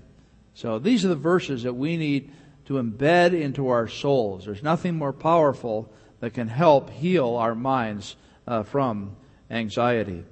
So 0.53 0.77
these 0.77 1.03
are 1.03 1.09
the 1.09 1.15
verses 1.15 1.63
that 1.63 1.73
we 1.73 1.97
need 1.97 2.31
to 2.65 2.75
embed 2.75 3.33
into 3.33 3.69
our 3.69 3.87
souls. 3.87 4.45
There's 4.45 4.61
nothing 4.61 4.95
more 4.95 5.11
powerful 5.11 5.91
that 6.19 6.35
can 6.35 6.49
help 6.49 6.91
heal 6.91 7.35
our 7.35 7.55
minds 7.55 8.15
uh, 8.45 8.61
from 8.61 9.15
anxiety. 9.49 10.23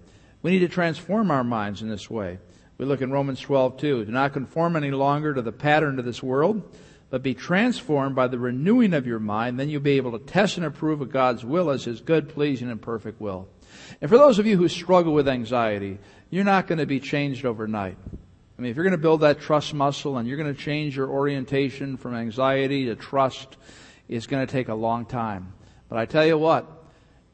We 0.44 0.52
need 0.52 0.60
to 0.60 0.68
transform 0.68 1.32
our 1.32 1.44
minds 1.44 1.82
in 1.82 1.90
this 1.90 2.12
way. 2.12 2.38
We 2.78 2.86
look 2.86 3.02
in 3.02 3.12
Romans 3.12 3.40
12, 3.40 3.78
two. 3.78 4.06
Do 4.06 4.12
not 4.12 4.34
conform 4.34 4.76
any 4.76 4.92
longer 4.92 5.34
to 5.34 5.42
the 5.42 5.52
pattern 5.52 5.98
of 5.98 6.06
this 6.06 6.22
world, 6.22 6.62
but 7.10 7.24
be 7.24 7.34
transformed 7.34 8.16
by 8.16 8.28
the 8.28 8.40
renewing 8.40 8.94
of 8.94 9.08
your 9.08 9.20
mind. 9.20 9.60
Then 9.60 9.70
you'll 9.70 9.82
be 9.82 9.98
able 9.98 10.18
to 10.18 10.26
test 10.26 10.58
and 10.58 10.66
approve 10.66 11.00
of 11.00 11.12
God's 11.12 11.46
will 11.46 11.70
as 11.70 11.86
His 11.86 12.02
good, 12.02 12.28
pleasing, 12.30 12.70
and 12.70 12.82
perfect 12.82 13.22
will. 13.22 13.48
And 14.02 14.10
for 14.10 14.18
those 14.18 14.40
of 14.40 14.46
you 14.46 14.58
who 14.58 14.68
struggle 14.68 15.14
with 15.14 15.28
anxiety, 15.28 16.00
you're 16.30 16.44
not 16.44 16.68
going 16.68 16.80
to 16.80 16.86
be 16.86 17.00
changed 17.00 17.46
overnight. 17.46 17.98
I 18.58 18.62
mean, 18.62 18.72
if 18.72 18.76
you're 18.76 18.86
going 18.86 18.92
to 18.92 18.98
build 18.98 19.22
that 19.22 19.40
trust 19.40 19.74
muscle 19.74 20.18
and 20.18 20.28
you're 20.28 20.38
going 20.38 20.54
to 20.54 20.60
change 20.60 20.98
your 20.98 21.10
orientation 21.10 21.98
from 21.98 22.16
anxiety 22.16 22.86
to 22.86 22.96
trust, 22.96 23.58
it's 24.08 24.28
going 24.28 24.46
to 24.46 24.52
take 24.52 24.70
a 24.70 24.76
long 24.76 25.06
time. 25.06 25.54
But 25.90 25.98
I 25.98 26.06
tell 26.06 26.26
you 26.26 26.38
what, 26.38 26.70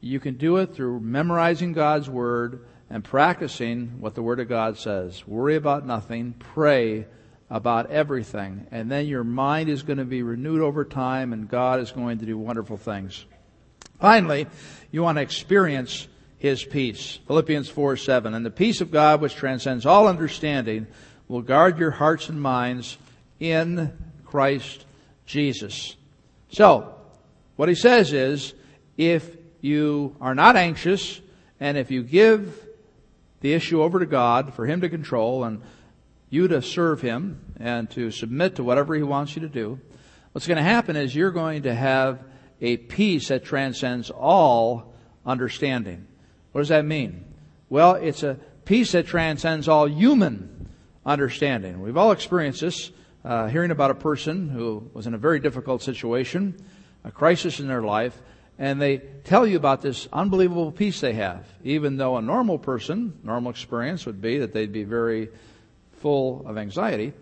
you 0.00 0.20
can 0.20 0.36
do 0.36 0.56
it 0.56 0.74
through 0.74 1.00
memorizing 1.00 1.72
God's 1.72 2.10
Word, 2.10 2.66
and 2.92 3.02
practicing 3.02 4.00
what 4.00 4.14
the 4.14 4.22
Word 4.22 4.38
of 4.38 4.50
God 4.50 4.76
says. 4.76 5.26
Worry 5.26 5.56
about 5.56 5.86
nothing, 5.86 6.34
pray 6.38 7.06
about 7.48 7.90
everything, 7.90 8.66
and 8.70 8.90
then 8.90 9.06
your 9.06 9.24
mind 9.24 9.70
is 9.70 9.82
going 9.82 9.96
to 9.96 10.04
be 10.04 10.22
renewed 10.22 10.60
over 10.60 10.84
time 10.84 11.32
and 11.32 11.48
God 11.48 11.80
is 11.80 11.90
going 11.90 12.18
to 12.18 12.26
do 12.26 12.36
wonderful 12.36 12.76
things. 12.76 13.24
Finally, 13.98 14.46
you 14.90 15.02
want 15.02 15.16
to 15.16 15.22
experience 15.22 16.06
His 16.36 16.62
peace. 16.64 17.18
Philippians 17.26 17.70
4 17.70 17.96
7. 17.96 18.34
And 18.34 18.44
the 18.44 18.50
peace 18.50 18.82
of 18.82 18.90
God, 18.90 19.22
which 19.22 19.36
transcends 19.36 19.86
all 19.86 20.06
understanding, 20.06 20.86
will 21.28 21.42
guard 21.42 21.78
your 21.78 21.92
hearts 21.92 22.28
and 22.28 22.42
minds 22.42 22.98
in 23.40 23.96
Christ 24.26 24.84
Jesus. 25.24 25.96
So, 26.50 26.94
what 27.56 27.70
he 27.70 27.74
says 27.74 28.12
is, 28.12 28.52
if 28.98 29.34
you 29.62 30.14
are 30.20 30.34
not 30.34 30.56
anxious, 30.56 31.22
and 31.58 31.78
if 31.78 31.90
you 31.90 32.02
give 32.02 32.61
the 33.42 33.52
issue 33.52 33.82
over 33.82 33.98
to 33.98 34.06
God 34.06 34.54
for 34.54 34.64
Him 34.66 34.80
to 34.80 34.88
control 34.88 35.44
and 35.44 35.60
you 36.30 36.48
to 36.48 36.62
serve 36.62 37.02
Him 37.02 37.54
and 37.60 37.90
to 37.90 38.10
submit 38.10 38.56
to 38.56 38.64
whatever 38.64 38.94
He 38.94 39.02
wants 39.02 39.36
you 39.36 39.42
to 39.42 39.48
do, 39.48 39.78
what's 40.32 40.46
going 40.46 40.56
to 40.56 40.62
happen 40.62 40.96
is 40.96 41.14
you're 41.14 41.30
going 41.30 41.64
to 41.64 41.74
have 41.74 42.24
a 42.60 42.78
peace 42.78 43.28
that 43.28 43.44
transcends 43.44 44.10
all 44.10 44.94
understanding. 45.26 46.06
What 46.52 46.62
does 46.62 46.68
that 46.68 46.84
mean? 46.84 47.24
Well, 47.68 47.94
it's 47.94 48.22
a 48.22 48.38
peace 48.64 48.92
that 48.92 49.06
transcends 49.06 49.68
all 49.68 49.88
human 49.88 50.68
understanding. 51.04 51.82
We've 51.82 51.96
all 51.96 52.12
experienced 52.12 52.60
this, 52.60 52.92
uh, 53.24 53.48
hearing 53.48 53.72
about 53.72 53.90
a 53.90 53.94
person 53.94 54.48
who 54.48 54.88
was 54.94 55.06
in 55.06 55.14
a 55.14 55.18
very 55.18 55.40
difficult 55.40 55.82
situation, 55.82 56.56
a 57.04 57.10
crisis 57.10 57.58
in 57.58 57.66
their 57.66 57.82
life, 57.82 58.22
and 58.58 58.80
they 58.80 58.98
tell 59.24 59.46
you 59.46 59.56
about 59.56 59.82
this 59.82 60.08
unbelievable 60.12 60.72
peace 60.72 61.00
they 61.00 61.14
have, 61.14 61.46
even 61.64 61.96
though 61.96 62.16
a 62.16 62.22
normal 62.22 62.58
person, 62.58 63.18
normal 63.22 63.50
experience 63.50 64.06
would 64.06 64.20
be 64.20 64.38
that 64.38 64.52
they'd 64.52 64.72
be 64.72 64.84
very 64.84 65.28
full 66.00 66.46
of 66.46 66.58
anxiety. 66.58 67.12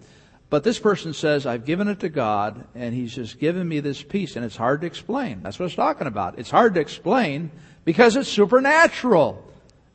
But 0.50 0.64
this 0.64 0.80
person 0.80 1.12
says, 1.12 1.46
I've 1.46 1.64
given 1.64 1.86
it 1.86 2.00
to 2.00 2.08
God, 2.08 2.66
and 2.74 2.92
He's 2.92 3.14
just 3.14 3.38
given 3.38 3.68
me 3.68 3.78
this 3.78 4.02
peace, 4.02 4.34
and 4.34 4.44
it's 4.44 4.56
hard 4.56 4.80
to 4.80 4.86
explain. 4.86 5.42
That's 5.42 5.58
what 5.58 5.66
it's 5.66 5.76
talking 5.76 6.08
about. 6.08 6.38
It's 6.38 6.50
hard 6.50 6.74
to 6.74 6.80
explain 6.80 7.52
because 7.84 8.16
it's 8.16 8.28
supernatural. 8.28 9.46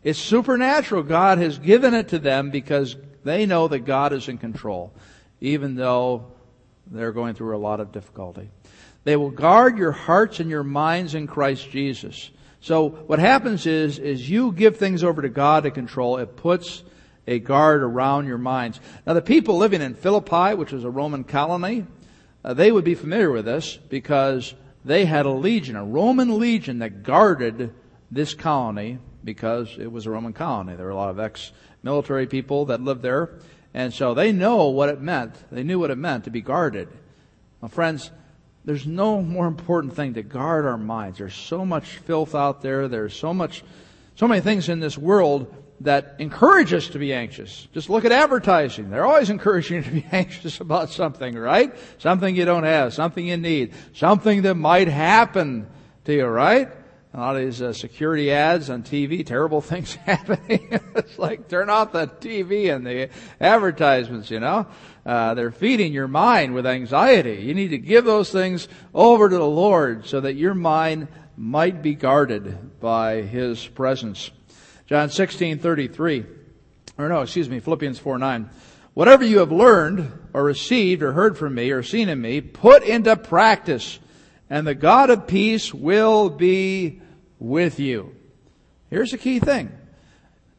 It's 0.04 0.20
supernatural. 0.20 1.04
God 1.04 1.40
has 1.40 1.60
given 1.60 1.94
it 1.94 2.10
to 2.10 2.20
them 2.20 2.52
because 2.52 2.96
they 3.26 3.46
know 3.46 3.68
that 3.68 3.80
God 3.80 4.14
is 4.14 4.30
in 4.30 4.38
control, 4.38 4.94
even 5.42 5.76
though 5.76 6.28
they're 6.88 7.12
going 7.12 7.34
through 7.34 7.58
a 7.58 7.60
lot 7.60 7.82
of 7.82 7.92
difficulty. 7.92 8.50
They 9.06 9.16
will 9.16 9.32
guard 9.32 9.78
your 9.78 9.94
hearts 9.94 10.40
and 10.40 10.50
your 10.50 10.64
minds 10.64 11.16
in 11.16 11.28
Christ 11.28 11.70
Jesus. 11.70 12.32
So 12.60 12.90
what 12.90 13.20
happens 13.20 13.68
is, 13.68 14.00
is 14.00 14.30
you 14.30 14.52
give 14.52 14.78
things 14.78 15.04
over 15.04 15.22
to 15.22 15.30
God 15.30 15.64
to 15.64 15.72
control. 15.72 16.18
It 16.18 16.36
puts 16.36 16.84
a 17.28 17.40
guard 17.40 17.84
around 17.84 18.26
your 18.26 18.40
minds. 18.40 18.80
Now 19.06 19.14
the 19.14 19.22
people 19.22 19.58
living 19.58 19.82
in 19.82 19.94
Philippi, 19.94 20.56
which 20.56 20.72
was 20.72 20.84
a 20.84 20.90
Roman 20.90 21.24
colony, 21.24 21.86
uh, 22.44 22.56
they 22.56 22.72
would 22.72 22.84
be 22.84 22.96
familiar 22.96 23.32
with 23.32 23.46
this 23.46 23.78
because 23.78 24.56
they 24.84 25.06
had 25.06 25.28
a 25.28 25.32
legion, 25.32 25.76
a 25.76 25.86
Roman 25.86 26.40
legion 26.40 26.80
that 26.80 27.04
guarded 27.04 27.74
this 28.12 28.34
colony 28.34 28.98
because 29.24 29.76
it 29.80 29.92
was 29.92 30.08
a 30.08 30.12
Roman 30.12 30.34
colony. 30.34 30.76
There 30.76 30.86
were 30.86 30.92
a 30.92 30.96
lot 30.96 31.10
of 31.10 31.20
ex-military 31.20 32.26
people 32.28 32.66
that 32.66 32.82
lived 32.82 33.02
there. 33.02 33.40
And 33.74 33.94
so 33.94 34.14
they 34.14 34.32
know 34.32 34.70
what 34.70 34.90
it 34.90 35.02
meant. 35.02 35.36
They 35.52 35.64
knew 35.64 35.80
what 35.80 35.92
it 35.92 35.98
meant 35.98 36.24
to 36.24 36.32
be 36.32 36.42
guarded. 36.42 36.88
Well, 37.62 37.70
friends, 37.70 38.10
there's 38.66 38.88
no 38.88 39.22
more 39.22 39.48
important 39.48 39.96
thing 39.96 40.16
to 40.16 40.24
guard 40.24 40.66
our 40.66 40.78
minds. 40.78 41.20
There's 41.20 41.36
so 41.36 41.64
much 41.64 41.86
filth 41.86 42.34
out 42.34 42.62
there. 42.62 42.88
There's 42.88 43.16
so 43.16 43.34
much, 43.34 43.64
so 44.16 44.28
many 44.28 44.42
things 44.42 44.70
in 44.70 44.80
this 44.80 44.98
world 44.98 45.54
that 45.82 46.16
encourage 46.20 46.74
us 46.74 46.88
to 46.88 47.00
be 47.00 47.14
anxious. 47.14 47.68
Just 47.74 47.90
look 47.90 48.06
at 48.06 48.12
advertising. 48.12 48.90
They're 48.90 49.06
always 49.06 49.30
encouraging 49.30 49.78
you 49.78 49.84
to 49.84 49.92
be 49.92 50.06
anxious 50.12 50.60
about 50.60 50.90
something, 50.90 51.36
right? 51.36 51.76
Something 52.00 52.36
you 52.36 52.46
don't 52.46 52.64
have, 52.64 52.94
something 52.94 53.26
you 53.26 53.38
need, 53.38 53.74
something 53.94 54.42
that 54.44 54.56
might 54.56 54.88
happen 54.88 55.68
to 56.06 56.14
you, 56.14 56.26
right? 56.26 56.70
A 57.16 57.20
lot 57.20 57.38
of 57.38 57.44
these 57.44 57.62
uh, 57.62 57.72
security 57.72 58.30
ads 58.30 58.70
on 58.70 58.84
TV, 58.84 59.26
terrible 59.26 59.62
things 59.62 59.96
happening. 59.96 60.68
it's 60.96 61.18
like 61.18 61.48
turn 61.48 61.70
off 61.70 61.94
the 61.94 62.08
TV 62.08 62.76
and 62.76 62.86
the 62.86 63.10
advertisements, 63.40 64.30
you 64.30 64.42
know. 64.42 64.68
Uh, 65.06 65.34
they're 65.34 65.52
feeding 65.52 65.94
your 65.94 66.10
mind 66.10 66.54
with 66.54 66.66
anxiety. 66.66 67.36
You 67.36 67.54
need 67.54 67.70
to 67.70 67.78
give 67.78 68.04
those 68.04 68.32
things 68.32 68.68
over 68.94 69.30
to 69.30 69.38
the 69.38 69.48
Lord 69.48 70.06
so 70.06 70.20
that 70.22 70.34
your 70.34 70.54
mind 70.54 71.08
might 71.38 71.82
be 71.82 71.96
guarded 71.96 72.82
by 72.82 73.22
His 73.22 73.66
presence. 73.66 74.32
John 74.88 75.10
16, 75.10 75.60
33. 75.60 76.26
Or 76.98 77.08
no, 77.08 77.22
excuse 77.22 77.50
me, 77.50 77.62
Philippians 77.62 77.98
4, 77.98 78.18
9. 78.18 78.50
Whatever 78.94 79.24
you 79.24 79.40
have 79.40 79.54
learned 79.54 80.12
or 80.34 80.44
received 80.44 81.02
or 81.02 81.14
heard 81.14 81.38
from 81.38 81.56
me 81.56 81.72
or 81.72 81.82
seen 81.82 82.10
in 82.10 82.20
me, 82.20 82.42
put 82.42 82.84
into 82.84 83.16
practice 83.16 84.00
and 84.50 84.68
the 84.68 84.76
God 84.76 85.10
of 85.10 85.28
peace 85.28 85.74
will 85.74 86.30
be 86.30 87.02
with 87.46 87.80
you. 87.80 88.16
Here's 88.90 89.12
the 89.12 89.18
key 89.18 89.40
thing. 89.40 89.72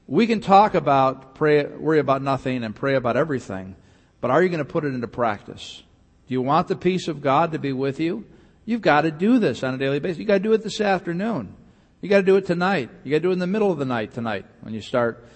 We 0.07 0.27
can 0.29 0.41
talk 0.41 0.75
about 0.75 1.35
pray, 1.35 1.65
worry 1.65 1.99
about 1.99 2.23
nothing 2.23 2.63
and 2.63 2.75
pray 2.75 2.95
about 2.95 3.17
everything, 3.17 3.75
but 4.21 4.31
are 4.31 4.43
you 4.43 4.49
going 4.49 4.59
to 4.59 4.65
put 4.65 4.85
it 4.85 4.95
into 4.95 5.09
practice? 5.09 5.83
Do 6.29 6.35
you 6.35 6.43
want 6.43 6.69
the 6.69 6.77
peace 6.77 7.09
of 7.09 7.21
God 7.21 7.53
to 7.53 7.59
be 7.59 7.73
with 7.73 7.99
you? 7.99 8.25
You've 8.65 8.83
got 8.83 9.03
to 9.03 9.11
do 9.11 9.39
this 9.39 9.65
on 9.65 9.75
a 9.75 9.79
daily 9.79 9.99
basis. 9.99 10.19
You 10.19 10.27
got 10.27 10.35
to 10.35 10.41
do 10.41 10.53
it 10.53 10.63
this 10.63 10.81
afternoon. 10.81 11.57
You 12.01 12.09
got 12.09 12.19
to 12.19 12.23
do 12.23 12.37
it 12.37 12.47
tonight. 12.47 12.91
You 13.03 13.11
got 13.11 13.19
to 13.19 13.23
do 13.23 13.31
it 13.31 13.35
in 13.35 13.39
the 13.41 13.47
middle 13.49 13.73
of 13.73 13.79
the 13.79 13.85
night 13.85 14.15
tonight 14.15 14.47
when 14.61 14.73
you 14.73 14.81
start 14.81 15.27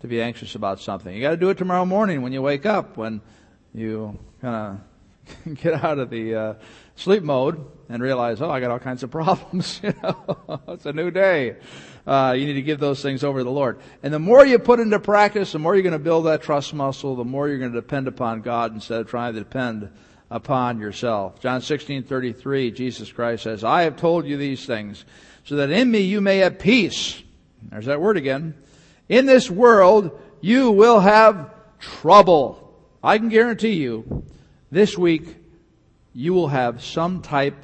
to 0.00 0.06
be 0.06 0.22
anxious 0.22 0.54
about 0.54 0.80
something. 0.80 1.14
You 1.14 1.20
got 1.20 1.30
to 1.30 1.36
do 1.36 1.50
it 1.50 1.58
tomorrow 1.58 1.84
morning 1.84 2.22
when 2.22 2.32
you 2.32 2.40
wake 2.40 2.64
up, 2.64 2.96
when 2.96 3.20
you 3.74 4.18
kind 4.40 4.54
of 4.54 4.80
get 5.54 5.84
out 5.84 5.98
of 5.98 6.10
the 6.10 6.34
uh, 6.34 6.54
sleep 6.96 7.22
mode 7.22 7.64
and 7.88 8.02
realize, 8.02 8.40
oh, 8.40 8.50
I 8.50 8.60
got 8.60 8.70
all 8.70 8.78
kinds 8.78 9.02
of 9.02 9.10
problems. 9.12 9.80
you 9.82 9.94
know, 10.02 10.60
it's 10.68 10.86
a 10.86 10.92
new 10.92 11.10
day. 11.10 11.56
Uh, 12.06 12.34
you 12.36 12.46
need 12.46 12.54
to 12.54 12.62
give 12.62 12.80
those 12.80 13.02
things 13.02 13.24
over 13.24 13.38
to 13.38 13.44
the 13.44 13.50
Lord. 13.50 13.78
And 14.02 14.12
the 14.12 14.18
more 14.18 14.44
you 14.44 14.58
put 14.58 14.80
into 14.80 15.00
practice, 15.00 15.52
the 15.52 15.58
more 15.58 15.74
you're 15.74 15.82
going 15.82 15.92
to 15.92 15.98
build 15.98 16.26
that 16.26 16.42
trust 16.42 16.74
muscle, 16.74 17.16
the 17.16 17.24
more 17.24 17.48
you're 17.48 17.58
going 17.58 17.72
to 17.72 17.80
depend 17.80 18.08
upon 18.08 18.42
God 18.42 18.74
instead 18.74 19.00
of 19.00 19.08
trying 19.08 19.34
to 19.34 19.38
depend 19.40 19.90
upon 20.30 20.80
yourself. 20.80 21.40
John 21.40 21.60
16:33, 21.60 22.74
Jesus 22.74 23.10
Christ 23.12 23.44
says, 23.44 23.64
"I 23.64 23.82
have 23.82 23.96
told 23.96 24.26
you 24.26 24.36
these 24.36 24.66
things 24.66 25.04
so 25.44 25.56
that 25.56 25.70
in 25.70 25.90
me 25.90 26.00
you 26.00 26.20
may 26.20 26.38
have 26.38 26.58
peace." 26.58 27.22
There's 27.70 27.86
that 27.86 28.00
word 28.00 28.16
again. 28.16 28.54
In 29.08 29.26
this 29.26 29.50
world 29.50 30.10
you 30.40 30.70
will 30.70 31.00
have 31.00 31.50
trouble. 31.78 32.60
I 33.02 33.18
can 33.18 33.28
guarantee 33.28 33.74
you 33.74 34.24
this 34.74 34.98
week 34.98 35.36
you 36.12 36.34
will 36.34 36.48
have 36.48 36.82
some 36.82 37.22
type 37.22 37.54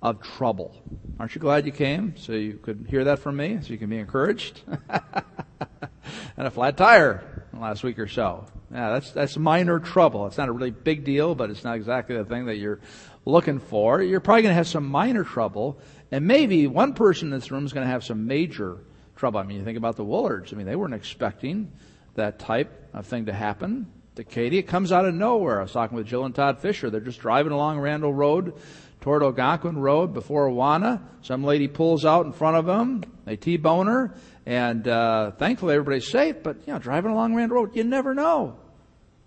of 0.00 0.22
trouble. 0.22 0.74
Aren't 1.20 1.34
you 1.34 1.40
glad 1.40 1.66
you 1.66 1.72
came 1.72 2.16
so 2.16 2.32
you 2.32 2.54
could 2.54 2.86
hear 2.88 3.04
that 3.04 3.18
from 3.18 3.36
me, 3.36 3.58
so 3.60 3.68
you 3.68 3.78
can 3.78 3.90
be 3.90 3.98
encouraged? 3.98 4.62
and 4.88 6.46
a 6.46 6.50
flat 6.50 6.78
tire 6.78 7.46
last 7.52 7.84
week 7.84 7.98
or 7.98 8.08
so. 8.08 8.46
Yeah, 8.72 8.90
that's 8.94 9.10
that's 9.10 9.36
minor 9.36 9.78
trouble. 9.78 10.26
It's 10.26 10.38
not 10.38 10.48
a 10.48 10.52
really 10.52 10.70
big 10.70 11.04
deal, 11.04 11.34
but 11.34 11.50
it's 11.50 11.62
not 11.62 11.76
exactly 11.76 12.16
the 12.16 12.24
thing 12.24 12.46
that 12.46 12.56
you're 12.56 12.80
looking 13.26 13.60
for. 13.60 14.02
You're 14.02 14.20
probably 14.20 14.42
going 14.42 14.52
to 14.52 14.56
have 14.56 14.66
some 14.66 14.86
minor 14.86 15.24
trouble, 15.24 15.78
and 16.10 16.26
maybe 16.26 16.66
one 16.66 16.94
person 16.94 17.28
in 17.28 17.38
this 17.38 17.50
room 17.50 17.66
is 17.66 17.74
going 17.74 17.86
to 17.86 17.90
have 17.90 18.02
some 18.02 18.26
major 18.26 18.78
trouble. 19.14 19.40
I 19.40 19.42
mean, 19.42 19.58
you 19.58 19.64
think 19.64 19.76
about 19.76 19.96
the 19.96 20.06
Woolards. 20.06 20.54
I 20.54 20.56
mean, 20.56 20.66
they 20.66 20.76
weren't 20.76 20.94
expecting 20.94 21.70
that 22.14 22.38
type 22.38 22.88
of 22.94 23.06
thing 23.06 23.26
to 23.26 23.32
happen 23.34 23.88
to 24.16 24.24
Katie. 24.24 24.58
It 24.58 24.68
comes 24.68 24.92
out 24.92 25.04
of 25.04 25.14
nowhere. 25.14 25.58
I 25.58 25.62
was 25.62 25.72
talking 25.72 25.96
with 25.96 26.06
Jill 26.06 26.24
and 26.24 26.34
Todd 26.34 26.60
Fisher. 26.60 26.90
They're 26.90 27.00
just 27.00 27.20
driving 27.20 27.52
along 27.52 27.80
Randall 27.80 28.14
Road 28.14 28.54
toward 29.00 29.22
Algonquin 29.22 29.78
Road 29.78 30.14
before 30.14 30.48
Awana. 30.48 31.02
Some 31.22 31.44
lady 31.44 31.68
pulls 31.68 32.04
out 32.04 32.26
in 32.26 32.32
front 32.32 32.56
of 32.56 32.66
them. 32.66 33.04
They 33.24 33.36
T-bone 33.36 33.86
her. 33.86 34.14
And 34.46 34.86
uh, 34.86 35.32
thankfully 35.32 35.74
everybody's 35.74 36.08
safe. 36.08 36.42
But, 36.42 36.66
you 36.66 36.72
know, 36.72 36.78
driving 36.78 37.10
along 37.10 37.34
Randall 37.34 37.58
Road, 37.58 37.76
you 37.76 37.84
never 37.84 38.14
know. 38.14 38.56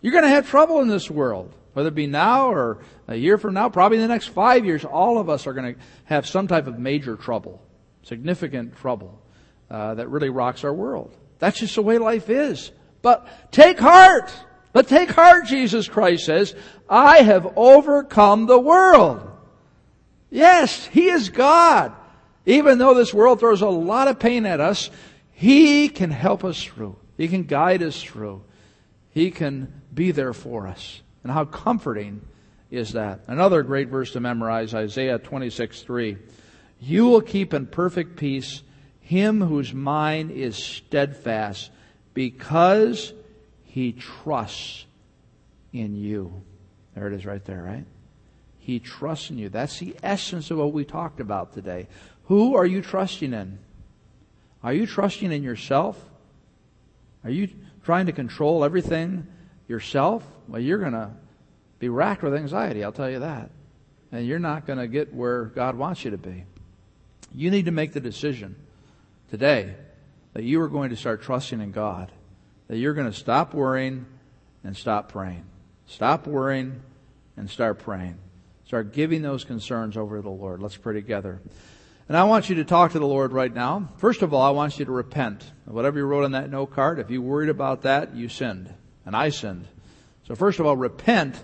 You're 0.01 0.13
going 0.13 0.23
to 0.23 0.29
have 0.29 0.49
trouble 0.49 0.81
in 0.81 0.87
this 0.87 1.09
world. 1.09 1.53
Whether 1.73 1.89
it 1.89 1.95
be 1.95 2.07
now 2.07 2.49
or 2.49 2.79
a 3.07 3.15
year 3.15 3.37
from 3.37 3.53
now, 3.53 3.69
probably 3.69 3.97
in 3.97 4.01
the 4.01 4.07
next 4.07 4.27
five 4.27 4.65
years, 4.65 4.83
all 4.83 5.19
of 5.19 5.29
us 5.29 5.45
are 5.45 5.53
going 5.53 5.75
to 5.75 5.79
have 6.05 6.25
some 6.25 6.47
type 6.47 6.65
of 6.65 6.79
major 6.79 7.15
trouble. 7.15 7.61
Significant 8.03 8.77
trouble. 8.77 9.21
Uh, 9.69 9.95
that 9.95 10.07
really 10.07 10.29
rocks 10.29 10.63
our 10.63 10.73
world. 10.73 11.15
That's 11.39 11.59
just 11.59 11.75
the 11.75 11.81
way 11.81 11.97
life 11.97 12.29
is. 12.29 12.71
But 13.01 13.51
take 13.51 13.79
heart! 13.79 14.33
But 14.73 14.87
take 14.87 15.09
heart, 15.09 15.45
Jesus 15.45 15.87
Christ 15.87 16.25
says, 16.25 16.55
I 16.89 17.19
have 17.19 17.53
overcome 17.55 18.45
the 18.45 18.59
world. 18.59 19.27
Yes, 20.29 20.85
He 20.87 21.09
is 21.09 21.29
God. 21.29 21.93
Even 22.45 22.77
though 22.77 22.93
this 22.93 23.13
world 23.13 23.39
throws 23.39 23.61
a 23.61 23.69
lot 23.69 24.07
of 24.07 24.19
pain 24.19 24.45
at 24.45 24.59
us, 24.59 24.89
He 25.33 25.89
can 25.89 26.11
help 26.11 26.43
us 26.43 26.63
through. 26.63 26.95
He 27.17 27.27
can 27.27 27.43
guide 27.43 27.81
us 27.81 28.01
through. 28.01 28.43
He 29.11 29.31
can 29.31 29.81
be 29.93 30.11
there 30.11 30.33
for 30.33 30.67
us. 30.67 31.01
And 31.23 31.31
how 31.31 31.45
comforting 31.45 32.21
is 32.69 32.93
that? 32.93 33.21
Another 33.27 33.63
great 33.63 33.89
verse 33.89 34.11
to 34.13 34.19
memorize, 34.19 34.73
Isaiah 34.73 35.17
26, 35.17 35.81
3. 35.81 36.17
You 36.79 37.07
will 37.07 37.21
keep 37.21 37.53
in 37.53 37.65
perfect 37.65 38.17
peace 38.17 38.61
him 39.07 39.39
whose 39.39 39.73
mind 39.73 40.31
is 40.31 40.57
steadfast 40.57 41.71
because 42.13 43.13
he 43.77 43.91
trusts 43.91 44.87
in 45.71 45.95
you. 45.95 46.41
There 46.95 47.05
it 47.05 47.13
is 47.13 47.27
right 47.27 47.45
there, 47.45 47.61
right? 47.61 47.85
He 48.57 48.79
trusts 48.79 49.29
in 49.29 49.37
you. 49.37 49.49
That's 49.49 49.77
the 49.77 49.95
essence 50.01 50.49
of 50.49 50.57
what 50.57 50.73
we 50.73 50.83
talked 50.83 51.19
about 51.19 51.53
today. 51.53 51.85
Who 52.23 52.55
are 52.55 52.65
you 52.65 52.81
trusting 52.81 53.33
in? 53.33 53.59
Are 54.63 54.73
you 54.73 54.87
trusting 54.87 55.31
in 55.31 55.43
yourself? 55.43 55.95
Are 57.23 57.29
you 57.29 57.49
trying 57.83 58.07
to 58.07 58.13
control 58.13 58.63
everything 58.63 59.27
yourself? 59.67 60.25
Well, 60.47 60.59
you're 60.59 60.79
going 60.79 60.93
to 60.93 61.11
be 61.77 61.87
racked 61.87 62.23
with 62.23 62.33
anxiety, 62.33 62.83
I'll 62.83 62.91
tell 62.91 63.11
you 63.11 63.19
that. 63.19 63.51
And 64.11 64.25
you're 64.25 64.39
not 64.39 64.65
going 64.65 64.79
to 64.79 64.87
get 64.87 65.13
where 65.13 65.45
God 65.45 65.75
wants 65.75 66.03
you 66.03 66.09
to 66.09 66.17
be. 66.17 66.45
You 67.31 67.51
need 67.51 67.65
to 67.65 67.71
make 67.71 67.93
the 67.93 67.99
decision 67.99 68.55
today 69.29 69.75
that 70.33 70.43
you 70.43 70.59
are 70.61 70.67
going 70.67 70.89
to 70.89 70.95
start 70.95 71.21
trusting 71.21 71.61
in 71.61 71.71
God 71.71 72.11
that 72.67 72.77
you're 72.77 72.93
going 72.93 73.11
to 73.11 73.17
stop 73.17 73.53
worrying 73.53 74.05
and 74.63 74.75
stop 74.75 75.11
praying. 75.11 75.45
Stop 75.85 76.27
worrying 76.27 76.81
and 77.37 77.49
start 77.49 77.79
praying. 77.79 78.17
Start 78.65 78.91
giving 78.91 79.21
those 79.21 79.45
concerns 79.45 79.95
over 79.95 80.17
to 80.17 80.21
the 80.21 80.29
Lord. 80.29 80.61
Let's 80.61 80.75
pray 80.75 80.93
together. 80.93 81.39
And 82.09 82.17
I 82.17 82.25
want 82.25 82.49
you 82.49 82.55
to 82.55 82.65
talk 82.65 82.93
to 82.93 82.99
the 82.99 83.07
Lord 83.07 83.31
right 83.31 83.53
now. 83.53 83.89
First 83.97 84.21
of 84.21 84.33
all, 84.33 84.41
I 84.41 84.49
want 84.49 84.79
you 84.79 84.85
to 84.85 84.91
repent. 84.91 85.43
Whatever 85.65 85.99
you 85.99 86.05
wrote 86.05 86.23
on 86.23 86.31
that 86.33 86.49
note 86.49 86.71
card, 86.71 86.99
if 86.99 87.09
you 87.09 87.21
worried 87.21 87.49
about 87.49 87.83
that, 87.83 88.15
you 88.15 88.29
sinned. 88.29 88.73
and 89.05 89.15
I 89.15 89.29
sinned. 89.29 89.67
So 90.27 90.35
first 90.35 90.59
of 90.59 90.65
all, 90.65 90.75
repent 90.75 91.41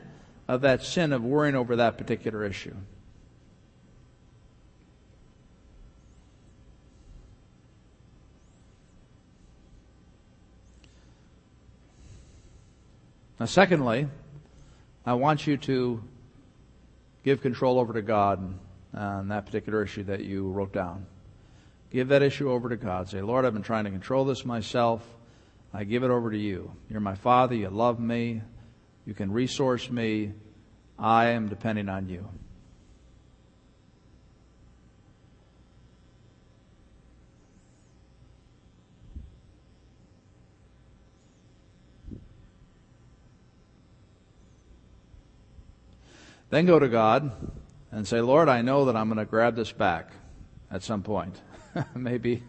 of 0.48 0.62
that 0.62 0.84
sin 0.84 1.14
of 1.14 1.24
worrying 1.24 1.56
over 1.56 1.78
that 1.78 1.98
particular 1.98 2.44
issue. 2.44 2.76
Now, 13.44 13.48
secondly, 13.48 14.08
I 15.06 15.16
want 15.16 15.46
you 15.46 15.58
to 15.58 16.02
give 17.26 17.42
control 17.42 17.78
over 17.78 17.92
to 17.92 18.02
God 18.02 18.58
on 18.94 19.28
that 19.28 19.46
particular 19.46 19.84
issue 19.84 20.04
that 20.04 20.22
you 20.22 20.50
wrote 20.50 20.72
down. 20.72 21.06
Give 21.92 22.08
that 22.08 22.22
issue 22.24 22.50
over 22.50 22.70
to 22.70 22.78
God. 22.78 23.10
Say, 23.10 23.22
Lord, 23.22 23.44
I've 23.44 23.54
been 23.54 23.62
trying 23.62 23.84
to 23.84 23.90
control 23.90 24.24
this 24.24 24.46
myself. 24.46 25.06
I 25.74 25.84
give 25.84 26.04
it 26.04 26.10
over 26.10 26.32
to 26.32 26.38
you. 26.38 26.72
You're 26.90 27.02
my 27.02 27.16
Father. 27.16 27.54
You 27.54 27.68
love 27.68 28.00
me. 28.00 28.42
You 29.06 29.14
can 29.14 29.30
resource 29.30 29.92
me. 29.92 30.32
I 30.98 31.32
am 31.32 31.50
depending 31.50 31.90
on 31.90 32.08
you. 32.08 32.26
Then 46.54 46.68
go 46.68 46.78
to 46.78 46.88
God 46.88 47.32
and 47.92 48.08
say, 48.08 48.22
Lord, 48.22 48.48
I 48.48 48.62
know 48.62 48.86
that 48.86 48.96
I'm 48.96 49.08
going 49.08 49.18
to 49.18 49.26
grab 49.26 49.56
this 49.56 49.72
back 49.72 50.12
at 50.70 50.84
some 50.84 51.02
point. 51.02 51.42
Maybe 51.96 52.44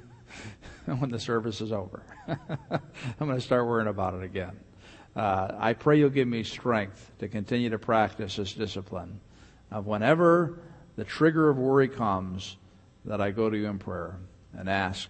when 0.85 1.09
the 1.09 1.19
service 1.19 1.63
is 1.63 1.73
over. 1.73 2.03
I'm 2.29 2.39
going 3.19 3.35
to 3.35 3.41
start 3.41 3.67
worrying 3.67 3.89
about 3.89 4.13
it 4.13 4.23
again. 4.23 4.61
Uh, 5.17 5.53
I 5.57 5.73
pray 5.73 5.99
you'll 5.99 6.11
give 6.11 6.29
me 6.29 6.43
strength 6.43 7.13
to 7.21 7.29
continue 7.29 7.71
to 7.71 7.79
practice 7.79 8.37
this 8.37 8.53
discipline 8.53 9.21
of 9.71 9.87
whenever 9.87 10.59
the 10.97 11.05
trigger 11.05 11.49
of 11.49 11.57
worry 11.57 11.89
comes, 11.89 12.59
that 13.07 13.23
I 13.23 13.31
go 13.31 13.49
to 13.49 13.57
you 13.57 13.69
in 13.69 13.79
prayer 13.79 14.19
and 14.53 14.69
ask 14.69 15.09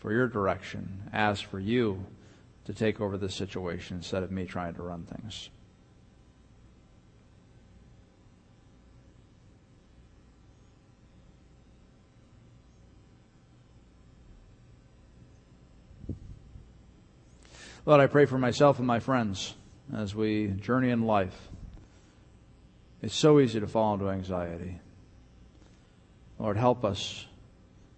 for 0.00 0.10
your 0.10 0.26
direction, 0.26 1.08
ask 1.12 1.44
for 1.44 1.60
you 1.60 2.04
to 2.64 2.74
take 2.74 3.00
over 3.00 3.16
the 3.16 3.30
situation 3.30 3.98
instead 3.98 4.24
of 4.24 4.32
me 4.32 4.46
trying 4.46 4.74
to 4.74 4.82
run 4.82 5.04
things. 5.04 5.48
Lord, 17.84 18.00
I 18.00 18.06
pray 18.06 18.26
for 18.26 18.38
myself 18.38 18.78
and 18.78 18.86
my 18.86 19.00
friends 19.00 19.56
as 19.92 20.14
we 20.14 20.46
journey 20.46 20.90
in 20.90 21.02
life. 21.02 21.48
It's 23.02 23.14
so 23.14 23.40
easy 23.40 23.58
to 23.58 23.66
fall 23.66 23.94
into 23.94 24.08
anxiety. 24.08 24.78
Lord, 26.38 26.56
help 26.56 26.84
us 26.84 27.26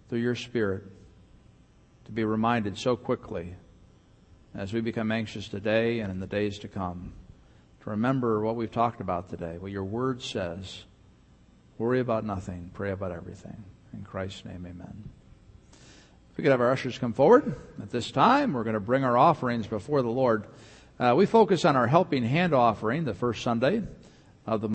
through 0.09 0.19
your 0.19 0.33
Spirit 0.33 0.85
to 2.05 2.11
be 2.11 2.23
reminded 2.23 2.79
so 2.79 2.95
quickly 2.95 3.55
as 4.55 4.73
we 4.73 4.81
become 4.81 5.11
anxious 5.11 5.47
today 5.47 5.99
and 5.99 6.11
in 6.11 6.19
the 6.19 6.25
days 6.25 6.57
to 6.59 6.67
come 6.67 7.13
to 7.83 7.91
remember 7.91 8.41
what 8.41 8.55
we've 8.55 8.71
talked 8.71 9.01
about 9.01 9.29
today, 9.29 9.57
what 9.59 9.71
your 9.71 9.83
word 9.83 10.19
says. 10.23 10.83
Worry 11.77 11.99
about 11.99 12.25
nothing, 12.25 12.71
pray 12.73 12.89
about 12.89 13.11
everything. 13.11 13.63
In 13.93 14.03
Christ's 14.03 14.45
name, 14.45 14.65
amen. 14.67 15.14
If 16.35 16.39
we 16.39 16.43
could 16.43 16.51
have 16.51 16.59
our 16.59 16.73
ushers 16.73 16.97
come 16.97 17.13
forward 17.13 17.55
at 17.81 17.91
this 17.91 18.11
time, 18.11 18.51
we're 18.51 18.65
going 18.65 18.73
to 18.73 18.81
bring 18.81 19.05
our 19.05 19.17
offerings 19.17 19.67
before 19.67 20.01
the 20.01 20.09
Lord. 20.09 20.43
Uh, 20.99 21.13
we 21.15 21.25
focus 21.25 21.63
on 21.63 21.77
our 21.77 21.87
helping 21.87 22.25
hand 22.25 22.53
offering 22.53 23.05
the 23.05 23.13
first 23.13 23.41
Sunday 23.41 23.83
of 24.45 24.59
the 24.59 24.67